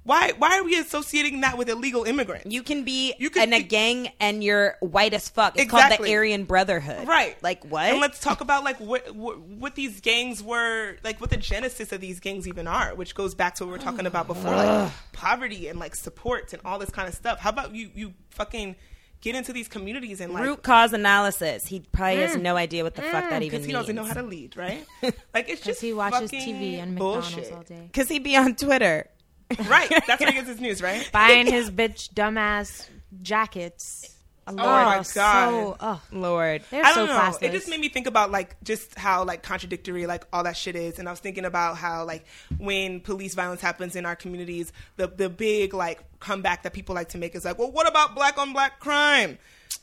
why 0.06 0.34
why 0.38 0.60
are 0.60 0.64
we 0.64 0.78
associating 0.78 1.41
that 1.41 1.58
with 1.58 1.68
illegal 1.68 2.03
immigrants? 2.03 2.45
you 2.45 2.62
can 2.62 2.84
be 2.84 3.16
You 3.18 3.32
can 3.32 3.49
in 3.49 3.53
a 3.53 3.64
gang 3.64 4.10
and 4.20 4.43
you're 4.43 4.78
white 4.80 5.14
as 5.14 5.28
fuck. 5.28 5.60
It's 5.60 5.70
called 5.70 5.91
the 5.91 6.14
Aryan 6.14 6.45
Brotherhood. 6.45 7.08
Right. 7.08 7.41
Like 7.41 7.66
what? 7.66 7.86
And 7.86 7.99
let's 7.99 8.20
talk 8.20 8.39
about 8.39 8.64
like 8.64 8.80
what, 8.80 9.16
what 9.16 9.39
what 9.39 9.74
these 9.74 10.01
gangs 10.01 10.43
were, 10.43 10.97
like 11.03 11.20
what 11.20 11.32
the 11.32 11.38
genesis 11.38 11.91
of 11.91 12.01
these 12.01 12.20
gangs 12.20 12.47
even 12.47 12.68
are, 12.68 12.93
which 12.93 13.16
goes 13.16 13.34
back 13.34 13.56
to 13.56 13.64
what 13.64 13.68
we 13.68 13.72
were 13.74 13.84
talking 13.84 14.06
about 14.06 14.28
before, 14.28 14.51
like 14.51 14.91
poverty 15.12 15.68
and 15.68 15.80
like 15.80 15.95
supports 15.95 16.53
and 16.53 16.62
all 16.64 16.78
this 16.78 16.91
kind 16.91 17.10
of 17.10 17.16
stuff. 17.16 17.39
How 17.39 17.49
about 17.49 17.74
you 17.74 17.89
you 17.95 18.14
fucking 18.30 18.76
get 19.22 19.34
into 19.34 19.51
these 19.51 19.68
communities 19.68 20.22
and 20.22 20.32
like 20.34 20.43
Root 20.43 20.62
cause 20.62 20.93
analysis. 20.93 21.66
He 21.66 21.80
probably 21.80 22.22
has 22.22 22.36
mm. 22.36 22.43
no 22.43 22.56
idea 22.56 22.84
what 22.84 22.93
the 22.93 23.01
fuck 23.01 23.30
that 23.30 23.41
mm. 23.41 23.45
even 23.45 23.49
because 23.49 23.60
means. 23.62 23.66
he 23.66 23.74
doesn't 23.74 23.95
know 23.95 24.03
how 24.03 24.14
to 24.14 24.22
lead, 24.22 24.56
right? 24.56 24.86
Like 25.34 25.49
it's 25.49 25.62
Because 25.62 25.66
just 25.66 25.82
he 25.82 25.93
watches 25.93 26.30
fucking 26.30 26.56
TV 26.56 26.78
and 26.78 26.93
McDonald's 26.93 27.34
bullshit. 27.34 27.53
all 27.53 27.64
day. 27.64 27.89
Because 27.91 28.08
he 28.08 28.20
be 28.20 28.38
on 28.38 28.56
Twitter. 28.56 29.10
Right, 29.68 29.89
that's 30.08 30.20
where 30.20 30.30
he 30.30 30.34
gets 30.36 30.48
his 30.48 30.60
news, 30.60 30.82
right? 30.82 31.08
Buying 31.14 31.46
his 31.46 31.70
bitch 31.70 32.12
dumbass 32.14 32.88
jackets. 33.22 34.16
Oh 34.48 34.54
my 34.54 34.64
God. 34.64 35.02
So, 35.06 35.76
oh, 35.80 36.02
Lord. 36.12 36.64
they're 36.70 36.86
I 36.86 36.93
so 36.93 37.06
don't 37.06 37.16
know. 37.16 37.20
classless. 37.20 37.43
It 37.43 37.52
just 37.52 37.68
made 37.68 37.80
me 37.80 37.89
think 37.89 38.06
about 38.06 38.30
like 38.32 38.62
just 38.64 38.98
how 38.98 39.24
like 39.24 39.41
contradictory 39.41 40.06
like 40.06 40.26
all 40.32 40.43
that 40.43 40.56
shit 40.56 40.76
is, 40.76 41.00
and 41.00 41.08
I 41.08 41.12
was 41.12 41.20
thinking 41.20 41.46
about 41.46 41.78
how 41.78 42.06
like 42.06 42.26
when 42.58 43.00
police 43.02 43.34
violence 43.34 43.62
happens 43.62 43.96
in 43.96 44.06
our 44.06 44.16
communities, 44.16 44.72
the 44.98 45.08
the 45.08 45.30
big 45.30 45.74
like 45.74 46.04
comeback 46.20 46.64
that 46.64 46.74
people 46.74 46.93
like 46.93 47.10
to 47.10 47.18
make 47.18 47.34
is 47.36 47.46
like, 47.46 47.58
well, 47.58 47.72
what 47.72 47.88
about 47.88 48.14
black 48.14 48.38
on 48.38 48.54
black 48.54 48.80
crime? 48.80 49.38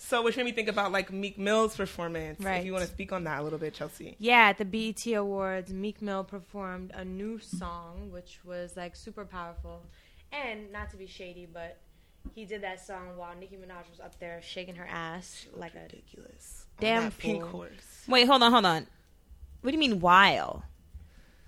So, 0.04 0.20
which 0.20 0.36
made 0.36 0.44
me 0.44 0.52
think 0.52 0.68
about 0.68 0.90
like 0.90 1.12
Meek 1.12 1.38
Mill's 1.38 1.76
performance. 1.76 2.40
Right. 2.40 2.56
If 2.56 2.66
you 2.66 2.72
want 2.72 2.84
to 2.84 2.90
speak 2.90 3.12
on 3.12 3.22
that 3.24 3.38
a 3.38 3.42
little 3.42 3.58
bit, 3.58 3.72
Chelsea. 3.72 4.16
Yeah, 4.18 4.48
at 4.48 4.58
the 4.58 4.64
BET 4.64 5.06
Awards, 5.14 5.72
Meek 5.72 6.02
Mill 6.02 6.24
performed 6.24 6.90
a 6.92 7.04
new 7.04 7.38
song, 7.38 8.10
which 8.10 8.40
was 8.44 8.76
like 8.76 8.96
super 8.96 9.24
powerful. 9.24 9.84
And 10.32 10.72
not 10.72 10.90
to 10.90 10.96
be 10.96 11.06
shady, 11.06 11.46
but 11.50 11.78
he 12.34 12.44
did 12.44 12.62
that 12.62 12.84
song 12.84 13.16
while 13.16 13.34
Nicki 13.38 13.56
Minaj 13.56 13.88
was 13.90 14.00
up 14.00 14.18
there 14.18 14.42
shaking 14.42 14.74
her 14.74 14.86
ass 14.90 15.46
like 15.54 15.74
a. 15.76 15.82
Ridiculous. 15.82 16.66
Damn 16.80 17.04
that 17.04 17.18
pink 17.18 17.44
horse. 17.44 18.04
Wait, 18.08 18.26
hold 18.26 18.42
on, 18.42 18.50
hold 18.50 18.66
on. 18.66 18.88
What 19.60 19.70
do 19.70 19.76
you 19.76 19.80
mean 19.80 20.00
while? 20.00 20.64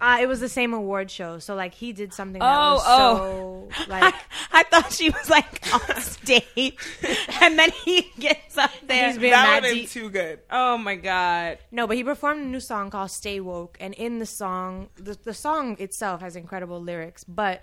Uh, 0.07 0.19
it 0.21 0.27
was 0.27 0.41
the 0.41 0.49
same 0.51 0.75
award 0.75 1.11
show, 1.11 1.39
so 1.39 1.55
like 1.55 1.73
he 1.73 1.93
did 1.95 2.13
something 2.13 2.41
that 2.41 2.45
Oh, 2.57 2.75
was 2.75 2.83
oh. 2.87 3.69
so 3.79 3.85
like 3.89 4.15
I 4.53 4.63
thought 4.65 4.93
she 4.93 5.09
was 5.09 5.31
like 5.31 5.49
on 5.91 6.01
stage, 6.03 6.77
and 7.41 7.59
then 7.59 7.71
he 7.85 8.11
gets 8.19 8.59
up 8.59 8.71
there. 8.87 9.09
He's 9.09 9.19
being 9.19 9.33
That 9.33 9.45
mad 9.47 9.55
would 9.55 9.65
have 9.65 9.73
been 9.75 9.83
deep. 9.85 9.91
too 9.91 10.11
good. 10.11 10.41
oh 10.51 10.77
my 10.77 10.97
god! 10.97 11.59
No, 11.73 11.87
but 11.87 11.97
he 11.97 12.05
performed 12.05 12.43
a 12.43 12.47
new 12.47 12.61
song 12.61 12.91
called 12.91 13.11
"Stay 13.13 13.41
Woke," 13.41 13.79
and 13.81 13.95
in 13.95 14.19
the 14.19 14.27
song, 14.27 14.89
the, 14.97 15.17
the 15.25 15.33
song 15.35 15.77
itself 15.79 16.21
has 16.21 16.37
incredible 16.37 16.81
lyrics, 16.83 17.25
but 17.25 17.63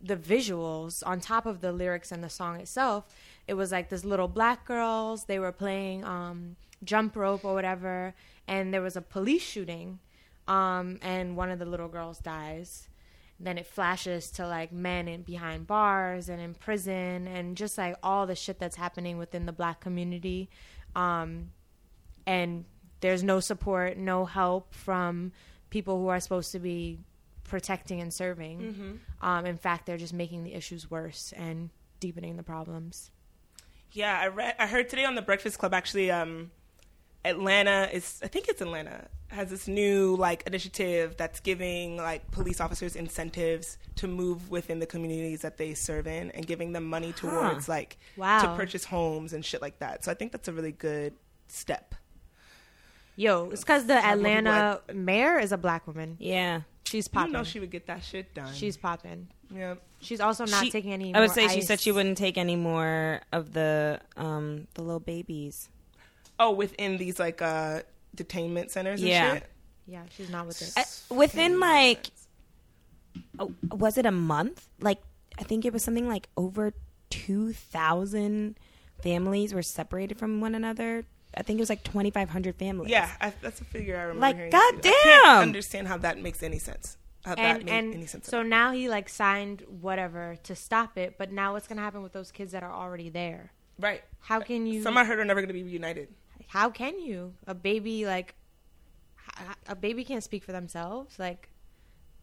the 0.00 0.16
visuals 0.16 1.02
on 1.06 1.20
top 1.20 1.46
of 1.46 1.60
the 1.60 1.72
lyrics 1.72 2.12
and 2.12 2.22
the 2.22 2.28
song 2.30 2.60
itself, 2.60 3.04
it 3.46 3.54
was 3.54 3.72
like 3.72 3.88
this 3.88 4.04
little 4.04 4.28
black 4.28 4.64
girls. 4.66 5.24
They 5.24 5.38
were 5.38 5.52
playing 5.52 6.04
um, 6.04 6.56
jump 6.84 7.16
rope 7.16 7.44
or 7.44 7.54
whatever, 7.54 8.14
and 8.46 8.74
there 8.74 8.82
was 8.82 8.96
a 8.96 9.02
police 9.02 9.42
shooting, 9.42 9.98
um, 10.48 10.98
and 11.02 11.36
one 11.36 11.50
of 11.50 11.60
the 11.60 11.66
little 11.66 11.88
girls 11.88 12.18
dies. 12.18 12.88
Then 13.38 13.56
it 13.56 13.66
flashes 13.66 14.32
to 14.32 14.48
like 14.48 14.72
men 14.72 15.06
in 15.06 15.22
behind 15.22 15.68
bars 15.68 16.28
and 16.28 16.40
in 16.40 16.54
prison, 16.54 17.28
and 17.28 17.56
just 17.56 17.78
like 17.78 17.94
all 18.02 18.26
the 18.26 18.34
shit 18.34 18.58
that's 18.58 18.74
happening 18.74 19.16
within 19.18 19.46
the 19.46 19.52
black 19.52 19.78
community. 19.80 20.50
Um, 20.96 21.50
and 22.26 22.64
there's 23.00 23.22
no 23.22 23.38
support, 23.38 23.96
no 23.96 24.24
help 24.24 24.74
from 24.74 25.30
people 25.70 25.98
who 25.98 26.08
are 26.08 26.18
supposed 26.18 26.50
to 26.52 26.58
be 26.58 26.98
protecting 27.44 28.00
and 28.00 28.12
serving. 28.12 29.00
Um, 29.22 29.46
in 29.46 29.56
fact, 29.56 29.86
they're 29.86 29.98
just 29.98 30.12
making 30.12 30.42
the 30.42 30.54
issues 30.54 30.90
worse 30.90 31.32
and 31.36 31.70
deepening 32.00 32.36
the 32.36 32.42
problems. 32.42 33.10
Yeah, 33.92 34.18
I 34.20 34.26
read. 34.26 34.54
I 34.58 34.66
heard 34.66 34.88
today 34.88 35.04
on 35.04 35.14
the 35.14 35.22
Breakfast 35.22 35.58
Club. 35.58 35.72
Actually, 35.72 36.10
um, 36.10 36.50
Atlanta 37.24 37.88
is. 37.92 38.20
I 38.22 38.28
think 38.28 38.48
it's 38.48 38.60
Atlanta 38.60 39.08
has 39.28 39.50
this 39.50 39.68
new 39.68 40.16
like 40.16 40.42
initiative 40.46 41.14
that's 41.18 41.40
giving 41.40 41.96
like 41.98 42.30
police 42.30 42.60
officers 42.60 42.96
incentives 42.96 43.76
to 43.96 44.08
move 44.08 44.50
within 44.50 44.78
the 44.78 44.86
communities 44.86 45.42
that 45.42 45.58
they 45.58 45.74
serve 45.74 46.06
in 46.06 46.30
and 46.30 46.46
giving 46.46 46.72
them 46.72 46.84
money 46.84 47.12
towards 47.12 47.68
like 47.68 47.98
Wow. 48.16 48.40
to 48.40 48.56
purchase 48.56 48.84
homes 48.86 49.32
and 49.34 49.44
shit 49.44 49.60
like 49.60 49.78
that. 49.80 50.04
So 50.04 50.10
I 50.10 50.14
think 50.14 50.32
that's 50.32 50.48
a 50.48 50.52
really 50.52 50.72
good 50.72 51.12
step. 51.48 51.94
Yo, 53.16 53.50
it's 53.50 53.62
because 53.62 53.86
the 53.86 54.00
Some 54.00 54.02
people 54.18 54.26
Atlanta 54.26 54.80
mayor 54.94 55.38
is 55.38 55.50
a 55.52 55.58
black 55.58 55.86
woman. 55.86 56.16
Yeah, 56.20 56.62
She's 56.84 57.06
You 57.06 57.12
popping. 57.12 57.32
know 57.32 57.44
she 57.44 57.60
would 57.60 57.70
get 57.70 57.86
that 57.88 58.02
shit 58.04 58.32
done. 58.32 58.54
She's 58.54 58.76
popping. 58.76 59.28
yeah. 59.54 59.74
She's 60.00 60.20
also 60.20 60.46
not 60.46 60.64
She- 60.64 60.70
taking 60.70 60.92
any. 60.92 61.12
I 61.14 61.20
would 61.20 61.28
more 61.30 61.34
say 61.34 61.48
she 61.48 61.60
said 61.60 61.80
she 61.80 61.90
wouldn't 61.92 62.16
take 62.16 62.38
any 62.38 62.54
more 62.56 63.20
of 63.32 63.52
the 63.52 64.00
um 64.16 64.68
the 64.74 64.82
little 64.82 65.00
babies. 65.00 65.68
Oh, 66.38 66.52
within 66.52 66.96
these 66.98 67.18
like 67.18 67.42
uh 67.42 67.82
detainment 68.16 68.70
centers. 68.70 69.00
And 69.00 69.08
Yeah. 69.10 69.34
shit? 69.34 69.46
Yeah, 69.86 70.02
she's 70.10 70.28
not 70.28 70.46
with 70.46 70.60
it. 70.60 70.72
Uh, 70.76 71.14
within 71.14 71.60
like, 71.60 72.08
oh, 73.38 73.52
was 73.70 73.96
it 73.96 74.04
a 74.04 74.10
month? 74.12 74.68
Like, 74.80 75.00
I 75.38 75.44
think 75.44 75.64
it 75.64 75.72
was 75.72 75.82
something 75.82 76.06
like 76.06 76.28
over 76.36 76.72
two 77.10 77.52
thousand 77.52 78.58
families 79.02 79.54
were 79.54 79.62
separated 79.62 80.18
from 80.18 80.40
one 80.40 80.54
another. 80.54 81.04
I 81.34 81.42
think 81.42 81.58
it 81.58 81.62
was 81.62 81.70
like 81.70 81.84
twenty 81.84 82.10
five 82.10 82.30
hundred 82.30 82.56
families. 82.56 82.90
Yeah, 82.90 83.10
I, 83.20 83.32
that's 83.40 83.60
a 83.60 83.64
figure 83.64 83.96
I 83.96 84.02
remember. 84.02 84.20
Like, 84.20 84.36
hearing 84.36 84.50
goddamn! 84.50 84.92
I 84.94 85.20
can't 85.24 85.42
understand 85.42 85.88
how 85.88 85.96
that 85.98 86.20
makes 86.20 86.42
any 86.42 86.58
sense. 86.58 86.96
How 87.24 87.34
that 87.34 87.56
and 87.56 87.64
made 87.64 87.72
and 87.72 87.94
any 87.94 88.06
sense. 88.06 88.26
so 88.26 88.42
now 88.42 88.72
he 88.72 88.88
like 88.88 89.08
signed 89.08 89.62
whatever 89.80 90.36
to 90.44 90.54
stop 90.54 90.96
it, 90.96 91.16
but 91.18 91.32
now 91.32 91.52
what's 91.54 91.66
gonna 91.66 91.82
happen 91.82 92.02
with 92.02 92.12
those 92.12 92.30
kids 92.30 92.52
that 92.52 92.62
are 92.62 92.72
already 92.72 93.08
there? 93.08 93.52
right. 93.78 94.02
How 94.20 94.40
can 94.40 94.66
you? 94.66 94.82
Some 94.82 94.96
I 94.98 95.04
heard 95.04 95.18
are 95.18 95.24
never 95.24 95.40
going 95.40 95.48
to 95.48 95.54
be 95.54 95.62
reunited. 95.62 96.08
How 96.48 96.68
can 96.70 96.98
you 96.98 97.34
a 97.46 97.54
baby 97.54 98.04
like 98.06 98.34
a 99.68 99.76
baby 99.76 100.04
can't 100.04 100.24
speak 100.24 100.42
for 100.44 100.52
themselves 100.52 101.18
like 101.18 101.48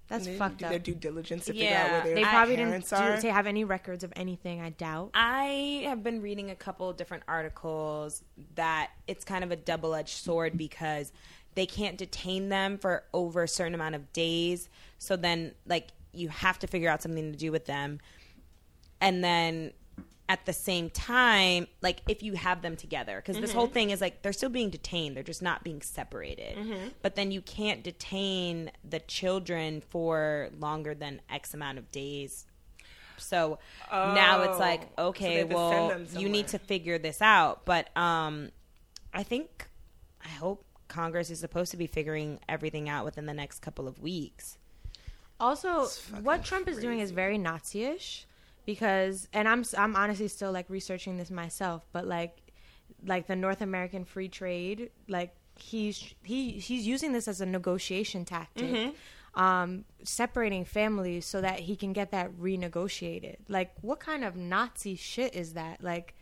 that's 0.07 0.25
And 0.27 0.35
they 0.35 0.37
fucked 0.39 0.57
do 0.59 0.65
up 0.65 0.69
their 0.71 0.79
due 0.79 0.93
diligence 0.93 1.45
to 1.45 1.53
figure 1.53 1.69
Yeah. 1.69 1.83
out 1.85 1.91
where 1.91 2.03
their 2.03 2.15
they 2.15 2.23
probably 2.23 2.55
didn't 2.57 2.67
parents 2.69 2.89
do, 2.91 2.95
are. 2.95 3.17
to 3.21 3.31
have 3.31 3.47
any 3.47 3.63
records 3.63 4.03
of 4.03 4.11
anything 4.15 4.61
i 4.61 4.69
doubt 4.69 5.11
I 5.13 5.83
have 5.85 6.03
been 6.03 6.21
reading 6.21 6.51
a 6.51 6.55
couple 6.55 6.91
different 6.93 7.23
articles 7.27 8.23
that 8.55 8.91
it's 9.07 9.23
kind 9.25 9.43
of 9.43 9.51
a 9.51 9.55
double 9.55 9.95
edged 9.95 10.17
sword 10.17 10.57
because 10.57 11.11
they 11.55 11.65
can't 11.65 11.97
detain 11.97 12.49
them 12.49 12.77
for 12.77 13.03
over 13.13 13.43
a 13.43 13.47
certain 13.47 13.73
amount 13.73 13.95
of 13.95 14.11
days. 14.11 14.67
So 14.97 15.15
then, 15.15 15.53
like, 15.65 15.87
you 16.11 16.27
have 16.27 16.59
to 16.59 16.67
figure 16.67 16.89
out 16.89 17.01
something 17.01 17.31
to 17.31 17.37
do 17.37 17.49
with 17.49 17.63
them. 17.63 18.01
And 18.99 19.23
then 19.23 19.71
at 20.27 20.45
the 20.45 20.53
same 20.53 20.89
time, 20.89 21.67
like, 21.81 22.01
if 22.09 22.23
you 22.23 22.33
have 22.33 22.61
them 22.63 22.75
together, 22.75 23.21
because 23.23 23.39
this 23.39 23.53
whole 23.53 23.67
thing 23.67 23.91
is 23.91 24.01
like 24.01 24.21
they're 24.23 24.33
still 24.33 24.49
being 24.49 24.69
detained, 24.71 25.15
they're 25.15 25.23
just 25.23 25.41
not 25.43 25.63
being 25.63 25.81
separated. 25.81 26.57
But 27.01 27.15
then 27.15 27.31
you 27.31 27.41
can't 27.41 27.83
detain 27.83 28.71
the 28.83 28.99
children 28.99 29.81
for 29.81 30.49
longer 30.59 30.95
than 30.95 31.21
X 31.29 31.53
amount 31.53 31.77
of 31.77 31.91
days 31.91 32.45
So 33.17 33.59
now 33.91 34.41
it's 34.43 34.59
like, 34.59 34.81
Oh. 34.97 35.03
So 35.03 35.07
okay, 35.09 35.37
have 35.39 35.49
to 35.49 35.55
send 35.55 36.13
well, 36.13 36.21
you 36.21 36.29
need 36.29 36.47
to 36.49 36.59
figure 36.59 36.97
this 36.97 37.21
out. 37.21 37.65
But 37.65 37.95
um, 37.97 38.51
I 39.13 39.23
think, 39.23 39.67
I 40.23 40.29
hope 40.29 40.65
Congress 40.87 41.29
is 41.29 41.39
supposed 41.39 41.71
to 41.71 41.77
be 41.77 41.87
figuring 41.87 42.39
everything 42.49 42.89
out 42.89 43.05
within 43.05 43.25
the 43.25 43.33
next 43.33 43.59
couple 43.59 43.87
of 43.87 43.99
weeks. 43.99 44.57
Also, 45.39 45.85
what 46.21 46.43
Trump 46.43 46.67
is 46.67 46.77
doing 46.77 46.99
is 46.99 47.11
very 47.11 47.37
Nazi-ish 47.37 48.25
because, 48.65 49.27
and 49.33 49.47
I'm 49.47 49.63
I'm 49.77 49.95
honestly 49.95 50.27
still 50.27 50.51
like 50.51 50.69
researching 50.69 51.17
this 51.17 51.29
myself, 51.29 51.83
but 51.91 52.05
like, 52.05 52.37
like 53.05 53.27
the 53.27 53.35
North 53.35 53.61
American 53.61 54.05
free 54.05 54.29
trade, 54.29 54.91
like 55.07 55.35
he's 55.57 56.13
he 56.23 56.51
he's 56.51 56.85
using 56.85 57.13
this 57.13 57.27
as 57.27 57.41
a 57.41 57.45
negotiation 57.45 58.25
tactic, 58.25 58.95
um, 59.35 59.85
separating 60.03 60.65
families 60.65 61.25
so 61.25 61.41
that 61.41 61.59
he 61.61 61.75
can 61.75 61.93
get 61.93 62.11
that 62.11 62.31
renegotiated. 62.33 63.37
Like, 63.47 63.71
what 63.81 63.99
kind 63.99 64.23
of 64.23 64.35
Nazi 64.35 64.95
shit 64.95 65.35
is 65.35 65.53
that? 65.53 65.83
Like. 65.83 66.15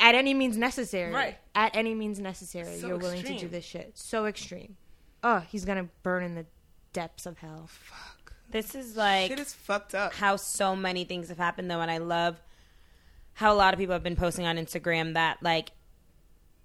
At 0.00 0.16
any 0.16 0.34
means 0.34 0.58
necessary. 0.58 1.12
Right. 1.12 1.38
At 1.54 1.76
any 1.76 1.94
means 1.94 2.18
necessary. 2.18 2.78
So 2.78 2.88
you're 2.88 2.98
willing 2.98 3.22
to 3.22 3.38
do 3.38 3.48
this 3.48 3.64
shit. 3.64 3.92
So 3.94 4.26
extreme. 4.26 4.76
Oh, 5.22 5.38
he's 5.38 5.64
gonna 5.64 5.88
burn 6.02 6.24
in 6.24 6.34
the 6.34 6.46
depths 6.92 7.26
of 7.26 7.38
hell. 7.38 7.68
Fuck. 7.68 8.13
This 8.54 8.74
is 8.76 8.96
like 8.96 9.30
Shit 9.30 9.40
is 9.40 9.52
fucked 9.52 9.94
up. 9.96 10.14
how 10.14 10.36
so 10.36 10.74
many 10.76 11.04
things 11.04 11.28
have 11.28 11.38
happened 11.38 11.68
though 11.70 11.80
and 11.80 11.90
i 11.90 11.98
love 11.98 12.40
how 13.34 13.52
a 13.52 13.56
lot 13.56 13.74
of 13.74 13.80
people 13.80 13.92
have 13.94 14.02
been 14.04 14.14
posting 14.14 14.46
on 14.46 14.56
instagram 14.56 15.14
that 15.14 15.42
like 15.42 15.72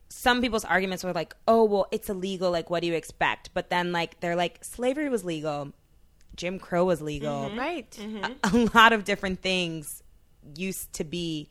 some 0.09 0.39
people's 0.41 0.63
arguments 0.65 1.03
were 1.03 1.13
like 1.13 1.35
oh 1.47 1.63
well 1.63 1.87
it's 1.91 2.07
illegal 2.09 2.51
like 2.51 2.69
what 2.69 2.81
do 2.81 2.87
you 2.87 2.93
expect 2.93 3.49
but 3.55 3.69
then 3.71 3.91
like 3.91 4.19
they're 4.19 4.35
like 4.35 4.63
slavery 4.63 5.09
was 5.09 5.25
legal 5.25 5.73
jim 6.35 6.59
crow 6.59 6.85
was 6.85 7.01
legal 7.01 7.45
mm-hmm. 7.49 7.57
Right. 7.59 7.89
Mm-hmm. 7.91 8.23
a, 8.23 8.57
a 8.57 8.69
lot 8.75 8.93
of 8.93 9.03
different 9.03 9.41
things 9.41 10.03
used 10.55 10.93
to 10.93 11.03
be 11.03 11.49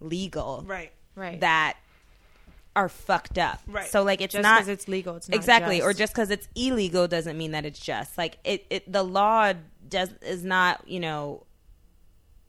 legal 0.00 0.64
Right. 0.66 0.92
Right. 1.14 1.40
that 1.40 1.78
are 2.76 2.88
fucked 2.88 3.38
up 3.38 3.60
Right. 3.66 3.88
so 3.88 4.04
like 4.04 4.20
it's 4.20 4.32
just 4.34 4.42
not 4.42 4.58
because 4.58 4.68
it's 4.68 4.86
legal, 4.86 5.16
it's 5.16 5.28
not 5.28 5.34
exactly 5.34 5.78
just. 5.78 5.86
or 5.86 5.92
just 5.92 6.12
because 6.12 6.30
it's 6.30 6.46
illegal 6.54 7.08
doesn't 7.08 7.36
mean 7.36 7.50
that 7.50 7.64
it's 7.66 7.80
just 7.80 8.16
like 8.16 8.38
it, 8.44 8.64
it 8.70 8.92
the 8.92 9.02
law 9.02 9.52
does 9.88 10.10
is 10.22 10.44
not 10.44 10.86
you 10.86 11.00
know 11.00 11.44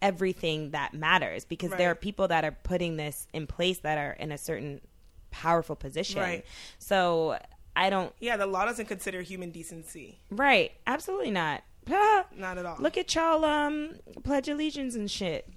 everything 0.02 0.72
that 0.72 0.94
matters 0.94 1.44
because 1.44 1.72
there 1.72 1.92
are 1.92 1.96
people 1.96 2.28
that 2.30 2.46
are 2.46 2.56
putting 2.64 2.96
this 2.96 3.28
in 3.34 3.46
place 3.48 3.80
that 3.80 3.98
are 3.98 4.12
in 4.14 4.32
a 4.32 4.38
certain 4.38 4.80
powerful 5.32 5.76
position 5.76 6.22
Right. 6.22 6.46
so 6.78 7.38
i 7.76 7.90
don't 7.90 8.14
Yeah, 8.20 8.38
the 8.38 8.46
law 8.48 8.66
doesn't 8.66 8.86
consider 8.88 9.22
human 9.22 9.52
decency. 9.52 10.20
right 10.32 10.72
absolutely 10.88 11.32
not 11.32 11.64
Not 11.88 12.58
at 12.58 12.66
all. 12.66 12.78
look 12.80 12.98
at 12.98 13.14
y'all 13.14 13.44
um 13.44 13.96
pledge 14.24 14.48
allegiance 14.48 14.96
and 14.96 15.10
shit 15.12 15.50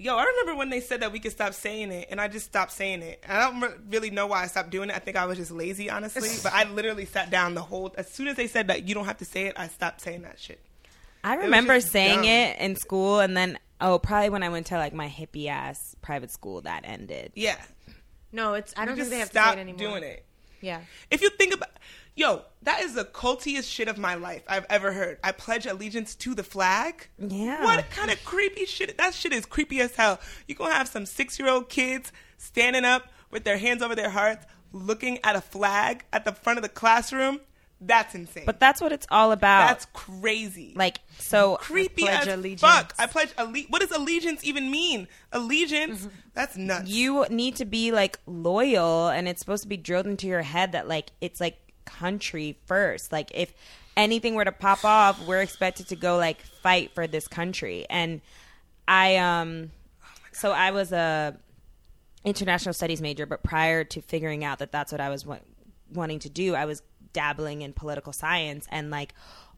Yo, 0.00 0.16
I 0.16 0.24
remember 0.24 0.54
when 0.54 0.70
they 0.70 0.80
said 0.80 1.00
that 1.00 1.10
we 1.10 1.18
could 1.18 1.32
stop 1.32 1.54
saying 1.54 1.90
it, 1.90 2.06
and 2.08 2.20
I 2.20 2.28
just 2.28 2.46
stopped 2.46 2.70
saying 2.70 3.02
it. 3.02 3.22
I 3.28 3.40
don't 3.40 3.90
really 3.90 4.10
know 4.10 4.28
why 4.28 4.44
I 4.44 4.46
stopped 4.46 4.70
doing 4.70 4.90
it. 4.90 4.96
I 4.96 5.00
think 5.00 5.16
I 5.16 5.26
was 5.26 5.38
just 5.38 5.50
lazy, 5.50 5.90
honestly. 5.90 6.30
but 6.42 6.52
I 6.52 6.70
literally 6.70 7.04
sat 7.04 7.30
down 7.30 7.54
the 7.54 7.62
whole. 7.62 7.92
As 7.98 8.08
soon 8.08 8.28
as 8.28 8.36
they 8.36 8.46
said 8.46 8.68
that 8.68 8.86
you 8.86 8.94
don't 8.94 9.06
have 9.06 9.18
to 9.18 9.24
say 9.24 9.46
it, 9.46 9.54
I 9.56 9.66
stopped 9.66 10.00
saying 10.00 10.22
that 10.22 10.38
shit. 10.38 10.60
I 11.24 11.34
remember 11.34 11.74
just 11.74 11.90
saying 11.90 12.20
dumb. 12.20 12.24
it 12.24 12.58
in 12.60 12.76
school, 12.76 13.18
and 13.18 13.36
then 13.36 13.58
oh, 13.80 13.98
probably 13.98 14.30
when 14.30 14.44
I 14.44 14.50
went 14.50 14.66
to 14.66 14.76
like 14.78 14.94
my 14.94 15.08
hippie 15.08 15.48
ass 15.48 15.96
private 16.00 16.30
school, 16.30 16.60
that 16.60 16.82
ended. 16.84 17.32
Yeah, 17.34 17.60
No, 18.30 18.54
it's. 18.54 18.72
I 18.76 18.84
don't 18.84 18.96
just 18.96 19.10
think 19.10 19.16
they 19.16 19.18
have 19.18 19.28
stop 19.30 19.46
to 19.46 19.50
say 19.54 19.58
it 19.58 19.62
anymore. 19.62 19.98
doing 19.98 20.02
it. 20.04 20.24
Yeah. 20.60 20.80
If 21.10 21.22
you 21.22 21.30
think 21.30 21.54
about, 21.54 21.70
yo, 22.18 22.42
that 22.62 22.82
is 22.82 22.94
the 22.94 23.04
cultiest 23.04 23.70
shit 23.70 23.88
of 23.88 23.96
my 23.96 24.16
life 24.16 24.42
I've 24.48 24.66
ever 24.68 24.92
heard. 24.92 25.18
I 25.22 25.32
pledge 25.32 25.66
allegiance 25.66 26.14
to 26.16 26.34
the 26.34 26.42
flag. 26.42 27.08
Yeah. 27.18 27.64
What 27.64 27.88
kind 27.90 28.10
of 28.10 28.22
creepy 28.24 28.66
shit? 28.66 28.98
That 28.98 29.14
shit 29.14 29.32
is 29.32 29.46
creepy 29.46 29.80
as 29.80 29.94
hell. 29.94 30.18
You 30.46 30.56
gonna 30.56 30.74
have 30.74 30.88
some 30.88 31.06
six 31.06 31.38
year 31.38 31.48
old 31.48 31.68
kids 31.68 32.12
standing 32.36 32.84
up 32.84 33.06
with 33.30 33.44
their 33.44 33.58
hands 33.58 33.82
over 33.82 33.94
their 33.94 34.10
hearts, 34.10 34.44
looking 34.72 35.18
at 35.22 35.36
a 35.36 35.40
flag 35.40 36.04
at 36.12 36.24
the 36.24 36.32
front 36.32 36.58
of 36.58 36.62
the 36.62 36.68
classroom. 36.68 37.40
That's 37.80 38.12
insane. 38.16 38.42
But 38.44 38.58
that's 38.58 38.80
what 38.80 38.90
it's 38.90 39.06
all 39.08 39.30
about. 39.30 39.68
that's 39.68 39.86
crazy. 39.92 40.72
like 40.74 40.98
so. 41.18 41.58
creepy 41.58 42.02
I 42.02 42.06
pledge 42.06 42.26
as 42.26 42.34
allegiance. 42.34 42.60
fuck. 42.60 42.94
I 42.98 43.06
pledge 43.06 43.30
allegiance. 43.38 43.70
What 43.70 43.82
does 43.82 43.92
allegiance 43.92 44.42
even 44.42 44.72
mean? 44.72 45.06
Allegiance? 45.30 46.00
Mm-hmm. 46.00 46.08
That's 46.34 46.56
nuts. 46.56 46.88
You 46.88 47.26
need 47.30 47.54
to 47.56 47.64
be 47.64 47.92
like 47.92 48.18
loyal, 48.26 49.06
and 49.06 49.28
it's 49.28 49.38
supposed 49.38 49.62
to 49.62 49.68
be 49.68 49.76
drilled 49.76 50.08
into 50.08 50.26
your 50.26 50.42
head 50.42 50.72
that 50.72 50.88
like 50.88 51.12
it's 51.20 51.40
like 51.40 51.67
country 51.88 52.58
first. 52.66 53.10
Like 53.12 53.30
if 53.34 53.52
anything 53.96 54.34
were 54.34 54.44
to 54.44 54.52
pop 54.52 54.84
off, 54.84 55.26
we're 55.26 55.42
expected 55.42 55.88
to 55.88 55.96
go 55.96 56.16
like 56.16 56.42
fight 56.42 56.92
for 56.94 57.06
this 57.06 57.26
country. 57.26 57.86
And 57.88 58.20
I 58.86 59.16
um, 59.16 59.72
so 60.32 60.52
I 60.52 60.70
was 60.70 60.92
a 60.92 61.36
international 62.24 62.72
studies 62.72 63.00
major, 63.00 63.26
but 63.26 63.42
prior 63.42 63.84
to 63.84 64.00
figuring 64.00 64.44
out 64.44 64.58
that 64.58 64.72
that's 64.72 64.92
what 64.92 65.00
I 65.00 65.08
was 65.08 65.26
wa- 65.26 65.38
wanting 65.92 66.18
to 66.20 66.28
do, 66.28 66.54
I 66.54 66.64
was 66.64 66.82
dabbling 67.12 67.62
in 67.62 67.72
political 67.72 68.12
science, 68.12 68.66
and 68.70 68.90
like 68.90 69.14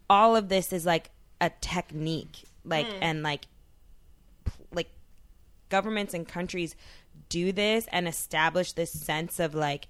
all 0.09 0.37
of 0.37 0.49
this 0.49 0.73
is 0.73 0.87
like 0.87 1.11
a 1.41 1.51
technique, 1.61 2.45
like 2.65 2.87
and 3.01 3.23
like 3.23 3.47
p- 4.45 4.53
like 4.73 4.91
governments 5.69 6.15
and 6.15 6.27
countries 6.27 6.75
do 7.29 7.53
this 7.53 7.87
and 7.93 8.09
establish 8.09 8.73
this 8.73 8.91
sense 8.91 9.39
of 9.39 9.55
like 9.55 9.89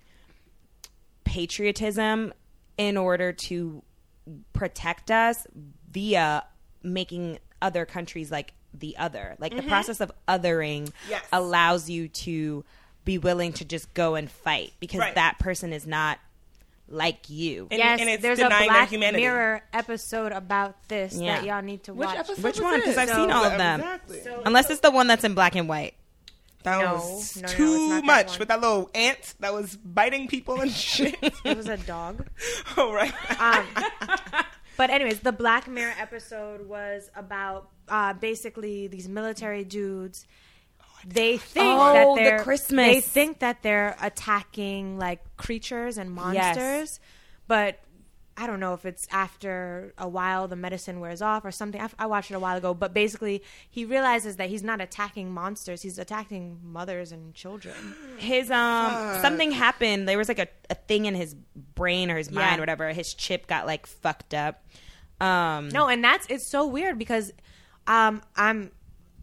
patriotism 1.30 2.32
in 2.76 2.96
order 2.96 3.32
to 3.32 3.82
protect 4.52 5.10
us 5.12 5.46
via 5.92 6.42
making 6.82 7.38
other 7.62 7.86
countries 7.86 8.32
like 8.32 8.52
the 8.74 8.96
other. 8.98 9.36
Like 9.38 9.52
the 9.54 9.60
mm-hmm. 9.60 9.68
process 9.68 10.00
of 10.00 10.10
othering 10.26 10.90
Yes. 11.08 11.24
allows 11.32 11.88
you 11.88 12.08
to 12.08 12.64
be 13.04 13.16
willing 13.18 13.52
to 13.54 13.64
just 13.64 13.94
go 13.94 14.16
and 14.16 14.28
fight 14.28 14.72
because 14.80 14.98
Right. 14.98 15.14
that 15.14 15.38
person 15.38 15.72
is 15.72 15.86
not 15.86 16.18
like 16.88 17.30
you. 17.30 17.68
And- 17.70 17.78
yes, 17.78 18.00
and 18.00 18.10
it's 18.10 18.22
there's 18.22 18.40
a 18.40 18.42
denying 18.44 18.68
their 18.68 18.78
Black 18.78 18.88
humanity. 18.88 19.22
Mirror 19.22 19.62
episode 19.72 20.32
about 20.32 20.74
this 20.88 21.14
Yeah. 21.14 21.36
that 21.36 21.44
y'all 21.46 21.62
need 21.62 21.84
to 21.84 21.94
Which 21.94 22.06
watch. 22.08 22.18
episode 22.18 22.42
Which 22.42 22.60
one? 22.60 22.80
Because 22.80 22.96
I've 22.98 23.08
So- 23.08 23.14
seen 23.14 23.30
all 23.30 23.44
of 23.44 23.56
them. 23.56 23.80
Exactly. 23.80 24.20
Unless 24.44 24.70
it's 24.70 24.80
the 24.80 24.90
one 24.90 25.06
that's 25.06 25.22
in 25.22 25.34
black 25.34 25.54
and 25.54 25.68
white. 25.68 25.94
That 26.64 26.80
No, 26.80 26.94
was 26.94 27.36
no, 27.36 27.42
no, 27.42 27.48
too 27.54 27.88
not 27.88 27.94
that 28.00 28.04
much 28.04 28.38
with 28.38 28.48
that 28.48 28.61
little 28.61 28.90
ant 28.94 29.34
that 29.40 29.52
was 29.54 29.76
biting 29.76 30.28
people 30.28 30.61
and 30.61 30.70
shit. 30.88 31.16
It 31.44 31.56
was 31.56 31.68
a 31.68 31.76
dog. 31.78 32.26
oh 32.76 32.92
right. 32.92 33.12
Um, 33.40 33.64
but 34.76 34.90
anyways, 34.90 35.20
the 35.20 35.32
Black 35.32 35.68
Mirror 35.68 35.94
episode 35.98 36.68
was 36.68 37.11
about 37.16 37.68
uh, 37.88 38.12
basically 38.14 38.86
these 38.88 39.08
military 39.08 39.64
dudes. 39.64 40.26
They 41.06 41.38
think 41.38 41.66
Oh, 41.80 42.14
that 42.16 42.22
they're 42.22 42.42
Christmas. 42.42 42.86
They 42.86 43.00
think 43.00 43.38
that 43.38 43.62
they're 43.62 43.96
attacking 44.02 44.98
like 44.98 45.20
creatures 45.38 45.96
and 45.96 46.11
monsters, 46.11 47.00
but 47.48 47.78
I 48.41 48.47
don't 48.47 48.59
know 48.59 48.72
if 48.72 48.86
it's 48.86 49.07
after 49.12 49.93
a 49.99 50.09
while 50.09 50.49
the 50.49 50.57
medicine 50.57 50.99
wears 50.99 51.20
off 51.20 51.45
or 51.45 51.51
something. 51.51 51.80
I, 51.80 51.88
I 51.99 52.07
watched 52.07 52.30
it 52.30 52.34
a 52.34 52.41
while 52.41 52.57
ago, 52.57 52.72
but 52.72 52.95
basically 52.95 53.43
he 53.68 53.84
realizes 53.84 54.36
that 54.36 54.49
he's 54.49 54.62
not 54.62 54.80
attacking 54.80 55.30
monsters; 55.30 55.82
he's 55.82 55.99
attacking 55.99 56.59
mothers 56.62 57.12
and 57.12 57.34
children. 57.34 57.74
his 58.16 58.51
um 58.51 59.20
something 59.20 59.51
happened 59.51 60.09
there 60.09 60.16
was 60.18 60.28
like 60.28 60.38
a, 60.38 60.49
a 60.70 60.74
thing 60.74 61.05
in 61.07 61.14
his 61.14 61.34
brain 61.74 62.11
or 62.11 62.16
his 62.16 62.30
mind 62.30 62.53
Yeah. 62.53 62.57
or 62.57 62.61
whatever 62.61 62.88
his 62.93 63.12
chip 63.14 63.47
got 63.47 63.66
like 63.66 63.86
fucked 63.86 64.32
up 64.34 64.64
um 65.20 65.68
No, 65.68 65.88
and 65.88 66.03
that's 66.03 66.26
it's 66.30 66.47
so 66.47 66.66
weird 66.66 66.99
because 66.99 67.32
um 67.86 68.22
I'm 68.36 68.70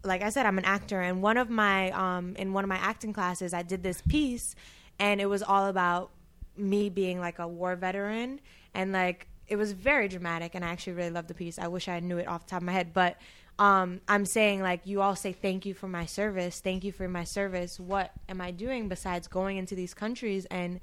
like 0.04 0.22
I 0.22 0.30
said 0.30 0.46
I'm 0.46 0.58
an 0.58 0.66
actor 0.66 1.02
and 1.02 1.22
one 1.24 1.38
of 1.38 1.50
my 1.50 1.90
um 1.92 2.36
in 2.38 2.54
one 2.54 2.64
of 2.64 2.70
my 2.70 2.78
acting 2.78 3.14
classes 3.14 3.54
I 3.54 3.64
did 3.64 3.82
this 3.84 4.02
piece 4.02 4.56
and 5.00 5.20
it 5.20 5.26
was 5.26 5.42
all 5.44 5.66
about 5.68 6.12
me 6.56 6.90
being 6.90 7.20
like 7.20 7.38
a 7.40 7.48
war 7.48 7.76
veteran 7.76 8.40
and 8.78 8.92
like 8.94 9.28
it 9.48 9.56
was 9.58 9.72
very 9.74 10.08
dramatic 10.08 10.56
and 10.56 10.64
I 10.64 10.70
actually 10.70 10.94
really 10.94 11.10
loved 11.18 11.28
the 11.30 11.34
piece. 11.34 11.58
I 11.60 11.68
wish 11.68 11.88
I 11.88 12.00
knew 12.00 12.18
it 12.18 12.28
off 12.28 12.46
the 12.46 12.52
top 12.52 12.62
of 12.62 12.66
my 12.66 12.74
head, 12.80 12.94
but 12.94 13.18
um 13.60 14.02
I'm 14.08 14.26
saying 14.26 14.62
like 14.62 14.82
you 14.86 15.02
all 15.02 15.16
say 15.16 15.32
thank 15.34 15.66
you 15.66 15.74
for 15.74 15.88
my 16.00 16.06
service, 16.06 16.60
thank 16.60 16.84
you 16.84 16.92
for 16.92 17.08
my 17.20 17.24
service. 17.24 17.80
What 17.80 18.12
am 18.30 18.40
I 18.42 18.52
doing 18.52 18.88
besides 18.96 19.28
going 19.28 19.56
into 19.58 19.74
these 19.76 19.94
countries 19.94 20.46
and 20.60 20.80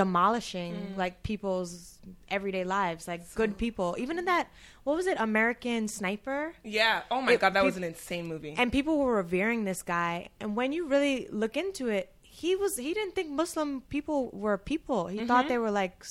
demolishing 0.00 0.94
like 0.96 1.22
people's 1.22 1.98
everyday 2.28 2.64
lives, 2.64 3.08
like 3.08 3.22
good 3.34 3.56
people. 3.58 3.96
Even 3.98 4.18
in 4.18 4.24
that, 4.26 4.48
what 4.84 4.96
was 4.96 5.06
it, 5.06 5.16
American 5.18 5.88
Sniper? 5.88 6.52
Yeah. 6.64 7.02
Oh 7.10 7.20
my 7.20 7.32
It- 7.32 7.40
god, 7.40 7.54
that 7.54 7.64
was 7.64 7.76
an 7.76 7.84
insane 7.84 8.26
movie. 8.26 8.54
And 8.56 8.70
people 8.72 8.98
were 8.98 9.16
revering 9.16 9.64
this 9.64 9.82
guy. 9.82 10.28
And 10.40 10.56
when 10.56 10.72
you 10.72 10.86
really 10.86 11.28
look 11.30 11.56
into 11.56 11.88
it, 11.88 12.12
he 12.22 12.54
was 12.56 12.76
he 12.76 12.94
didn't 12.94 13.14
think 13.14 13.28
Muslim 13.30 13.82
people 13.88 14.30
were 14.32 14.56
people. 14.56 15.08
He 15.08 15.26
thought 15.26 15.48
they 15.48 15.58
were 15.58 15.70
like 15.82 16.04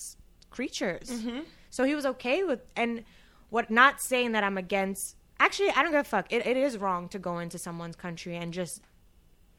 creatures. 0.49 1.11
So 1.69 1.83
he 1.83 1.95
was 1.95 2.05
okay 2.05 2.43
with 2.43 2.61
and 2.75 3.03
what 3.49 3.69
not 3.69 4.01
saying 4.01 4.31
that 4.33 4.43
I'm 4.43 4.57
against. 4.57 5.15
Actually, 5.39 5.69
I 5.69 5.81
don't 5.83 5.91
give 5.91 6.01
a 6.01 6.03
fuck. 6.03 6.31
It, 6.31 6.45
it 6.45 6.57
is 6.57 6.77
wrong 6.77 7.07
to 7.09 7.19
go 7.19 7.39
into 7.39 7.57
someone's 7.57 7.95
country 7.95 8.35
and 8.35 8.53
just 8.53 8.81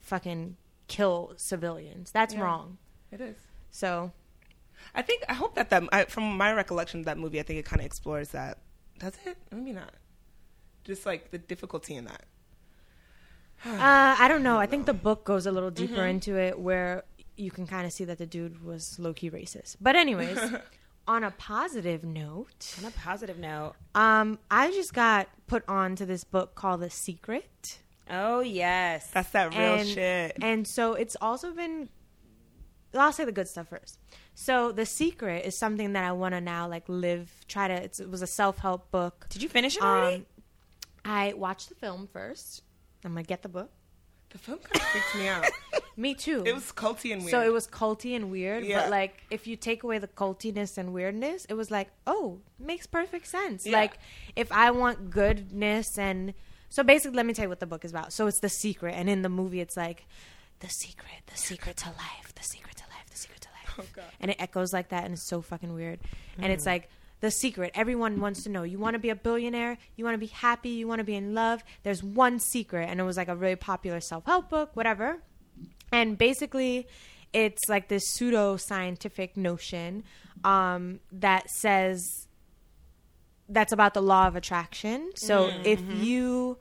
fucking 0.00 0.56
kill 0.88 1.32
civilians. 1.36 2.10
That's 2.10 2.34
Yeah. 2.34 2.40
wrong. 2.42 2.78
it 3.12 3.20
is. 3.20 3.36
So 3.70 4.12
I 4.94 5.02
think 5.02 5.24
I 5.28 5.34
hope 5.34 5.54
that 5.54 5.70
that 5.70 5.82
I, 5.92 6.04
from 6.04 6.36
my 6.36 6.52
recollection 6.52 7.00
of 7.00 7.06
that 7.06 7.18
movie, 7.18 7.40
I 7.40 7.42
think 7.42 7.58
it 7.58 7.64
kind 7.64 7.80
of 7.80 7.86
explores 7.86 8.30
that. 8.30 8.58
Does 8.98 9.14
it? 9.24 9.36
Maybe 9.50 9.72
not. 9.72 9.94
Just 10.84 11.06
like 11.06 11.30
the 11.30 11.38
difficulty 11.38 11.94
in 11.96 12.04
that. 12.06 12.24
Uh, 13.64 14.16
I 14.18 14.26
don't 14.28 14.42
know. 14.42 14.56
I 14.58 14.64
think 14.66 14.86
the 14.86 14.94
book 15.08 15.24
goes 15.24 15.44
a 15.46 15.52
little 15.52 15.70
deeper 15.70 16.06
into 16.06 16.36
it 16.38 16.58
where 16.58 17.04
you 17.36 17.50
can 17.50 17.66
kind 17.66 17.86
of 17.86 17.92
see 17.92 18.04
that 18.04 18.16
the 18.18 18.24
dude 18.26 18.64
was 18.64 18.98
low 18.98 19.12
key 19.12 19.30
racist. 19.30 19.76
But 19.80 19.96
anyways, 19.96 20.38
on 21.10 21.24
a 21.24 21.30
positive 21.32 22.04
note, 22.04 22.76
On 22.78 22.84
a 22.84 22.90
positive 22.92 23.36
note, 23.36 23.74
um, 23.96 24.38
I 24.48 24.70
just 24.70 24.94
got 24.94 25.28
put 25.48 25.64
on 25.68 25.96
to 25.96 26.06
this 26.06 26.22
book 26.22 26.54
called 26.54 26.80
The 26.82 26.88
Secret. 26.90 27.80
oh 28.08 28.40
yes, 28.40 29.10
That's 29.10 29.30
that 29.30 29.50
real 29.52 29.74
and, 29.74 29.88
shit. 29.88 30.36
And 30.40 30.66
so 30.66 30.94
it's 30.94 31.16
also 31.20 31.50
been. 31.52 31.88
I'll 32.94 33.12
say 33.12 33.24
the 33.24 33.32
good 33.32 33.48
stuff 33.48 33.68
first. 33.68 33.98
So 34.34 34.72
the 34.72 34.86
secret 34.86 35.44
is 35.44 35.56
something 35.56 35.92
that 35.92 36.04
I 36.04 36.12
want 36.12 36.34
to 36.34 36.40
now 36.40 36.68
like 36.68 36.84
live. 36.88 37.28
Try 37.48 37.66
to. 37.68 37.74
It's, 37.74 37.98
it 37.98 38.08
was 38.08 38.22
a 38.22 38.26
self 38.28 38.58
help 38.58 38.90
book. 38.92 39.26
did 39.30 39.42
you 39.42 39.48
finish 39.48 39.76
it 39.76 39.82
already? 39.82 40.16
Um, 40.16 40.26
I 41.04 41.32
watched 41.34 41.68
the 41.70 41.74
film 41.74 42.08
first. 42.12 42.62
I'm 43.04 43.12
gonna 43.12 43.24
get 43.24 43.42
the 43.42 43.48
book. 43.48 43.72
The 44.30 44.38
film 44.38 44.58
kind 44.58 44.76
of 44.76 44.82
freaked 44.82 45.14
me 45.16 45.28
out. 45.28 45.44
Me 45.96 46.14
too. 46.14 46.42
It 46.46 46.54
was 46.54 46.72
culty 46.72 47.12
and 47.12 47.20
weird. 47.22 47.30
So 47.30 47.42
it 47.42 47.52
was 47.52 47.66
culty 47.66 48.16
and 48.16 48.30
weird, 48.30 48.64
Yeah. 48.64 48.82
but 48.82 48.90
like 48.90 49.22
if 49.30 49.46
you 49.46 49.56
take 49.56 49.82
away 49.82 49.98
the 49.98 50.06
cultiness 50.08 50.78
and 50.78 50.92
weirdness, 50.94 51.44
it 51.46 51.54
was 51.54 51.70
like, 51.70 51.88
oh, 52.06 52.38
makes 52.58 52.86
perfect 52.86 53.26
sense. 53.26 53.66
Yeah. 53.66 53.78
Like 53.78 53.98
if 54.36 54.50
I 54.52 54.70
want 54.70 55.10
goodness 55.10 55.98
and 55.98 56.32
so 56.68 56.82
basically, 56.84 57.16
let 57.16 57.26
me 57.26 57.34
tell 57.34 57.44
you 57.46 57.48
what 57.48 57.58
the 57.60 57.66
book 57.66 57.84
is 57.84 57.90
about. 57.90 58.12
So 58.12 58.28
it's 58.28 58.38
the 58.38 58.48
secret, 58.48 58.94
and 58.96 59.10
in 59.10 59.22
the 59.22 59.28
movie, 59.28 59.60
it's 59.60 59.76
like 59.76 60.06
the 60.60 60.68
secret, 60.68 61.22
the 61.26 61.36
secret 61.36 61.76
to 61.78 61.88
life, 61.88 62.32
the 62.36 62.44
secret 62.44 62.76
to 62.76 62.84
life, 62.84 63.10
the 63.10 63.16
secret 63.18 63.40
to 63.40 63.48
life, 63.48 63.74
Oh, 63.80 63.84
God. 63.92 64.04
and 64.20 64.30
it 64.30 64.36
echoes 64.38 64.72
like 64.72 64.90
that, 64.90 65.02
and 65.04 65.14
it's 65.14 65.24
so 65.24 65.42
fucking 65.42 65.74
weird. 65.74 65.98
And 66.38 66.46
Mm. 66.46 66.50
it's 66.54 66.66
like 66.66 66.88
the 67.20 67.30
secret. 67.30 67.72
Everyone 67.74 68.20
wants 68.20 68.42
to 68.44 68.48
know. 68.48 68.62
You 68.62 68.78
want 68.78 68.94
to 68.94 68.98
be 68.98 69.10
a 69.10 69.14
billionaire. 69.14 69.78
You 69.96 70.04
want 70.04 70.14
to 70.14 70.18
be 70.18 70.26
happy. 70.26 70.70
You 70.70 70.88
want 70.88 71.00
to 71.00 71.04
be 71.04 71.14
in 71.14 71.34
love. 71.34 71.62
There's 71.82 72.02
one 72.02 72.38
secret, 72.38 72.88
and 72.88 73.00
it 73.00 73.04
was 73.04 73.16
like 73.16 73.28
a 73.28 73.36
really 73.36 73.56
popular 73.56 74.00
self 74.00 74.26
help 74.26 74.48
book, 74.48 74.70
whatever. 74.74 75.22
And 75.92 76.16
basically, 76.16 76.86
it's 77.32 77.68
like 77.68 77.88
this 77.88 78.02
pseudo 78.14 78.56
scientific 78.56 79.36
notion 79.36 80.04
um, 80.44 81.00
that 81.12 81.48
says 81.50 82.26
that's 83.48 83.72
about 83.72 83.94
the 83.94 84.02
law 84.02 84.26
of 84.26 84.36
attraction. 84.36 85.10
So 85.16 85.52
if 85.64 85.80
you 85.80 86.58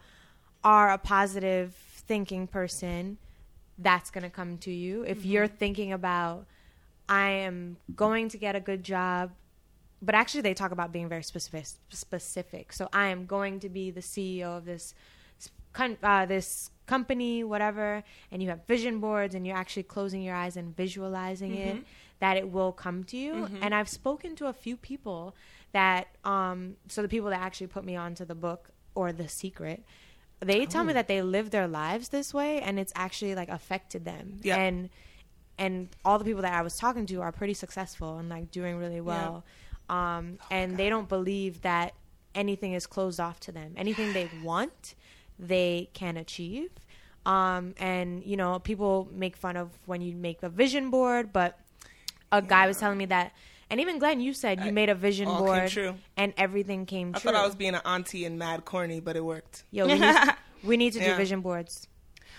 are 0.64 0.92
a 0.92 0.98
positive 0.98 1.74
thinking 2.08 2.48
person, 2.48 3.18
that's 3.78 4.10
going 4.10 4.24
to 4.24 4.30
come 4.30 4.58
to 4.60 4.72
you. 4.72 5.04
If 5.04 5.26
you're 5.26 5.48
thinking 5.48 5.94
about, 5.94 6.46
I 7.08 7.30
am 7.30 7.78
going 7.96 8.30
to 8.30 8.38
get 8.38 8.56
a 8.56 8.60
good 8.60 8.84
job, 8.84 9.32
but 10.02 10.16
actually 10.16 10.42
they 10.42 10.54
talk 10.54 10.72
about 10.72 10.92
being 10.92 11.10
very 11.10 11.24
specific. 11.24 11.66
Specific. 11.90 12.74
So 12.74 12.90
I 12.94 13.08
am 13.08 13.26
going 13.26 13.60
to 13.62 13.70
be 13.70 13.92
the 13.92 14.02
CEO 14.02 14.58
of 14.58 14.66
this 14.66 14.94
uh, 16.04 16.26
this 16.26 16.72
company, 16.88 17.44
whatever, 17.44 18.04
and 18.32 18.42
you 18.42 18.50
have 18.50 18.66
vision 18.66 19.00
boards, 19.00 19.36
and 19.36 19.46
you're 19.46 19.56
actually 19.56 19.84
closing 19.84 20.22
your 20.22 20.36
eyes 20.36 20.58
and 20.58 20.76
visualizing 20.76 21.56
it, 21.56 21.84
that 22.20 22.38
it 22.38 22.52
will 22.52 22.72
come 22.72 23.04
to 23.06 23.18
you. 23.18 23.48
And 23.62 23.74
I've 23.74 23.88
spoken 23.88 24.36
to 24.38 24.48
a 24.48 24.54
few 24.54 24.76
people 24.76 25.36
that, 25.72 26.08
um, 26.26 26.76
so 26.88 27.02
the 27.02 27.08
people 27.08 27.30
that 27.30 27.40
actually 27.40 27.68
put 27.68 27.86
me 27.86 27.96
onto 27.96 28.26
the 28.26 28.36
book 28.36 28.72
or 28.96 29.14
the 29.14 29.30
secret, 29.30 29.84
they 30.40 30.66
tell 30.66 30.84
me 30.84 30.94
that 30.94 31.08
they 31.08 31.22
live 31.22 31.52
their 31.52 31.68
lives 31.68 32.10
this 32.10 32.34
way, 32.34 32.62
and 32.62 32.80
it's 32.80 32.94
actually 32.96 33.36
like 33.36 33.50
affected 33.50 34.04
them. 34.06 34.40
Yeah. 34.42 34.58
And 34.58 34.90
and 35.58 35.90
all 36.06 36.18
the 36.18 36.26
people 36.26 36.42
that 36.42 36.54
I 36.54 36.62
was 36.62 36.78
talking 36.78 37.06
to 37.08 37.22
are 37.22 37.34
pretty 37.34 37.54
successful 37.54 38.18
and 38.18 38.30
like 38.30 38.50
doing 38.50 38.78
really 38.78 39.02
well. 39.02 39.44
Um, 39.90 40.38
and 40.52 40.78
they 40.78 40.88
don't 40.90 41.10
believe 41.10 41.62
that 41.64 41.94
anything 42.36 42.74
is 42.74 42.86
closed 42.86 43.20
off 43.20 43.40
to 43.42 43.52
them. 43.52 43.74
Anything 43.76 44.14
they 44.14 44.30
want, 44.44 44.96
they 45.40 45.90
can 45.94 46.16
achieve. 46.18 46.70
Um, 47.26 47.74
and 47.78 48.24
you 48.24 48.38
know, 48.38 48.60
people 48.60 49.10
make 49.12 49.36
fun 49.36 49.58
of 49.58 49.72
when 49.86 50.02
you 50.02 50.16
make 50.16 50.42
a 50.44 50.50
vision 50.50 50.90
board, 50.90 51.34
but 51.34 51.60
a 52.32 52.42
guy 52.42 52.68
was 52.68 52.78
telling 52.78 52.98
me 52.98 53.06
that, 53.08 53.34
and 53.70 53.80
even 53.82 54.00
Glenn, 54.00 54.20
you 54.22 54.34
said 54.34 54.60
you 54.62 54.68
I- 54.68 54.72
made 54.72 54.90
a 54.90 54.96
vision 54.96 55.28
board, 55.28 55.70
true. 55.70 55.96
and 56.16 56.34
everything 56.38 56.86
came 56.86 57.12
I 57.16 57.20
true. 57.20 57.30
I 57.32 57.34
thought 57.34 57.44
I 57.44 57.46
was 57.46 57.56
being 57.56 57.76
an 57.76 57.82
auntie 57.86 58.26
and 58.26 58.40
mad 58.40 58.66
corny, 58.66 59.00
but 59.00 59.16
it 59.16 59.24
worked. 59.26 59.64
Yo, 59.72 59.86
we 59.88 60.00
need, 60.00 60.16
we 60.64 60.78
need 60.78 60.94
to 60.94 61.00
do 61.00 61.06
Yeah. 61.06 61.18
vision 61.18 61.42
boards. 61.42 61.88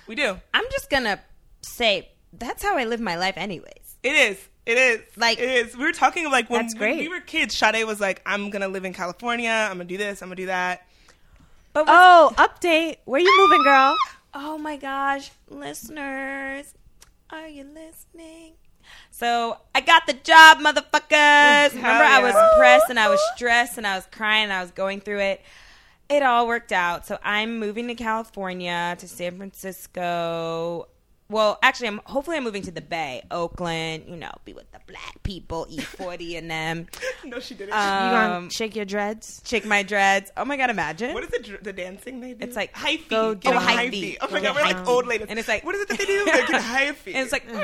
We 0.06 0.14
do. 0.14 0.40
I'm 0.54 0.64
just 0.72 0.88
gonna 0.90 1.20
say 1.62 2.08
that's 2.32 2.62
how 2.62 2.76
I 2.78 2.84
live 2.84 3.00
my 3.00 3.16
life, 3.16 3.34
anyways. 3.36 3.96
It 4.02 4.14
is. 4.14 4.48
It 4.70 4.78
is. 4.78 5.00
Like- 5.16 5.38
it 5.38 5.48
is. 5.48 5.76
We 5.76 5.84
were 5.84 5.92
talking 5.92 6.30
like 6.30 6.48
when 6.48 6.62
That's 6.62 6.74
great. 6.74 6.98
we 7.00 7.08
were 7.08 7.20
kids. 7.20 7.56
Sade 7.56 7.84
was 7.86 8.00
like, 8.00 8.22
"I'm 8.24 8.50
gonna 8.50 8.68
live 8.68 8.84
in 8.84 8.92
California. 8.94 9.50
I'm 9.50 9.78
gonna 9.78 9.84
do 9.84 9.96
this. 9.96 10.22
I'm 10.22 10.28
gonna 10.28 10.36
do 10.36 10.46
that." 10.46 10.86
But 11.72 11.86
oh, 11.88 12.32
update! 12.36 12.98
Where 13.04 13.20
you 13.20 13.32
moving, 13.48 13.64
girl? 13.64 13.96
Oh 14.32 14.56
my 14.58 14.76
gosh, 14.76 15.32
listeners, 15.48 16.72
are 17.30 17.48
you 17.48 17.64
listening? 17.64 18.52
So 19.10 19.58
I 19.74 19.80
got 19.80 20.06
the 20.06 20.12
job, 20.12 20.58
motherfuckers. 20.58 21.74
Remember, 21.74 22.04
I 22.04 22.20
was 22.22 22.34
yeah. 22.34 22.50
pressed 22.56 22.86
and 22.90 23.00
I 23.00 23.08
was 23.08 23.20
stressed 23.36 23.76
and 23.76 23.84
I 23.84 23.96
was 23.96 24.06
crying 24.12 24.44
and 24.44 24.52
I 24.52 24.62
was 24.62 24.70
going 24.70 25.00
through 25.00 25.18
it. 25.18 25.40
It 26.08 26.22
all 26.22 26.46
worked 26.46 26.70
out. 26.70 27.06
So 27.06 27.18
I'm 27.24 27.58
moving 27.58 27.88
to 27.88 27.96
California, 27.96 28.94
to 29.00 29.08
San 29.08 29.36
Francisco. 29.36 30.86
Well, 31.30 31.58
actually, 31.62 31.86
I'm 31.88 32.00
hopefully 32.06 32.36
I'm 32.36 32.44
moving 32.44 32.62
to 32.62 32.70
the 32.72 32.80
Bay, 32.80 33.22
Oakland. 33.30 34.04
You 34.08 34.16
know, 34.16 34.32
be 34.44 34.52
with 34.52 34.70
the 34.72 34.80
black 34.86 35.22
people, 35.22 35.66
E40 35.70 36.36
and 36.38 36.50
them. 36.50 36.86
no, 37.24 37.38
she 37.40 37.54
didn't. 37.54 37.68
You 37.68 37.74
gonna 37.74 38.34
Um, 38.38 38.50
shake 38.50 38.74
your 38.74 38.84
dreads? 38.84 39.40
shake 39.46 39.64
my 39.64 39.82
dreads. 39.84 40.32
Oh 40.36 40.44
my 40.44 40.56
god, 40.56 40.70
imagine. 40.70 41.14
what 41.14 41.22
is 41.22 41.30
the 41.30 41.58
the 41.62 41.72
dancing 41.72 42.20
they 42.20 42.34
do? 42.34 42.44
It's 42.44 42.56
like, 42.56 42.74
hyphy. 42.74 43.08
go 43.08 43.34
Get 43.36 43.52
do 43.52 43.58
a 43.58 43.60
hyphy. 43.60 43.90
hyphy. 43.92 44.16
Oh 44.20 44.28
my 44.30 44.40
god, 44.40 44.56
we're 44.56 44.62
like 44.62 44.86
old 44.88 45.06
ladies. 45.06 45.28
And 45.30 45.38
it's 45.38 45.46
like- 45.48 45.64
what 45.64 45.74
is 45.76 45.82
it 45.82 45.88
that 45.88 45.98
they 45.98 46.04
do? 46.04 46.24
They 46.24 46.32
get 46.32 46.50
a 46.50 46.52
hyphy. 46.58 47.06
and 47.14 47.18
it's 47.18 47.32
like 47.32 47.48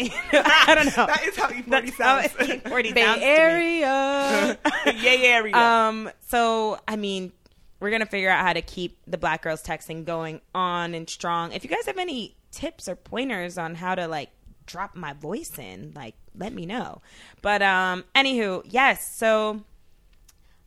I 0.00 0.74
don't 0.74 0.96
know. 0.96 1.06
that 1.06 1.22
is 1.26 1.36
how 1.36 1.48
E40 1.48 1.66
That's 1.68 1.98
how 1.98 2.20
sounds. 2.22 2.32
E40 2.62 2.94
Bay 2.94 3.04
sounds 3.04 3.20
to 3.20 3.20
me. 3.20 3.24
Area. 3.26 4.58
Yay 4.86 5.26
area. 5.26 5.54
Um, 5.56 6.10
so 6.28 6.78
I 6.88 6.96
mean, 6.96 7.32
we're 7.80 7.90
gonna 7.90 8.06
figure 8.06 8.30
out 8.30 8.44
how 8.44 8.52
to 8.54 8.62
keep 8.62 8.98
the 9.06 9.18
Black 9.18 9.42
Girls 9.42 9.62
Texting 9.62 10.04
going 10.04 10.40
on 10.54 10.94
and 10.94 11.08
strong. 11.08 11.52
If 11.52 11.64
you 11.64 11.70
guys 11.70 11.84
have 11.86 11.98
any 11.98 12.34
tips 12.52 12.88
or 12.88 12.94
pointers 12.94 13.58
on 13.58 13.74
how 13.74 13.96
to 13.96 14.06
like 14.06 14.30
drop 14.66 14.94
my 14.94 15.12
voice 15.12 15.58
in, 15.58 15.92
like 15.96 16.14
let 16.36 16.52
me 16.52 16.66
know. 16.66 17.02
But 17.40 17.62
um, 17.62 18.04
anywho, 18.14 18.62
yes. 18.68 19.14
So 19.16 19.64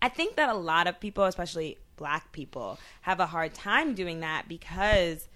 I 0.01 0.09
think 0.09 0.35
that 0.35 0.49
a 0.49 0.53
lot 0.53 0.87
of 0.87 0.99
people, 0.99 1.23
especially 1.23 1.77
Black 1.95 2.31
people, 2.33 2.77
have 3.01 3.19
a 3.19 3.27
hard 3.27 3.53
time 3.53 3.93
doing 3.93 4.19
that 4.19 4.49
because 4.49 5.29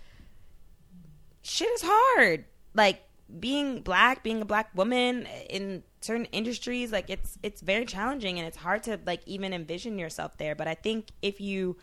shit 1.41 1.69
is 1.69 1.81
hard. 1.85 2.45
Like 2.73 3.01
being 3.39 3.81
black, 3.81 4.23
being 4.23 4.41
a 4.41 4.45
black 4.45 4.69
woman 4.75 5.27
in 5.49 5.83
certain 6.01 6.25
industries, 6.25 6.91
like 6.91 7.09
it's 7.09 7.37
it's 7.43 7.61
very 7.61 7.85
challenging 7.85 8.37
and 8.37 8.47
it's 8.47 8.57
hard 8.57 8.83
to 8.83 8.99
like 9.05 9.21
even 9.25 9.53
envision 9.53 9.97
yourself 9.97 10.37
there. 10.37 10.55
But 10.55 10.67
I 10.67 10.75
think 10.75 11.07
if 11.21 11.39
you 11.39 11.77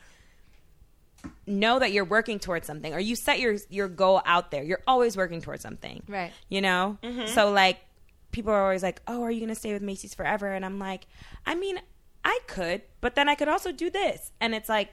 know 1.46 1.78
that 1.78 1.92
you're 1.92 2.04
working 2.04 2.38
towards 2.38 2.66
something 2.66 2.92
or 2.92 3.00
you 3.00 3.16
set 3.16 3.40
your 3.40 3.56
your 3.68 3.88
goal 3.88 4.22
out 4.24 4.50
there, 4.50 4.62
you're 4.62 4.82
always 4.86 5.16
working 5.16 5.40
towards 5.40 5.62
something. 5.62 6.02
Right. 6.08 6.32
You 6.48 6.60
know? 6.60 6.98
Mm-hmm. 7.02 7.26
So 7.28 7.50
like 7.50 7.78
people 8.32 8.52
are 8.52 8.62
always 8.62 8.82
like, 8.82 9.00
"Oh, 9.06 9.22
are 9.22 9.30
you 9.30 9.40
going 9.40 9.48
to 9.48 9.54
stay 9.54 9.72
with 9.72 9.82
Macy's 9.82 10.14
forever?" 10.14 10.52
And 10.52 10.64
I'm 10.64 10.78
like, 10.78 11.06
"I 11.44 11.54
mean, 11.54 11.80
I 12.24 12.38
could, 12.46 12.82
but 13.00 13.14
then 13.14 13.28
I 13.28 13.34
could 13.34 13.48
also 13.48 13.72
do 13.72 13.90
this." 13.90 14.32
And 14.40 14.54
it's 14.54 14.68
like 14.68 14.90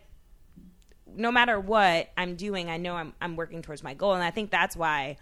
no 1.15 1.31
matter 1.31 1.59
what 1.59 2.09
I'm 2.17 2.35
doing, 2.35 2.69
I 2.69 2.77
know 2.77 2.95
I'm 2.95 3.13
I'm 3.21 3.35
working 3.35 3.61
towards 3.61 3.83
my 3.83 3.93
goal, 3.93 4.13
and 4.13 4.23
I 4.23 4.31
think 4.31 4.51
that's 4.51 4.75
why 4.75 5.17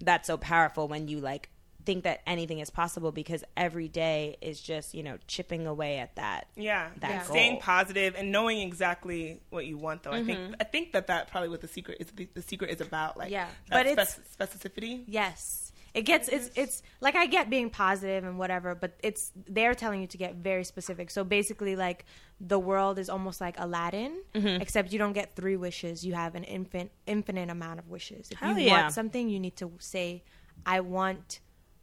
that's 0.00 0.26
so 0.26 0.36
powerful 0.36 0.88
when 0.88 1.08
you 1.08 1.20
like 1.20 1.48
think 1.86 2.04
that 2.04 2.20
anything 2.26 2.58
is 2.58 2.68
possible 2.68 3.12
because 3.12 3.42
every 3.56 3.88
day 3.88 4.36
is 4.42 4.60
just 4.60 4.92
you 4.94 5.02
know 5.02 5.16
chipping 5.26 5.66
away 5.66 5.98
at 5.98 6.14
that. 6.16 6.48
Yeah, 6.56 6.90
that 7.00 7.10
and 7.10 7.20
goal. 7.20 7.30
staying 7.30 7.60
positive 7.60 8.14
and 8.18 8.30
knowing 8.32 8.58
exactly 8.60 9.40
what 9.50 9.64
you 9.66 9.78
want. 9.78 10.02
Though 10.02 10.10
I 10.10 10.18
Mm-hmm. 10.18 10.26
think 10.26 10.54
I 10.60 10.64
think 10.64 10.92
that 10.92 11.06
that 11.06 11.30
probably 11.30 11.48
what 11.48 11.60
the 11.62 11.68
secret 11.68 11.98
is. 12.00 12.08
The, 12.08 12.28
the 12.34 12.42
secret 12.42 12.70
is 12.70 12.80
about 12.80 13.16
like 13.16 13.30
Yeah, 13.30 13.46
that 13.70 13.84
but 13.84 13.86
it's- 13.86 14.20
specificity. 14.38 15.04
Yes. 15.06 15.72
It 15.94 16.02
gets 16.02 16.28
it's 16.28 16.50
it's 16.56 16.82
like 17.00 17.14
I 17.16 17.24
get 17.24 17.48
being 17.48 17.70
positive 17.70 18.22
and 18.24 18.38
whatever, 18.38 18.74
but 18.74 18.98
it's 19.02 19.32
they're 19.48 19.74
telling 19.74 20.02
you 20.02 20.06
to 20.08 20.18
get 20.18 20.34
very 20.34 20.62
specific. 20.62 21.10
So 21.10 21.24
basically 21.24 21.74
like 21.74 22.04
the 22.38 22.58
world 22.58 22.98
is 22.98 23.08
almost 23.08 23.40
like 23.40 23.54
Aladdin, 23.58 24.12
Mm-hmm. 24.34 24.60
except 24.60 24.92
you 24.92 24.98
don't 24.98 25.14
get 25.14 25.34
three 25.36 25.56
wishes. 25.56 26.04
You 26.04 26.12
have 26.12 26.34
an 26.34 26.44
infin- 26.44 26.90
infinite 27.06 27.48
amount 27.48 27.78
of 27.78 27.88
wishes. 27.88 28.28
If 28.30 28.38
Hell 28.40 28.58
you 28.58 28.66
yeah. 28.66 28.82
want 28.82 28.92
something, 28.92 29.30
you 29.30 29.40
need 29.40 29.56
to 29.56 29.72
say 29.78 30.22
I 30.66 30.80
want 30.80 31.40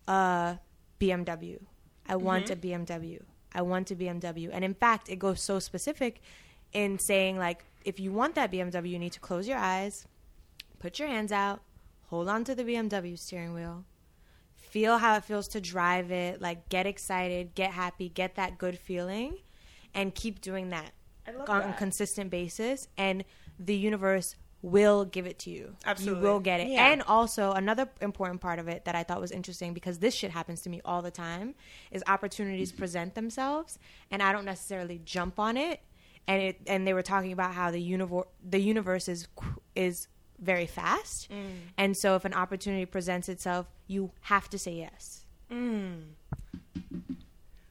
a 0.07 0.59
BMW. 0.99 1.59
I 2.07 2.15
want 2.15 2.45
mm-hmm. 2.45 2.53
a 2.53 2.77
BMW. 2.79 3.21
I 3.53 3.61
want 3.61 3.91
a 3.91 3.95
BMW. 3.95 4.49
And 4.51 4.63
in 4.63 4.73
fact, 4.73 5.09
it 5.09 5.17
goes 5.17 5.41
so 5.41 5.59
specific 5.59 6.21
in 6.73 6.99
saying 6.99 7.37
like 7.37 7.65
if 7.85 7.99
you 7.99 8.11
want 8.11 8.35
that 8.35 8.51
BMW, 8.51 8.89
you 8.89 8.99
need 8.99 9.13
to 9.13 9.19
close 9.19 9.47
your 9.47 9.57
eyes, 9.57 10.07
put 10.79 10.99
your 10.99 11.07
hands 11.07 11.31
out, 11.31 11.61
hold 12.07 12.27
on 12.27 12.43
to 12.45 12.55
the 12.55 12.63
BMW 12.63 13.17
steering 13.17 13.53
wheel, 13.53 13.85
feel 14.55 14.97
how 14.97 15.15
it 15.15 15.23
feels 15.23 15.47
to 15.49 15.61
drive 15.61 16.11
it, 16.11 16.41
like 16.41 16.69
get 16.69 16.85
excited, 16.85 17.55
get 17.55 17.71
happy, 17.71 18.09
get 18.09 18.35
that 18.35 18.57
good 18.57 18.77
feeling, 18.77 19.37
and 19.93 20.15
keep 20.15 20.41
doing 20.41 20.69
that 20.69 20.91
love 21.37 21.49
on 21.49 21.61
a 21.69 21.73
consistent 21.73 22.29
basis, 22.29 22.87
and 22.97 23.23
the 23.59 23.75
universe 23.75 24.35
will 24.63 25.05
give 25.05 25.27
it 25.27 25.37
to 25.39 25.49
you. 25.51 25.75
Absolutely. 25.85 26.21
You 26.21 26.27
will 26.27 26.39
get 26.39 26.59
it. 26.61 26.69
Yeah. 26.69 26.87
And 26.91 27.03
also, 27.03 27.51
another 27.51 27.87
important 28.01 28.41
part 28.41 28.57
of 28.57 28.67
it 28.67 28.85
that 28.85 28.95
I 28.95 29.03
thought 29.03 29.21
was 29.21 29.29
interesting 29.31 29.73
because 29.75 29.99
this 29.99 30.15
shit 30.15 30.31
happens 30.31 30.61
to 30.61 30.69
me 30.69 30.81
all 30.83 31.01
the 31.03 31.11
time 31.11 31.53
is 31.91 32.01
opportunities 32.07 32.71
present 32.71 33.13
themselves, 33.13 33.77
and 34.09 34.23
I 34.23 34.31
don't 34.31 34.45
necessarily 34.45 34.99
jump 35.05 35.37
on 35.37 35.57
it. 35.57 35.81
And 36.25 36.41
it 36.41 36.61
and 36.67 36.87
they 36.87 36.93
were 36.93 37.01
talking 37.03 37.33
about 37.33 37.53
how 37.53 37.69
the 37.69 37.81
universe 37.81 38.25
the 38.43 38.59
universe 38.59 39.07
is 39.09 39.27
is 39.75 40.07
very 40.39 40.65
fast, 40.65 41.29
Mm. 41.29 41.51
and 41.77 41.95
so 41.97 42.15
if 42.15 42.23
an 42.25 42.33
opportunity 42.33 42.85
presents 42.85 43.27
itself, 43.29 43.67
you 43.87 44.11
have 44.21 44.49
to 44.49 44.57
say 44.57 44.71
yes. 44.75 45.25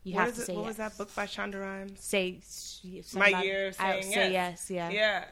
You 0.04 0.14
What, 0.16 0.24
have 0.24 0.34
to 0.34 0.42
it, 0.42 0.46
say 0.46 0.54
what 0.54 0.62
yes. 0.62 0.68
was 0.68 0.76
that 0.78 0.98
book 0.98 1.14
by 1.14 1.26
Shonda 1.26 1.60
Rhimes? 1.60 2.00
Say 2.02 2.40
My 3.14 3.28
year 3.42 3.68
of 3.68 3.76
I- 3.80 4.00
saying 4.00 4.12
say 4.12 4.32
yes. 4.32 4.70
yes. 4.70 4.92
Yeah. 4.92 5.24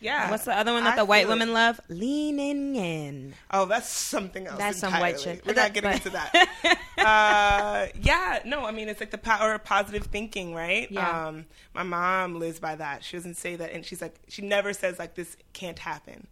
Yeah. 0.00 0.30
What's 0.30 0.44
the 0.46 0.56
other 0.56 0.72
one 0.72 0.84
that 0.84 0.94
I 0.94 0.96
the 0.96 1.04
white 1.04 1.24
it. 1.26 1.28
women 1.28 1.52
love? 1.52 1.80
Leaning 1.88 2.74
in. 2.74 3.34
Oh, 3.50 3.66
that's 3.66 3.88
something 3.88 4.46
else. 4.46 4.58
That's 4.58 4.78
some 4.78 4.92
white 4.94 5.16
entirely. 5.16 5.36
shit. 5.36 5.46
We're 5.46 5.52
not 5.54 5.74
getting 5.74 5.92
into 5.92 6.10
that. 6.10 6.78
uh, 6.98 7.86
yeah, 8.00 8.40
no, 8.44 8.64
I 8.64 8.70
mean 8.70 8.88
it's 8.88 9.00
like 9.00 9.10
the 9.10 9.18
power 9.18 9.52
of 9.54 9.64
positive 9.64 10.04
thinking, 10.06 10.54
right? 10.54 10.90
Yeah. 10.90 11.26
Um, 11.28 11.46
my 11.74 11.82
mom 11.82 12.38
lives 12.38 12.58
by 12.60 12.76
that. 12.76 13.04
She 13.04 13.16
doesn't 13.16 13.36
say 13.36 13.56
that, 13.56 13.72
and 13.72 13.84
she's 13.84 14.00
like, 14.00 14.14
she 14.28 14.42
never 14.42 14.72
says 14.72 14.98
like 14.98 15.14
this 15.14 15.36
can't 15.52 15.78
happen. 15.78 16.26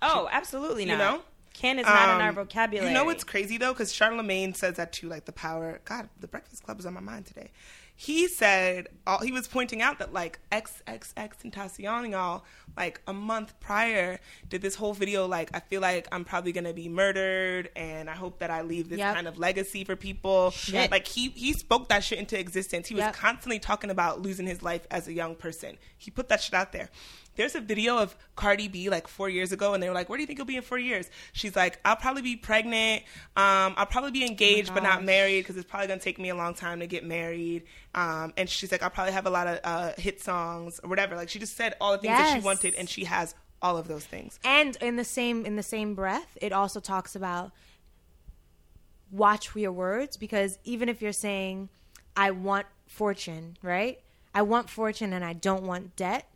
Oh, 0.00 0.28
absolutely 0.32 0.84
You 0.84 0.96
not. 0.96 0.98
know? 0.98 1.22
Can 1.54 1.78
is 1.78 1.84
not 1.86 2.08
in 2.08 2.16
Um, 2.16 2.22
our 2.22 2.32
vocabulary. 2.32 2.88
You 2.88 2.94
know 2.94 3.04
what's 3.04 3.24
crazy 3.24 3.58
though, 3.58 3.72
because 3.72 3.92
Charlemagne 3.92 4.54
says 4.54 4.76
that 4.76 4.92
too. 4.92 5.08
Like 5.08 5.26
the 5.26 5.32
power. 5.32 5.80
God, 5.84 6.08
the 6.18 6.26
Breakfast 6.26 6.62
Club 6.64 6.80
is 6.80 6.86
on 6.86 6.94
my 6.94 7.00
mind 7.00 7.26
today. 7.26 7.50
He 7.94 8.26
said 8.26 8.88
all, 9.06 9.18
he 9.20 9.30
was 9.30 9.46
pointing 9.46 9.80
out 9.80 9.98
that 10.00 10.12
like 10.12 10.40
XXX 10.50 11.14
Tentacion 11.52 12.10
y'all 12.10 12.42
like 12.76 13.00
a 13.06 13.12
month 13.12 13.52
prior 13.60 14.18
did 14.48 14.62
this 14.62 14.74
whole 14.74 14.94
video 14.94 15.26
like 15.26 15.50
I 15.54 15.60
feel 15.60 15.80
like 15.82 16.08
I'm 16.10 16.24
probably 16.24 16.52
gonna 16.52 16.72
be 16.72 16.88
murdered 16.88 17.68
and 17.76 18.08
I 18.10 18.14
hope 18.14 18.38
that 18.40 18.50
I 18.50 18.62
leave 18.62 18.88
this 18.88 18.98
Yep. 18.98 19.14
kind 19.14 19.28
of 19.28 19.38
legacy 19.38 19.84
for 19.84 19.94
people. 19.94 20.50
Shit. 20.50 20.90
Like 20.90 21.06
he 21.06 21.28
he 21.30 21.52
spoke 21.52 21.88
that 21.90 22.02
shit 22.02 22.18
into 22.18 22.36
existence. 22.38 22.88
He 22.88 22.94
was 22.94 23.02
Yep. 23.02 23.14
constantly 23.14 23.58
talking 23.58 23.90
about 23.90 24.20
losing 24.20 24.46
his 24.46 24.62
life 24.62 24.86
as 24.90 25.06
a 25.06 25.12
young 25.12 25.36
person. 25.36 25.76
He 25.96 26.10
put 26.10 26.28
that 26.30 26.40
shit 26.42 26.54
out 26.54 26.72
there. 26.72 26.88
There's 27.36 27.54
a 27.54 27.60
video 27.60 27.98
of 27.98 28.14
Cardi 28.36 28.68
B 28.68 28.88
like 28.88 29.08
four 29.08 29.28
years 29.28 29.52
ago, 29.52 29.74
and 29.74 29.82
they 29.82 29.88
were 29.88 29.94
like, 29.94 30.08
"Where 30.08 30.16
do 30.16 30.22
you 30.22 30.26
think 30.26 30.38
you'll 30.38 30.46
be 30.46 30.56
in 30.56 30.62
four 30.62 30.78
years?" 30.78 31.10
She's 31.32 31.56
like, 31.56 31.78
"I'll 31.84 31.96
probably 31.96 32.22
be 32.22 32.36
pregnant. 32.36 33.02
Um, 33.36 33.74
I'll 33.76 33.86
probably 33.86 34.10
be 34.10 34.26
engaged, 34.26 34.72
but 34.74 34.82
not 34.82 35.04
married 35.04 35.40
because 35.40 35.56
it's 35.56 35.68
probably 35.68 35.88
gonna 35.88 36.00
take 36.00 36.18
me 36.18 36.28
a 36.28 36.34
long 36.34 36.54
time 36.54 36.80
to 36.80 36.86
get 36.86 37.04
married." 37.04 37.64
Um, 37.94 38.32
and 38.36 38.48
she's 38.48 38.70
like, 38.72 38.82
"I'll 38.82 38.90
probably 38.90 39.12
have 39.12 39.26
a 39.26 39.30
lot 39.30 39.46
of 39.46 39.60
uh, 39.64 39.92
hit 39.98 40.20
songs 40.20 40.80
or 40.82 40.90
whatever." 40.90 41.16
Like 41.16 41.28
she 41.28 41.38
just 41.38 41.56
said 41.56 41.74
all 41.80 41.92
the 41.92 41.98
things 41.98 42.16
that 42.16 42.34
she 42.34 42.44
wanted, 42.44 42.74
and 42.74 42.88
she 42.88 43.04
has 43.04 43.34
all 43.62 43.76
of 43.76 43.88
those 43.88 44.04
things. 44.04 44.38
And 44.44 44.76
in 44.76 44.96
the 44.96 45.04
same 45.04 45.46
in 45.46 45.56
the 45.56 45.62
same 45.62 45.94
breath, 45.94 46.36
it 46.40 46.52
also 46.52 46.80
talks 46.80 47.14
about 47.14 47.52
watch 49.10 49.48
for 49.48 49.58
your 49.58 49.72
words 49.72 50.16
because 50.16 50.58
even 50.64 50.88
if 50.88 51.00
you're 51.02 51.12
saying 51.12 51.68
I 52.16 52.30
want 52.30 52.66
fortune, 52.86 53.56
right? 53.62 54.00
I 54.34 54.42
want 54.42 54.68
fortune 54.70 55.12
and 55.12 55.24
I 55.24 55.34
don't 55.34 55.64
want 55.64 55.94
debt, 55.96 56.26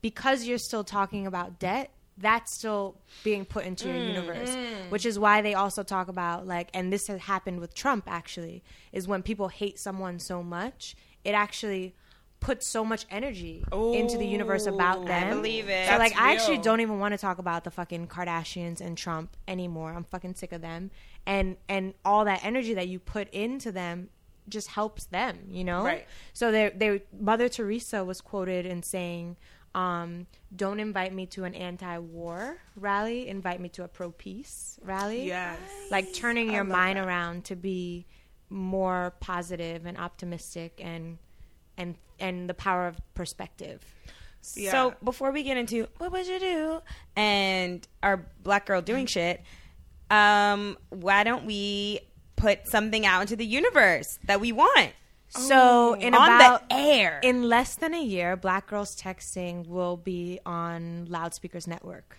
because 0.00 0.44
you're 0.44 0.58
still 0.58 0.84
talking 0.84 1.26
about 1.26 1.58
debt, 1.58 1.90
that's 2.18 2.52
still 2.52 2.96
being 3.24 3.44
put 3.44 3.66
into 3.66 3.88
your 3.88 3.96
mm, 3.96 4.08
universe, 4.08 4.50
mm. 4.50 4.90
which 4.90 5.04
is 5.04 5.18
why 5.18 5.42
they 5.42 5.54
also 5.54 5.82
talk 5.82 6.08
about 6.08 6.46
like 6.46 6.70
and 6.72 6.92
this 6.92 7.08
has 7.08 7.20
happened 7.20 7.60
with 7.60 7.74
Trump 7.74 8.04
actually, 8.06 8.62
is 8.92 9.06
when 9.06 9.22
people 9.22 9.48
hate 9.48 9.78
someone 9.78 10.18
so 10.18 10.42
much, 10.42 10.96
it 11.24 11.32
actually 11.32 11.94
puts 12.40 12.66
so 12.66 12.84
much 12.84 13.06
energy 13.10 13.64
into 13.72 14.16
the 14.18 14.26
universe 14.26 14.66
about 14.66 15.06
them. 15.06 15.28
I 15.28 15.30
believe 15.30 15.68
it. 15.68 15.86
So 15.86 15.98
That's 15.98 15.98
like 15.98 16.20
I 16.20 16.32
actually 16.32 16.58
don't 16.58 16.80
even 16.80 16.98
want 16.98 17.12
to 17.12 17.18
talk 17.18 17.38
about 17.38 17.64
the 17.64 17.70
fucking 17.70 18.08
Kardashians 18.08 18.80
and 18.80 18.96
Trump 18.96 19.36
anymore. 19.48 19.92
I'm 19.92 20.04
fucking 20.04 20.34
sick 20.34 20.52
of 20.52 20.60
them. 20.60 20.90
And 21.26 21.56
and 21.68 21.94
all 22.04 22.24
that 22.24 22.44
energy 22.44 22.74
that 22.74 22.88
you 22.88 22.98
put 22.98 23.28
into 23.30 23.72
them 23.72 24.10
just 24.48 24.68
helps 24.68 25.06
them, 25.06 25.38
you 25.48 25.64
know? 25.64 25.82
Right. 25.82 26.06
So 26.32 26.52
they 26.52 26.70
they 26.74 27.02
Mother 27.18 27.48
Teresa 27.48 28.04
was 28.04 28.20
quoted 28.20 28.64
in 28.64 28.82
saying, 28.82 29.36
um, 29.76 30.26
don't 30.56 30.80
invite 30.80 31.12
me 31.12 31.26
to 31.26 31.44
an 31.44 31.54
anti-war 31.54 32.56
rally, 32.76 33.28
invite 33.28 33.60
me 33.60 33.68
to 33.68 33.84
a 33.84 33.88
pro-peace 33.88 34.80
rally. 34.82 35.26
Yes. 35.26 35.58
Like 35.90 36.14
turning 36.14 36.50
your 36.50 36.64
mind 36.64 36.98
that. 36.98 37.06
around 37.06 37.44
to 37.44 37.56
be 37.56 38.06
more 38.48 39.12
positive 39.20 39.84
and 39.84 39.98
optimistic 39.98 40.80
and 40.82 41.18
and 41.76 41.96
and 42.18 42.48
the 42.48 42.54
power 42.54 42.86
of 42.86 42.98
perspective. 43.14 43.84
Yeah. 44.54 44.70
So 44.70 44.94
before 45.04 45.30
we 45.30 45.42
get 45.42 45.58
into 45.58 45.88
what 45.98 46.10
would 46.10 46.26
you 46.26 46.40
do 46.40 46.80
and 47.14 47.86
our 48.02 48.24
black 48.42 48.64
girl 48.64 48.80
doing 48.80 49.04
shit, 49.04 49.42
um, 50.10 50.78
why 50.88 51.22
don't 51.22 51.44
we 51.44 52.00
put 52.36 52.66
something 52.68 53.04
out 53.04 53.20
into 53.20 53.36
the 53.36 53.44
universe 53.44 54.18
that 54.24 54.40
we 54.40 54.52
want 54.52 54.92
So 55.28 55.94
in 55.94 56.14
on 56.14 56.34
about 56.36 56.68
the 56.68 56.74
air? 56.76 57.20
in 57.22 57.42
less 57.48 57.74
than 57.74 57.92
a 57.94 58.02
year, 58.02 58.36
Black 58.36 58.68
Girls 58.68 58.96
Texting 58.96 59.66
will 59.66 59.96
be 59.96 60.40
on 60.46 61.06
Loudspeakers 61.08 61.66
Network. 61.66 62.18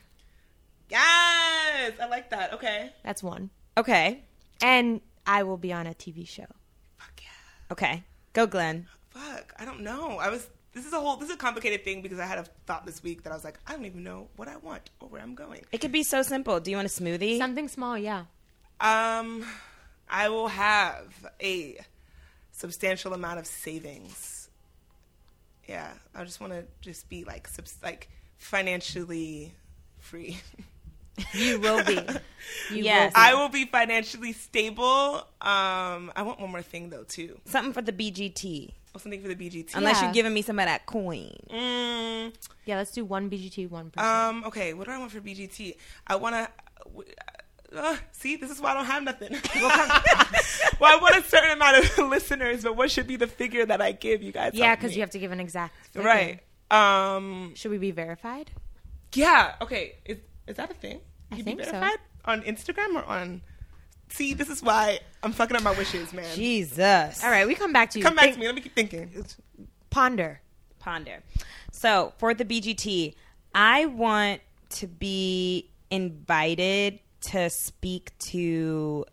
Yes, 0.89 1.93
I 2.01 2.07
like 2.09 2.29
that. 2.29 2.53
Okay. 2.53 2.91
That's 3.03 3.21
one. 3.23 3.49
okay, 3.77 4.23
And 4.61 5.01
I 5.25 5.43
will 5.43 5.57
be 5.57 5.73
on 5.73 5.87
a 5.87 5.93
TV 5.93 6.27
show. 6.27 6.45
Fuck 6.97 7.21
yeah. 7.21 7.71
okay, 7.73 8.03
go 8.33 8.45
Glenn. 8.47 8.87
Fuck, 9.09 9.53
I 9.59 9.65
don't 9.65 9.81
know. 9.81 10.17
I 10.19 10.29
was. 10.29 10.47
This 10.73 10.85
is 10.85 10.93
a 10.93 10.99
whole. 10.99 11.15
This 11.17 11.29
is 11.29 11.35
a 11.35 11.37
complicated 11.37 11.83
thing 11.83 12.01
because 12.01 12.19
I 12.19 12.25
had 12.25 12.37
a 12.37 12.45
thought 12.67 12.85
this 12.85 13.01
week 13.01 13.23
that 13.23 13.31
I 13.31 13.35
was 13.35 13.43
like, 13.43 13.59
I 13.65 13.71
don't 13.73 13.85
even 13.85 14.03
know 14.03 14.27
what 14.35 14.47
I 14.47 14.57
want 14.57 14.91
or 14.99 15.09
where 15.09 15.21
I'm 15.21 15.33
going. 15.33 15.65
It 15.71 15.79
could 15.81 15.91
be 15.91 16.03
so 16.03 16.21
simple. 16.21 16.59
Do 16.59 16.69
you 16.69 16.77
want 16.77 16.87
a 16.87 16.91
smoothie? 16.91 17.37
Something 17.39 17.67
small, 17.67 17.97
yeah. 17.97 18.25
Um, 18.79 19.43
I 20.07 20.29
will 20.29 20.49
have 20.49 21.07
a 21.41 21.79
substantial 22.57 23.13
amount 23.13 23.39
of 23.39 23.45
savings. 23.47 24.49
Yeah, 25.67 25.91
I 26.15 26.23
just 26.23 26.41
want 26.41 26.53
to 26.53 26.63
just 26.81 27.07
be 27.09 27.23
like, 27.23 27.47
subs- 27.47 27.77
like 27.83 28.09
financially 28.37 29.53
free. 29.99 30.39
You 31.33 31.59
will 31.59 31.83
be. 31.83 31.99
You 32.71 32.83
Yes. 32.83 33.01
will 33.01 33.09
be. 33.09 33.13
I 33.15 33.33
will 33.33 33.49
be 33.49 33.65
financially 33.65 34.31
stable. 34.33 35.15
Um, 35.41 36.11
I 36.15 36.21
want 36.23 36.39
one 36.39 36.49
more 36.51 36.61
thing 36.61 36.89
though 36.89 37.03
too. 37.03 37.39
Something 37.45 37.73
for 37.73 37.81
the 37.81 37.91
BGT. 37.91 38.71
Oh, 38.95 38.99
something 38.99 39.21
for 39.21 39.27
the 39.27 39.35
BGT. 39.35 39.75
Unless 39.75 39.97
Yeah. 39.97 40.03
you're 40.05 40.13
giving 40.13 40.33
me 40.33 40.41
some 40.41 40.57
of 40.59 40.65
that 40.65 40.85
coin. 40.85 41.35
Mm, 41.49 42.33
yeah, 42.65 42.77
let's 42.77 42.91
do 42.91 43.03
one 43.03 43.29
BGT, 43.29 43.69
one 43.69 43.89
person. 43.91 44.09
Um. 44.09 44.43
Okay. 44.45 44.73
What 44.73 44.85
do 44.87 44.93
I 44.93 44.97
want 44.97 45.11
for 45.11 45.19
BGT? 45.19 45.75
I 46.07 46.15
want 46.15 46.35
to. 46.35 46.49
Uh, 47.75 47.97
see, 48.13 48.37
this 48.37 48.49
is 48.49 48.61
why 48.61 48.71
I 48.71 48.73
don't 48.75 48.85
have 48.85 49.03
nothing. 49.03 49.31
well, 50.79 50.97
I 50.97 50.99
want 51.01 51.15
a 51.17 51.21
certain 51.27 51.51
amount 51.51 51.77
of 51.83 51.97
listeners, 52.09 52.63
but 52.63 52.75
what 52.77 52.89
should 52.91 53.07
be 53.07 53.17
the 53.17 53.27
figure 53.27 53.65
that 53.65 53.81
I 53.81 53.91
give 53.91 54.23
you 54.23 54.31
guys? 54.31 54.53
yeah, 54.53 54.75
because 54.75 54.95
you 54.95 55.01
have 55.01 55.09
to 55.11 55.19
give 55.19 55.31
an 55.31 55.39
exact 55.39 55.75
figure. 55.87 56.07
right. 56.07 56.39
Um. 56.69 57.53
Should 57.55 57.71
we 57.71 57.77
be 57.77 57.91
verified? 57.91 58.51
Yeah. 59.13 59.55
Okay. 59.61 59.95
Is 60.05 60.17
is 60.47 60.55
that 60.57 60.71
a 60.71 60.73
thing? 60.73 60.99
I 61.31 61.41
think 61.41 61.59
be 61.59 61.65
so. 61.65 61.89
on 62.25 62.41
Instagram 62.43 62.95
or 62.95 63.03
on? 63.05 63.41
See, 64.09 64.33
this 64.33 64.49
is 64.49 64.63
why 64.63 64.99
I'm 65.23 65.33
fucking 65.33 65.55
up 65.57 65.63
my 65.63 65.71
wishes, 65.71 66.13
man. 66.13 66.33
Jesus. 66.35 67.23
All 67.23 67.29
right, 67.29 67.45
we 67.45 67.55
come 67.55 67.73
back 67.73 67.89
to 67.91 67.99
you. 67.99 68.05
Come 68.05 68.15
back 68.15 68.25
Think- 68.25 68.35
to 68.35 68.39
me. 68.41 68.45
Let 68.45 68.55
me 68.55 68.61
keep 68.61 68.75
thinking. 68.75 69.25
Ponder. 69.89 70.41
ponder. 70.79 71.23
So 71.71 72.13
for 72.17 72.33
the 72.33 72.45
BGT, 72.45 73.15
I 73.53 73.85
want 73.87 74.41
to 74.71 74.87
be 74.87 75.69
invited 75.89 76.99
to 77.21 77.49
speak 77.49 78.17
to 78.19 79.05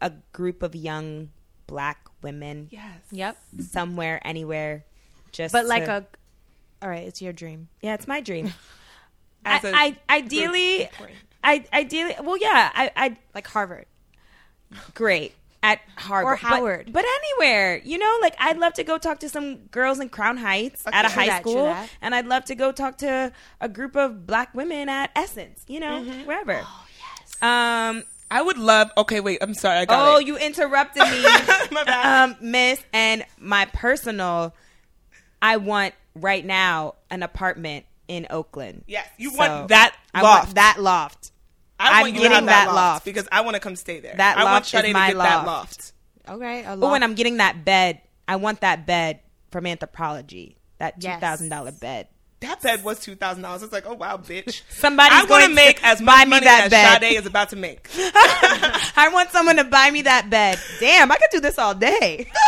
a 0.00 0.10
group 0.32 0.62
of 0.62 0.74
young 0.74 1.30
black 1.66 2.08
women 2.22 2.68
Yes. 2.70 2.98
Yep. 3.10 3.36
somewhere, 3.60 4.20
anywhere. 4.26 4.84
Just 5.32 5.52
But 5.52 5.66
like 5.66 5.84
to- 5.86 5.96
a. 5.98 6.06
All 6.82 6.88
right, 6.88 7.06
it's 7.06 7.22
your 7.22 7.32
dream. 7.32 7.68
yeah, 7.80 7.94
it's 7.94 8.08
my 8.08 8.20
dream. 8.20 8.52
As 9.44 9.64
I 9.64 9.68
a 9.68 9.72
I, 9.74 9.96
ideally. 10.18 10.88
I 11.44 11.64
ideally, 11.72 12.14
well, 12.22 12.36
yeah, 12.36 12.70
I, 12.74 12.90
I 12.96 13.16
Like 13.34 13.46
Harvard. 13.48 13.86
great 14.94 15.34
at 15.64 15.80
Harvard 15.96 16.32
Or 16.32 16.36
Howard. 16.36 16.86
but, 16.86 16.92
but 16.94 17.04
anywhere, 17.04 17.80
you 17.84 17.98
know, 17.98 18.18
like 18.20 18.34
I'd 18.40 18.58
love 18.58 18.72
to 18.74 18.84
go 18.84 18.98
talk 18.98 19.20
to 19.20 19.28
some 19.28 19.56
girls 19.66 20.00
in 20.00 20.08
Crown 20.08 20.36
Heights 20.36 20.84
Okay. 20.86 20.96
at 20.96 21.04
a 21.04 21.08
high 21.08 21.26
that, 21.26 21.42
school, 21.42 21.74
and 22.00 22.14
I'd 22.14 22.26
love 22.26 22.44
to 22.46 22.54
go 22.56 22.72
talk 22.72 22.98
to 22.98 23.32
a 23.60 23.68
group 23.68 23.96
of 23.96 24.26
black 24.26 24.52
women 24.54 24.88
at 24.88 25.10
Essence, 25.14 25.64
you 25.68 25.78
know, 25.80 26.00
Mm-hmm. 26.02 26.26
wherever. 26.26 26.60
Oh 26.64 26.84
yes. 26.88 26.91
Um, 27.42 28.04
I 28.30 28.40
would 28.40 28.56
love. 28.58 28.90
Okay, 28.96 29.20
wait. 29.20 29.38
I'm 29.42 29.54
sorry. 29.54 29.78
I 29.78 29.84
got 29.84 30.08
oh, 30.14 30.18
it. 30.18 30.26
you 30.26 30.38
interrupted 30.38 31.02
me, 31.02 31.22
My 31.72 31.84
bad. 31.84 32.30
um, 32.30 32.36
Miss, 32.40 32.82
and 32.92 33.24
my 33.38 33.66
personal. 33.66 34.54
I 35.42 35.56
want 35.56 35.94
right 36.14 36.44
now 36.44 36.94
an 37.10 37.22
apartment 37.22 37.84
in 38.08 38.26
Oakland. 38.30 38.84
Yes, 38.86 39.08
you 39.18 39.30
So, 39.30 39.38
want 39.38 39.68
that 39.68 39.96
I 40.14 40.22
loft. 40.22 40.44
want 40.46 40.54
that 40.54 40.76
loft. 40.80 41.32
I 41.80 41.90
I'm 41.96 42.00
want 42.02 42.12
you 42.14 42.20
to 42.20 42.22
getting 42.22 42.34
have 42.36 42.44
that, 42.46 42.66
that 42.66 42.74
loft, 42.74 42.76
loft. 42.76 43.04
because 43.04 43.28
I 43.32 43.40
want 43.40 43.54
to 43.54 43.60
come 43.60 43.74
stay 43.74 43.98
there. 43.98 44.14
That 44.16 44.38
I 44.38 44.44
loft 44.44 44.66
Sade 44.66 44.84
is 44.84 44.88
to 44.90 44.92
my 44.92 45.08
get 45.08 45.18
that 45.18 45.46
loft. 45.46 45.46
loft. 45.46 45.92
Okay. 46.28 46.62
A 46.64 46.78
Oh, 46.80 46.94
and 46.94 47.02
I'm 47.02 47.14
getting 47.14 47.38
that 47.38 47.64
bed. 47.64 48.00
I 48.28 48.36
want 48.36 48.60
that 48.60 48.86
bed 48.86 49.18
from 49.50 49.64
Anthropologie. 49.64 50.54
that 50.78 51.00
two 51.00 51.08
Yes. 51.08 51.20
thousand 51.20 51.48
dollar 51.48 51.72
bed. 51.72 52.06
That 52.42 52.60
bed 52.62 52.84
was 52.84 53.00
two 53.00 53.14
thousand 53.16 53.42
dollars. 53.42 53.62
It's 53.62 53.72
like, 53.72 53.86
oh 53.86 53.94
wow, 53.94 54.18
bitch. 54.18 54.62
Somebody's 54.70 55.12
I 55.12 55.18
want 55.20 55.28
going 55.28 55.42
to 55.42 55.48
to 55.48 55.54
make 55.54 55.82
as 55.84 56.00
buy 56.00 56.04
much 56.06 56.26
me 56.26 56.30
money 56.30 56.44
that 56.44 56.64
as 56.64 56.70
bed. 56.70 57.00
Sade 57.00 57.18
is 57.18 57.26
about 57.26 57.48
to 57.50 57.56
make. 57.56 57.88
I 57.96 59.10
want 59.12 59.30
someone 59.30 59.56
to 59.56 59.64
buy 59.64 59.90
me 59.90 60.02
that 60.02 60.28
bed. 60.30 60.58
Damn, 60.80 61.10
I 61.10 61.16
could 61.16 61.30
do 61.30 61.40
this 61.40 61.58
all 61.58 61.74
day. 61.74 62.30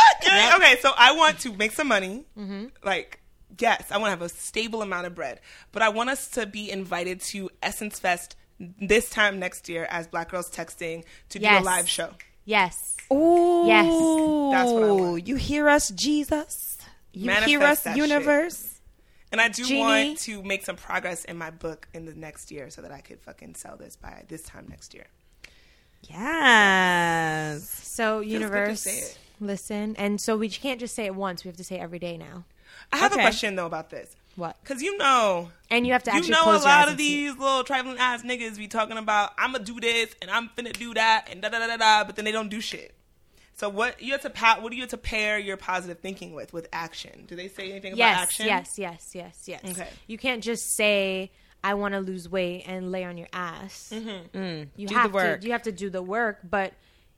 Okay, 0.55 0.77
so 0.81 0.91
I 0.97 1.11
want 1.15 1.39
to 1.39 1.53
make 1.53 1.71
some 1.71 1.87
money. 1.87 2.25
Mm-hmm. 2.37 2.67
Like, 2.83 3.19
yes, 3.59 3.91
I 3.91 3.97
want 3.97 4.07
to 4.07 4.09
have 4.11 4.21
a 4.23 4.29
stable 4.29 4.81
amount 4.81 5.05
of 5.05 5.13
bread, 5.13 5.39
but 5.71 5.81
I 5.83 5.89
want 5.89 6.09
us 6.09 6.29
to 6.31 6.47
be 6.47 6.71
invited 6.71 7.19
to 7.21 7.49
Essence 7.61 7.99
Fest 7.99 8.35
this 8.59 9.09
time 9.09 9.37
next 9.37 9.69
year 9.69 9.85
as 9.89 10.07
Black 10.07 10.31
Girls 10.31 10.49
Texting 10.49 11.03
to 11.29 11.39
do 11.39 11.45
a 11.47 11.59
live 11.61 11.87
show. 11.87 12.09
Yes. 12.45 12.95
Ooh, 13.13 13.65
Yes. 13.67 13.85
That's 13.85 14.71
what 14.71 14.83
I 14.83 14.91
want. 14.91 15.27
You 15.27 15.35
hear 15.35 15.69
us, 15.69 15.89
Jesus? 15.89 16.77
You 17.11 17.27
Manifest 17.27 17.49
hear 17.49 17.61
us, 17.63 17.81
that 17.83 17.97
universe? 17.97 18.74
And 19.31 19.41
I 19.41 19.49
do 19.49 19.65
Genie. 19.65 19.79
want 19.79 20.19
to 20.19 20.41
make 20.43 20.63
some 20.63 20.75
progress 20.77 21.25
in 21.25 21.37
my 21.37 21.49
book 21.49 21.87
in 21.93 22.05
the 22.05 22.13
next 22.13 22.51
year 22.51 22.69
so 22.69 22.81
that 22.81 22.91
I 22.91 23.01
could 23.01 23.19
fucking 23.19 23.55
sell 23.55 23.75
this 23.75 23.95
by 23.95 24.23
this 24.27 24.43
time 24.43 24.67
next 24.69 24.93
year. 24.93 25.07
Yes. 26.07 27.63
So 27.69 28.19
good 28.19 28.25
to 28.25 28.29
universe, 28.31 29.17
listen, 29.39 29.95
and 29.97 30.19
so 30.21 30.37
we 30.37 30.49
can't 30.49 30.79
just 30.79 30.95
say 30.95 31.05
it 31.05 31.15
once. 31.15 31.43
We 31.43 31.49
have 31.49 31.57
to 31.57 31.63
say 31.63 31.75
it 31.75 31.81
every 31.81 31.99
day 31.99 32.17
now. 32.17 32.43
I 32.91 32.97
have 32.97 33.11
Okay. 33.11 33.21
a 33.21 33.23
question 33.23 33.55
though 33.55 33.65
about 33.65 33.89
this. 33.89 34.15
What? 34.35 34.57
Cause 34.65 34.81
you 34.81 34.97
know, 34.97 35.49
And 35.71 35.87
you 35.87 35.93
have 35.93 36.03
to 36.03 36.11
you 36.13 36.29
know, 36.29 36.41
a 36.41 36.43
close 36.43 36.63
your 36.63 36.71
lot 36.73 36.83
of 36.87 36.89
and 36.91 36.99
see. 36.99 37.27
these 37.27 37.37
little 37.37 37.63
trifling 37.63 37.97
ass 37.97 38.21
niggas 38.23 38.57
be 38.57 38.67
talking 38.67 38.97
about 38.97 39.33
I'm 39.37 39.53
gonna 39.53 39.63
do 39.63 39.79
this 39.79 40.13
and 40.21 40.29
I'm 40.29 40.49
finna 40.57 40.73
do 40.73 40.93
that 40.93 41.27
and 41.31 41.41
da 41.41 41.49
da 41.49 41.59
da 41.59 41.67
da 41.67 41.77
da, 41.77 42.03
but 42.03 42.15
then 42.17 42.25
they 42.25 42.31
don't 42.33 42.49
do 42.49 42.59
shit. 42.59 42.93
So 43.55 43.69
what 43.69 44.01
you 44.01 44.11
have 44.11 44.21
to 44.21 44.29
pa- 44.29 44.57
what 44.59 44.69
do 44.71 44.75
you 44.75 44.81
have 44.83 44.89
to 44.91 44.97
pair 44.97 45.39
your 45.39 45.55
positive 45.57 45.99
thinking 45.99 46.33
with 46.33 46.51
with 46.53 46.67
action? 46.73 47.23
Do 47.27 47.35
they 47.35 47.47
say 47.47 47.71
anything 47.71 47.93
about 47.93 47.99
Yes, 47.99 48.21
action? 48.23 48.45
yes, 48.47 48.73
yes, 48.77 49.11
yes, 49.13 49.43
yes. 49.47 49.61
Okay. 49.65 49.87
You 50.07 50.17
can't 50.17 50.43
just 50.43 50.75
say 50.75 51.31
I 51.63 51.73
want 51.75 51.93
to 51.93 51.99
lose 51.99 52.27
weight 52.29 52.63
and 52.67 52.91
lay 52.91 53.03
on 53.05 53.17
your 53.17 53.29
ass. 53.33 53.91
Mm-hmm. 53.93 54.37
Mm, 54.37 54.67
You 54.75 54.87
do 54.87 54.93
have 54.95 55.11
the 55.11 55.15
work. 55.15 55.41
to. 55.41 55.45
You 55.47 55.53
have 55.53 55.63
to 55.63 55.71
do 55.71 55.89
the 55.89 56.01
work, 56.03 56.39
but 56.47 56.73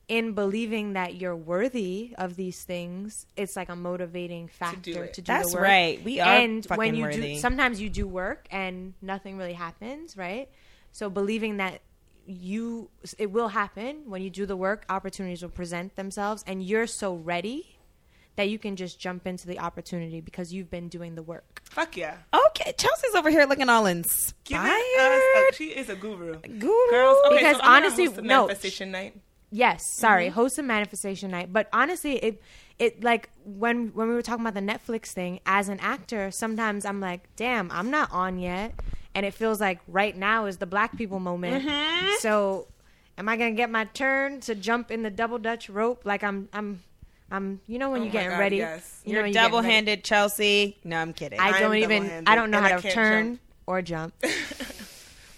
in 0.08 0.32
believing 0.34 0.94
that 0.94 1.16
you're 1.16 1.36
worthy 1.36 2.14
of 2.18 2.36
these 2.38 2.64
things, 2.64 3.26
it's 3.36 3.58
like 3.58 3.68
a 3.68 3.76
motivating 3.76 4.48
factor 4.48 4.80
to 4.80 4.94
do, 4.94 5.02
it. 5.02 5.26
That's 5.26 5.50
the 5.52 5.58
work. 5.58 5.64
right. 5.64 6.02
We 6.04 6.22
are 6.22 6.36
and 6.38 6.64
fucking 6.64 6.78
when 6.78 6.96
you 6.96 7.04
worthy. 7.04 7.34
do, 7.34 7.40
sometimes 7.40 7.82
you 7.82 7.90
do 7.90 8.08
work 8.08 8.48
and 8.52 8.94
nothing 9.02 9.38
really 9.38 9.52
happens, 9.54 10.16
right? 10.16 10.48
So 10.94 11.10
believing 11.10 11.58
that 11.58 11.82
you, 12.28 12.90
it 13.18 13.32
will 13.32 13.48
happen 13.50 14.04
when 14.06 14.22
you 14.22 14.30
do 14.30 14.46
the 14.46 14.56
work. 14.58 14.86
Opportunities 14.90 15.42
will 15.42 15.50
present 15.50 15.96
themselves, 15.96 16.44
and 16.46 16.62
you're 16.62 16.88
so 16.88 17.16
ready 17.16 17.78
that 18.36 18.50
you 18.50 18.60
can 18.60 18.76
just 18.76 19.00
jump 19.00 19.26
into 19.26 19.48
the 19.48 19.58
opportunity 19.60 20.22
because 20.22 20.54
you've 20.54 20.70
been 20.70 20.90
doing 20.90 21.16
the 21.16 21.24
work. 21.24 21.62
Fuck 21.66 21.98
yeah. 21.98 22.18
Okay, 22.50 22.74
Chelsea's 22.78 23.16
over 23.16 23.30
here 23.32 23.46
looking 23.46 23.68
all 23.70 23.86
Give 23.86 23.98
inspired. 23.98 24.70
us 25.00 25.54
a- 25.54 25.56
she 25.56 25.70
is 25.70 25.90
a 25.90 25.96
guru. 25.96 26.36
Guru. 26.40 26.90
Girls, 26.92 27.18
okay, 27.28 27.38
Because 27.38 27.58
so 27.58 27.64
honestly, 27.64 28.06
host 28.06 28.18
a 28.20 28.22
no. 28.22 28.42
manifestation 28.46 28.92
night. 28.92 29.16
Yes, 29.50 29.90
sorry. 29.90 30.26
Mm-hmm. 30.26 30.34
Host 30.36 30.60
a 30.60 30.64
manifestation 30.64 31.32
night, 31.32 31.52
but 31.54 31.70
honestly, 31.72 32.18
it 32.18 32.42
it 32.78 33.02
like 33.04 33.30
when 33.46 33.88
when 33.94 34.10
we 34.10 34.14
were 34.14 34.22
talking 34.22 34.46
about 34.46 34.54
the 34.54 34.60
Netflix 34.60 35.08
thing 35.14 35.40
as 35.46 35.70
an 35.70 35.80
actor, 35.80 36.30
sometimes 36.32 36.84
I'm 36.86 37.00
like, 37.00 37.22
damn, 37.38 37.72
I'm 37.72 37.90
not 37.90 38.12
on 38.12 38.38
yet, 38.40 38.74
and 39.18 39.26
it 39.26 39.34
feels 39.34 39.60
like 39.60 39.80
right 39.88 40.16
now 40.16 40.46
is 40.46 40.58
the 40.58 40.68
black 40.68 40.96
people 40.96 41.20
moment. 41.20 41.66
Mm-hmm. 41.66 42.08
So, 42.20 42.68
am 43.18 43.28
I 43.28 43.36
gonna 43.36 43.52
get 43.52 43.72
my 43.72 43.86
turn 43.86 44.42
to 44.42 44.54
jump 44.54 44.92
in 44.92 45.02
the 45.02 45.10
double 45.10 45.40
dutch 45.40 45.70
rope? 45.70 46.04
Like 46.06 46.24
I'm 46.24 46.48
I'm 46.54 46.84
I'm 47.32 47.60
you 47.68 47.80
know 47.80 47.90
when 47.90 48.02
Oh 48.02 48.04
you're 48.04 48.12
getting 48.14 48.30
God, 48.30 48.40
ready, 48.40 48.58
yes. 48.58 49.02
you 49.04 49.14
know 49.14 49.16
You're 49.16 49.24
when 49.24 49.32
getting 49.34 49.42
ready. 49.44 49.52
double-handed, 49.52 50.04
Chelsea. 50.04 50.78
No, 50.84 50.98
I'm 50.98 51.14
kidding. 51.14 51.40
I 51.40 51.50
I 51.50 51.60
don't 51.60 51.76
even 51.78 52.24
I 52.28 52.36
don't 52.36 52.52
know 52.52 52.62
how 52.62 52.78
I 52.78 52.80
to 52.82 52.92
turn 52.92 53.26
jump. 53.34 53.42
or 53.66 53.82
jump. 53.82 54.14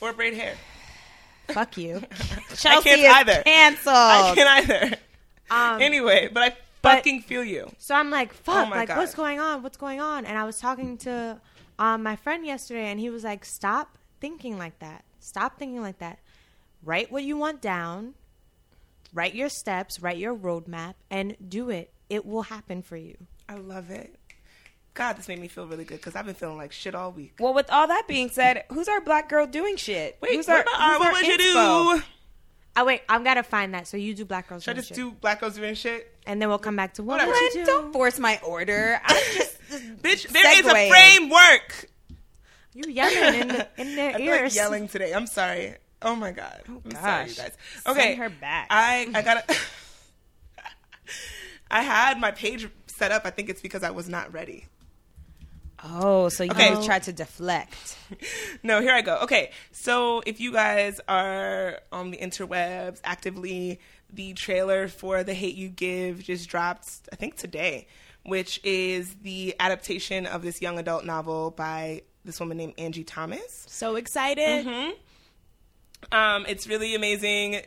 Or 0.02 0.14
braid 0.14 0.34
hair. 0.34 0.56
Fuck 1.50 1.78
you. 1.78 2.02
Chelsea 2.56 2.90
can't 2.90 3.02
is 3.02 3.08
either. 3.08 3.42
canceled. 3.44 3.96
I 3.96 4.32
can't 4.36 4.70
either. 4.70 4.96
Um, 5.52 5.82
anyway, 5.82 6.30
but 6.32 6.44
I 6.44 6.58
but- 6.82 6.96
fucking 6.98 7.22
feel 7.22 7.44
you. 7.44 7.72
So 7.78 7.96
I'm 7.96 8.10
like, 8.10 8.34
fuck, 8.34 8.68
Oh 8.68 8.72
like 8.72 8.88
God. 8.90 8.98
what's 8.98 9.16
going 9.16 9.40
on? 9.40 9.64
What's 9.64 9.78
going 9.78 10.00
on? 10.02 10.26
And 10.26 10.38
I 10.38 10.44
was 10.44 10.60
talking 10.60 10.98
to 11.00 11.40
um, 11.78 12.04
my 12.04 12.16
friend 12.16 12.46
yesterday, 12.46 12.88
and 12.92 13.00
he 13.00 13.10
was 13.10 13.24
like, 13.24 13.46
stop 13.46 13.98
thinking 14.20 14.58
like 14.58 14.80
that. 14.80 15.04
Stop 15.20 15.58
thinking 15.60 15.82
like 15.82 16.00
that. 16.00 16.20
Write 16.84 17.12
what 17.12 17.24
you 17.24 17.38
want 17.38 17.62
down. 17.62 18.14
Write 19.14 19.34
your 19.36 19.50
steps. 19.50 20.02
Write 20.02 20.18
your 20.18 20.36
roadmap, 20.36 20.94
and 21.10 21.36
do 21.48 21.70
it. 21.70 21.92
It 22.10 22.26
will 22.26 22.44
happen 22.44 22.82
for 22.82 22.96
you. 22.98 23.16
I 23.48 23.56
love 23.56 23.90
it. 23.90 24.16
God, 24.94 25.14
this 25.18 25.28
made 25.28 25.40
me 25.40 25.48
feel 25.48 25.66
really 25.66 25.86
good 25.86 25.98
because 25.98 26.16
I've 26.16 26.26
been 26.26 26.36
feeling 26.36 26.58
like 26.58 26.72
shit 26.72 26.94
all 26.96 27.12
week. 27.12 27.34
Well, 27.40 27.54
with 27.54 27.70
all 27.72 27.88
that 27.88 28.06
being 28.08 28.30
said, 28.30 28.66
who's 28.70 28.88
our 28.88 29.00
black 29.02 29.30
girl 29.30 29.46
doing 29.48 29.78
shit? 29.78 30.18
Wait, 30.22 30.34
who's 30.34 30.48
what 30.48 30.62
about 30.62 30.80
our, 30.80 30.90
who's 30.94 31.00
what 31.00 31.08
our 31.08 31.14
would 31.14 31.26
you 31.28 31.38
do? 31.38 32.04
Oh 32.80 32.86
wait, 32.86 33.02
I'm 33.10 33.24
gonna 33.26 33.44
find 33.44 33.74
that. 33.74 33.88
So 33.88 33.98
you 33.98 34.14
do 34.16 34.24
Black 34.24 34.48
Girls 34.48 34.64
Should 34.64 34.72
I 34.72 34.74
Doing 34.76 34.82
just 34.82 34.88
Shit. 34.90 34.96
do 34.98 35.12
black 35.12 35.42
girls 35.42 35.56
doing 35.56 35.76
shit? 35.76 36.16
and 36.26 36.42
then 36.42 36.48
we'll 36.48 36.58
come 36.60 36.76
back 36.78 36.94
to 36.94 37.04
what 37.04 37.16
Whatever. 37.20 37.32
would 37.32 37.54
you 37.54 37.60
do? 37.62 37.66
Don't 37.66 37.92
force 37.92 38.20
my 38.20 38.40
order. 38.44 39.02
I'm 39.04 39.18
just 39.36 39.60
Bitch, 40.02 40.28
there 40.30 40.60
is 40.60 40.66
a 40.66 40.90
framework. 40.90 41.90
You 42.74 42.90
yelling 42.90 43.42
in, 43.42 43.48
the, 43.50 43.68
in 43.78 43.96
their 43.96 44.16
I 44.16 44.18
feel 44.18 44.32
like 44.44 44.56
yelling 44.56 44.88
today. 44.88 45.12
I'm 45.12 45.28
sorry. 45.28 45.76
Oh 46.02 46.16
my 46.16 46.32
god. 46.32 46.62
Oh, 46.70 46.82
I'm 46.86 46.92
sorry, 46.92 47.30
you 47.30 47.36
gosh. 47.36 47.38
guys. 47.38 47.58
Send 47.84 47.98
Okay, 47.98 48.16
her 48.16 48.30
back. 48.30 48.68
I 48.70 49.10
I 49.14 49.22
gotta. 49.24 49.44
I 51.72 51.82
had 51.82 52.20
my 52.20 52.32
page 52.32 52.68
set 52.88 53.12
up. 53.12 53.24
I 53.26 53.30
think 53.32 53.50
it's 53.50 53.62
because 53.62 53.84
I 53.84 53.92
was 53.92 54.08
not 54.08 54.32
ready. 54.34 54.66
Oh, 55.84 56.30
so 56.30 56.44
you 56.44 56.52
Okay. 56.52 56.76
tried 56.86 57.04
to 57.04 57.14
deflect. 57.14 57.98
No, 58.64 58.82
here 58.82 58.92
I 58.92 59.02
go. 59.02 59.20
Okay, 59.24 59.52
so 59.72 60.22
if 60.26 60.42
you 60.42 60.52
guys 60.52 61.00
are 61.08 61.80
on 61.92 62.12
the 62.12 62.18
interwebs 62.18 63.00
actively, 63.06 63.80
the 64.12 64.34
trailer 64.34 64.88
for 64.90 65.24
The 65.24 65.34
Hate 65.34 65.56
You 65.56 65.70
Give 65.70 66.22
just 66.22 66.50
dropped, 66.50 66.90
I 67.14 67.16
think 67.16 67.38
today, 67.38 67.88
which 68.24 68.60
is 68.66 69.16
the 69.22 69.56
adaptation 69.60 70.26
of 70.26 70.42
this 70.42 70.62
young 70.62 70.78
adult 70.80 71.06
novel 71.06 71.52
by 71.52 72.02
this 72.26 72.40
woman 72.40 72.58
named 72.58 72.74
Angie 72.78 73.04
Thomas. 73.06 73.66
So 73.70 73.96
excited. 73.96 74.66
Um, 76.12 76.46
it's 76.48 76.68
really 76.68 76.96
amazing 76.96 77.62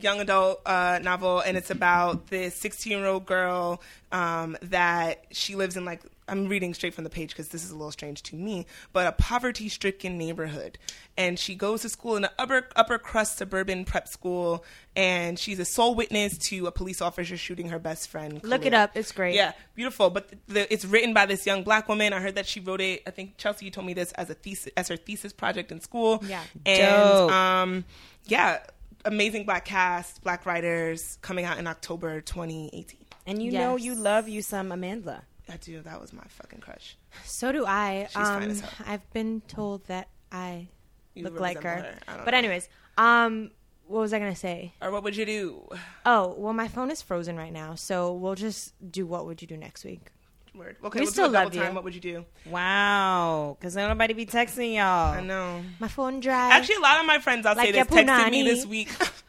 young 0.00 0.20
adult 0.20 0.60
uh, 0.66 1.00
novel, 1.02 1.40
and 1.40 1.56
it's 1.56 1.70
about 1.70 2.28
this 2.28 2.54
16 2.56 2.92
year 2.92 3.06
old 3.06 3.26
girl 3.26 3.82
um, 4.12 4.56
that 4.62 5.26
she 5.32 5.56
lives 5.56 5.76
in 5.76 5.84
like 5.84 6.02
I'm 6.28 6.48
reading 6.48 6.74
straight 6.74 6.94
from 6.94 7.04
the 7.04 7.10
page 7.10 7.30
because 7.30 7.48
this 7.48 7.64
is 7.64 7.70
a 7.70 7.76
little 7.76 7.92
strange 7.92 8.22
to 8.24 8.36
me, 8.36 8.66
but 8.92 9.06
a 9.06 9.12
poverty 9.12 9.68
stricken 9.68 10.18
neighborhood, 10.18 10.78
and 11.16 11.38
she 11.38 11.54
goes 11.54 11.82
to 11.82 11.88
school 11.88 12.16
in 12.16 12.24
an 12.24 12.30
upper 12.38 12.68
upper 12.76 12.98
crust 12.98 13.38
suburban 13.38 13.84
prep 13.84 14.08
school, 14.08 14.64
and 14.96 15.38
she's 15.38 15.58
a 15.58 15.64
sole 15.64 15.94
witness 15.94 16.36
to 16.48 16.66
a 16.66 16.72
police 16.72 17.00
officer 17.00 17.36
shooting 17.36 17.68
her 17.68 17.78
best 17.78 18.08
friend. 18.08 18.40
Look 18.44 18.66
it 18.66 18.74
up. 18.74 18.92
It's 18.94 19.12
great. 19.12 19.34
Yeah, 19.34 19.52
beautiful. 19.74 20.10
But 20.10 20.32
the, 20.46 20.72
it's 20.72 20.84
written 20.84 21.14
by 21.14 21.26
this 21.26 21.46
young 21.46 21.62
black 21.62 21.88
woman. 21.88 22.12
I 22.12 22.20
heard 22.20 22.34
that 22.36 22.46
she 22.46 22.60
wrote 22.60 22.80
it. 22.80 23.02
I 23.06 23.10
think 23.10 23.36
Chelsea, 23.36 23.64
you 23.64 23.70
told 23.70 23.86
me 23.86 23.94
this 23.94 24.12
as 24.12 24.30
a 24.30 24.34
thesis, 24.34 24.72
as 24.76 24.88
her 24.88 24.96
thesis 24.96 25.32
project 25.32 25.72
in 25.72 25.80
school. 25.80 26.22
Yeah. 26.26 26.42
and 26.66 26.78
Dope. 26.80 27.30
um, 27.32 27.84
yeah, 28.24 28.58
amazing 29.04 29.44
black 29.44 29.64
cast, 29.64 30.22
black 30.22 30.46
writers 30.46 31.18
coming 31.22 31.44
out 31.44 31.58
in 31.58 31.66
October 31.66 32.20
2018. 32.20 32.98
And 33.26 33.42
you 33.42 33.52
know 33.52 33.76
you 33.76 33.94
love 33.94 34.28
you 34.28 34.40
some 34.42 34.72
Amanda. 34.72 35.22
I 35.50 35.56
do. 35.56 35.80
That 35.80 36.00
was 36.00 36.12
my 36.12 36.24
fucking 36.28 36.60
crush. 36.60 36.96
So 37.24 37.52
do 37.52 37.64
I. 37.66 38.04
She's 38.08 38.14
fine 38.14 38.42
um, 38.44 38.50
as 38.50 38.60
hell. 38.60 38.86
I've 38.86 39.12
been 39.12 39.40
told 39.48 39.84
that 39.86 40.08
I 40.30 40.68
You 41.14 41.24
look 41.24 41.40
like 41.40 41.62
her. 41.62 41.74
resemble 41.76 41.98
I 42.08 42.16
don't 42.16 42.24
But 42.24 42.30
know. 42.32 42.38
anyways, 42.38 42.68
um, 42.98 43.50
what 43.86 44.00
was 44.00 44.12
I 44.12 44.18
gonna 44.18 44.36
say? 44.36 44.74
or 44.82 44.90
what 44.90 45.02
would 45.04 45.16
you 45.16 45.24
do? 45.24 45.68
Oh, 46.04 46.34
well, 46.36 46.52
my 46.52 46.68
phone 46.68 46.90
is 46.90 47.00
frozen 47.00 47.36
right 47.36 47.52
now, 47.52 47.74
so 47.74 48.12
we'll 48.12 48.34
just 48.34 48.74
do 48.92 49.06
what 49.06 49.24
would 49.26 49.40
you 49.40 49.48
do 49.48 49.56
next 49.56 49.84
week? 49.84 50.10
Word. 50.54 50.76
Okay, 50.84 50.98
We 51.00 51.04
we'll 51.04 51.12
still 51.12 51.26
do 51.26 51.30
a 51.30 51.32
double 51.34 51.44
love 51.46 51.54
you. 51.54 51.60
time. 51.62 51.74
What 51.74 51.84
would 51.84 51.94
you 51.94 52.00
do? 52.00 52.24
Wow, 52.44 53.56
because 53.58 53.76
nobody 53.76 54.12
be 54.12 54.26
texting 54.26 54.74
y'all. 54.74 55.12
I 55.14 55.20
know. 55.22 55.62
My 55.78 55.88
phone 55.88 56.20
dry. 56.20 56.50
Actually, 56.50 56.76
a 56.76 56.80
lot 56.80 57.00
of 57.00 57.06
my 57.06 57.18
friends, 57.20 57.46
I'll 57.46 57.54
Like 57.56 57.66
say 57.68 57.72
this, 57.72 57.76
your 57.78 57.86
texted 58.04 58.30
me 58.30 58.42
punani. 58.42 58.44
this 58.44 58.66
week. 58.66 58.90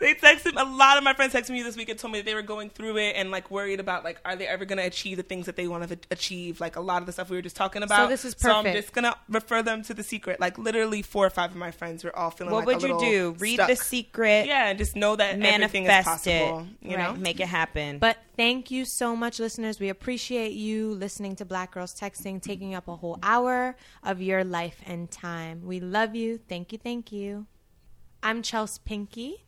I 0.00 0.04
can't. 0.14 0.20
they 0.20 0.50
texted 0.50 0.60
a 0.60 0.64
lot 0.64 0.96
of 0.98 1.04
my 1.04 1.14
friends 1.14 1.34
texted 1.34 1.50
me 1.50 1.62
this 1.62 1.76
week 1.76 1.88
and 1.88 1.98
told 1.98 2.12
me 2.12 2.20
that 2.20 2.24
they 2.24 2.34
were 2.34 2.42
going 2.42 2.70
through 2.70 2.96
it 2.98 3.12
and 3.16 3.30
like 3.30 3.50
worried 3.50 3.80
about 3.80 4.04
like 4.04 4.20
are 4.24 4.36
they 4.36 4.46
ever 4.46 4.64
going 4.64 4.78
to 4.78 4.84
achieve 4.86 5.16
the 5.16 5.22
things 5.22 5.46
that 5.46 5.56
they 5.56 5.68
want 5.68 5.88
to 5.88 5.98
achieve 6.10 6.60
like 6.60 6.76
a 6.76 6.80
lot 6.80 7.02
of 7.02 7.06
the 7.06 7.12
stuff 7.12 7.30
we 7.30 7.36
were 7.36 7.42
just 7.42 7.56
talking 7.56 7.82
about. 7.82 8.04
So 8.04 8.08
this 8.08 8.24
is 8.24 8.34
perfect. 8.34 8.42
So 8.44 8.50
I'm 8.70 8.74
just 8.74 8.92
gonna 8.92 9.16
refer 9.28 9.62
them 9.62 9.82
to 9.84 9.94
the 9.94 10.02
secret. 10.02 10.40
Like 10.40 10.58
literally 10.58 11.02
four 11.02 11.26
or 11.26 11.30
five 11.30 11.50
of 11.50 11.56
my 11.56 11.70
friends 11.70 12.02
were 12.04 12.16
all 12.16 12.30
feeling. 12.30 12.52
Like, 12.54 12.66
what 12.66 12.80
like 12.80 12.82
would 12.82 13.02
a 13.02 13.06
you 13.06 13.10
do? 13.12 13.36
Read 13.38 13.54
stuck. 13.54 13.68
the 13.68 13.76
secret. 13.76 14.46
Yeah, 14.46 14.68
and 14.68 14.78
just 14.78 14.96
know 14.96 15.16
that 15.16 15.40
everything 15.42 15.84
is 15.84 15.88
manifest 15.88 16.26
it. 16.26 16.40
possible. 16.42 16.66
You 16.80 16.96
Right. 16.96 17.14
know. 17.14 17.20
Make 17.20 17.40
it 17.40 17.48
happen. 17.48 17.98
But 17.98 18.16
thank 18.36 18.70
you 18.70 18.84
so 18.84 19.14
much, 19.14 19.38
listeners. 19.38 19.78
We 19.78 19.88
appreciate 19.90 20.52
you 20.52 20.92
listening 20.94 21.36
to 21.36 21.44
Black 21.44 21.72
Girls 21.72 21.94
Texting, 21.94 22.40
taking 22.42 22.74
up 22.74 22.88
a 22.88 22.96
whole 22.96 23.18
hour 23.22 23.76
of 24.02 24.20
your 24.22 24.44
life 24.44 24.80
and 24.86 25.10
time. 25.10 25.62
We 25.64 25.80
love 25.80 26.14
you. 26.14 26.38
Thank 26.48 26.72
you. 26.72 26.78
Thank 26.78 27.12
you. 27.12 27.46
I'm 28.22 28.42
Chelsea 28.42 28.80
Pinky. 28.84 29.44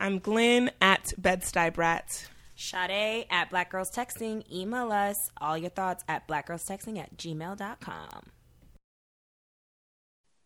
I'm 0.00 0.18
Glenn 0.18 0.70
at 0.80 1.12
Bed-Stuy 1.18 1.72
Brat. 1.72 2.28
Sade 2.56 3.26
at 3.30 3.50
Black 3.50 3.70
Girls 3.70 3.90
Texting. 3.90 4.50
Email 4.52 4.92
us 4.92 5.30
all 5.40 5.58
your 5.58 5.70
thoughts 5.70 6.04
at 6.08 6.28
blackgirlstexting 6.28 6.98
at 6.98 7.16
gmail.com. 7.16 8.30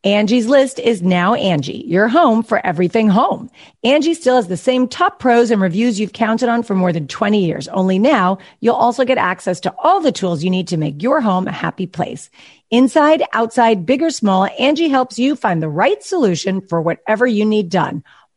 Angie's 0.04 0.46
list 0.46 0.78
is 0.78 1.02
now 1.02 1.34
Angie, 1.34 1.84
your 1.88 2.06
home 2.06 2.44
for 2.44 2.64
everything 2.64 3.08
home. 3.08 3.50
Angie 3.82 4.14
still 4.14 4.36
has 4.36 4.46
the 4.46 4.56
same 4.56 4.86
top 4.86 5.18
pros 5.18 5.50
and 5.50 5.60
reviews 5.60 5.98
you've 5.98 6.12
counted 6.12 6.48
on 6.48 6.62
for 6.62 6.76
more 6.76 6.92
than 6.92 7.08
20 7.08 7.44
years. 7.44 7.66
Only 7.68 7.98
now 7.98 8.38
you'll 8.60 8.76
also 8.76 9.04
get 9.04 9.18
access 9.18 9.58
to 9.60 9.74
all 9.76 10.00
the 10.00 10.12
tools 10.12 10.44
you 10.44 10.50
need 10.50 10.68
to 10.68 10.76
make 10.76 11.02
your 11.02 11.20
home 11.20 11.48
a 11.48 11.52
happy 11.52 11.86
place. 11.86 12.30
Inside, 12.70 13.24
outside, 13.32 13.86
big 13.86 14.00
or 14.00 14.10
small, 14.10 14.46
Angie 14.58 14.88
helps 14.88 15.18
you 15.18 15.34
find 15.34 15.60
the 15.60 15.68
right 15.68 16.00
solution 16.02 16.60
for 16.60 16.80
whatever 16.80 17.26
you 17.26 17.44
need 17.44 17.68
done 17.68 18.04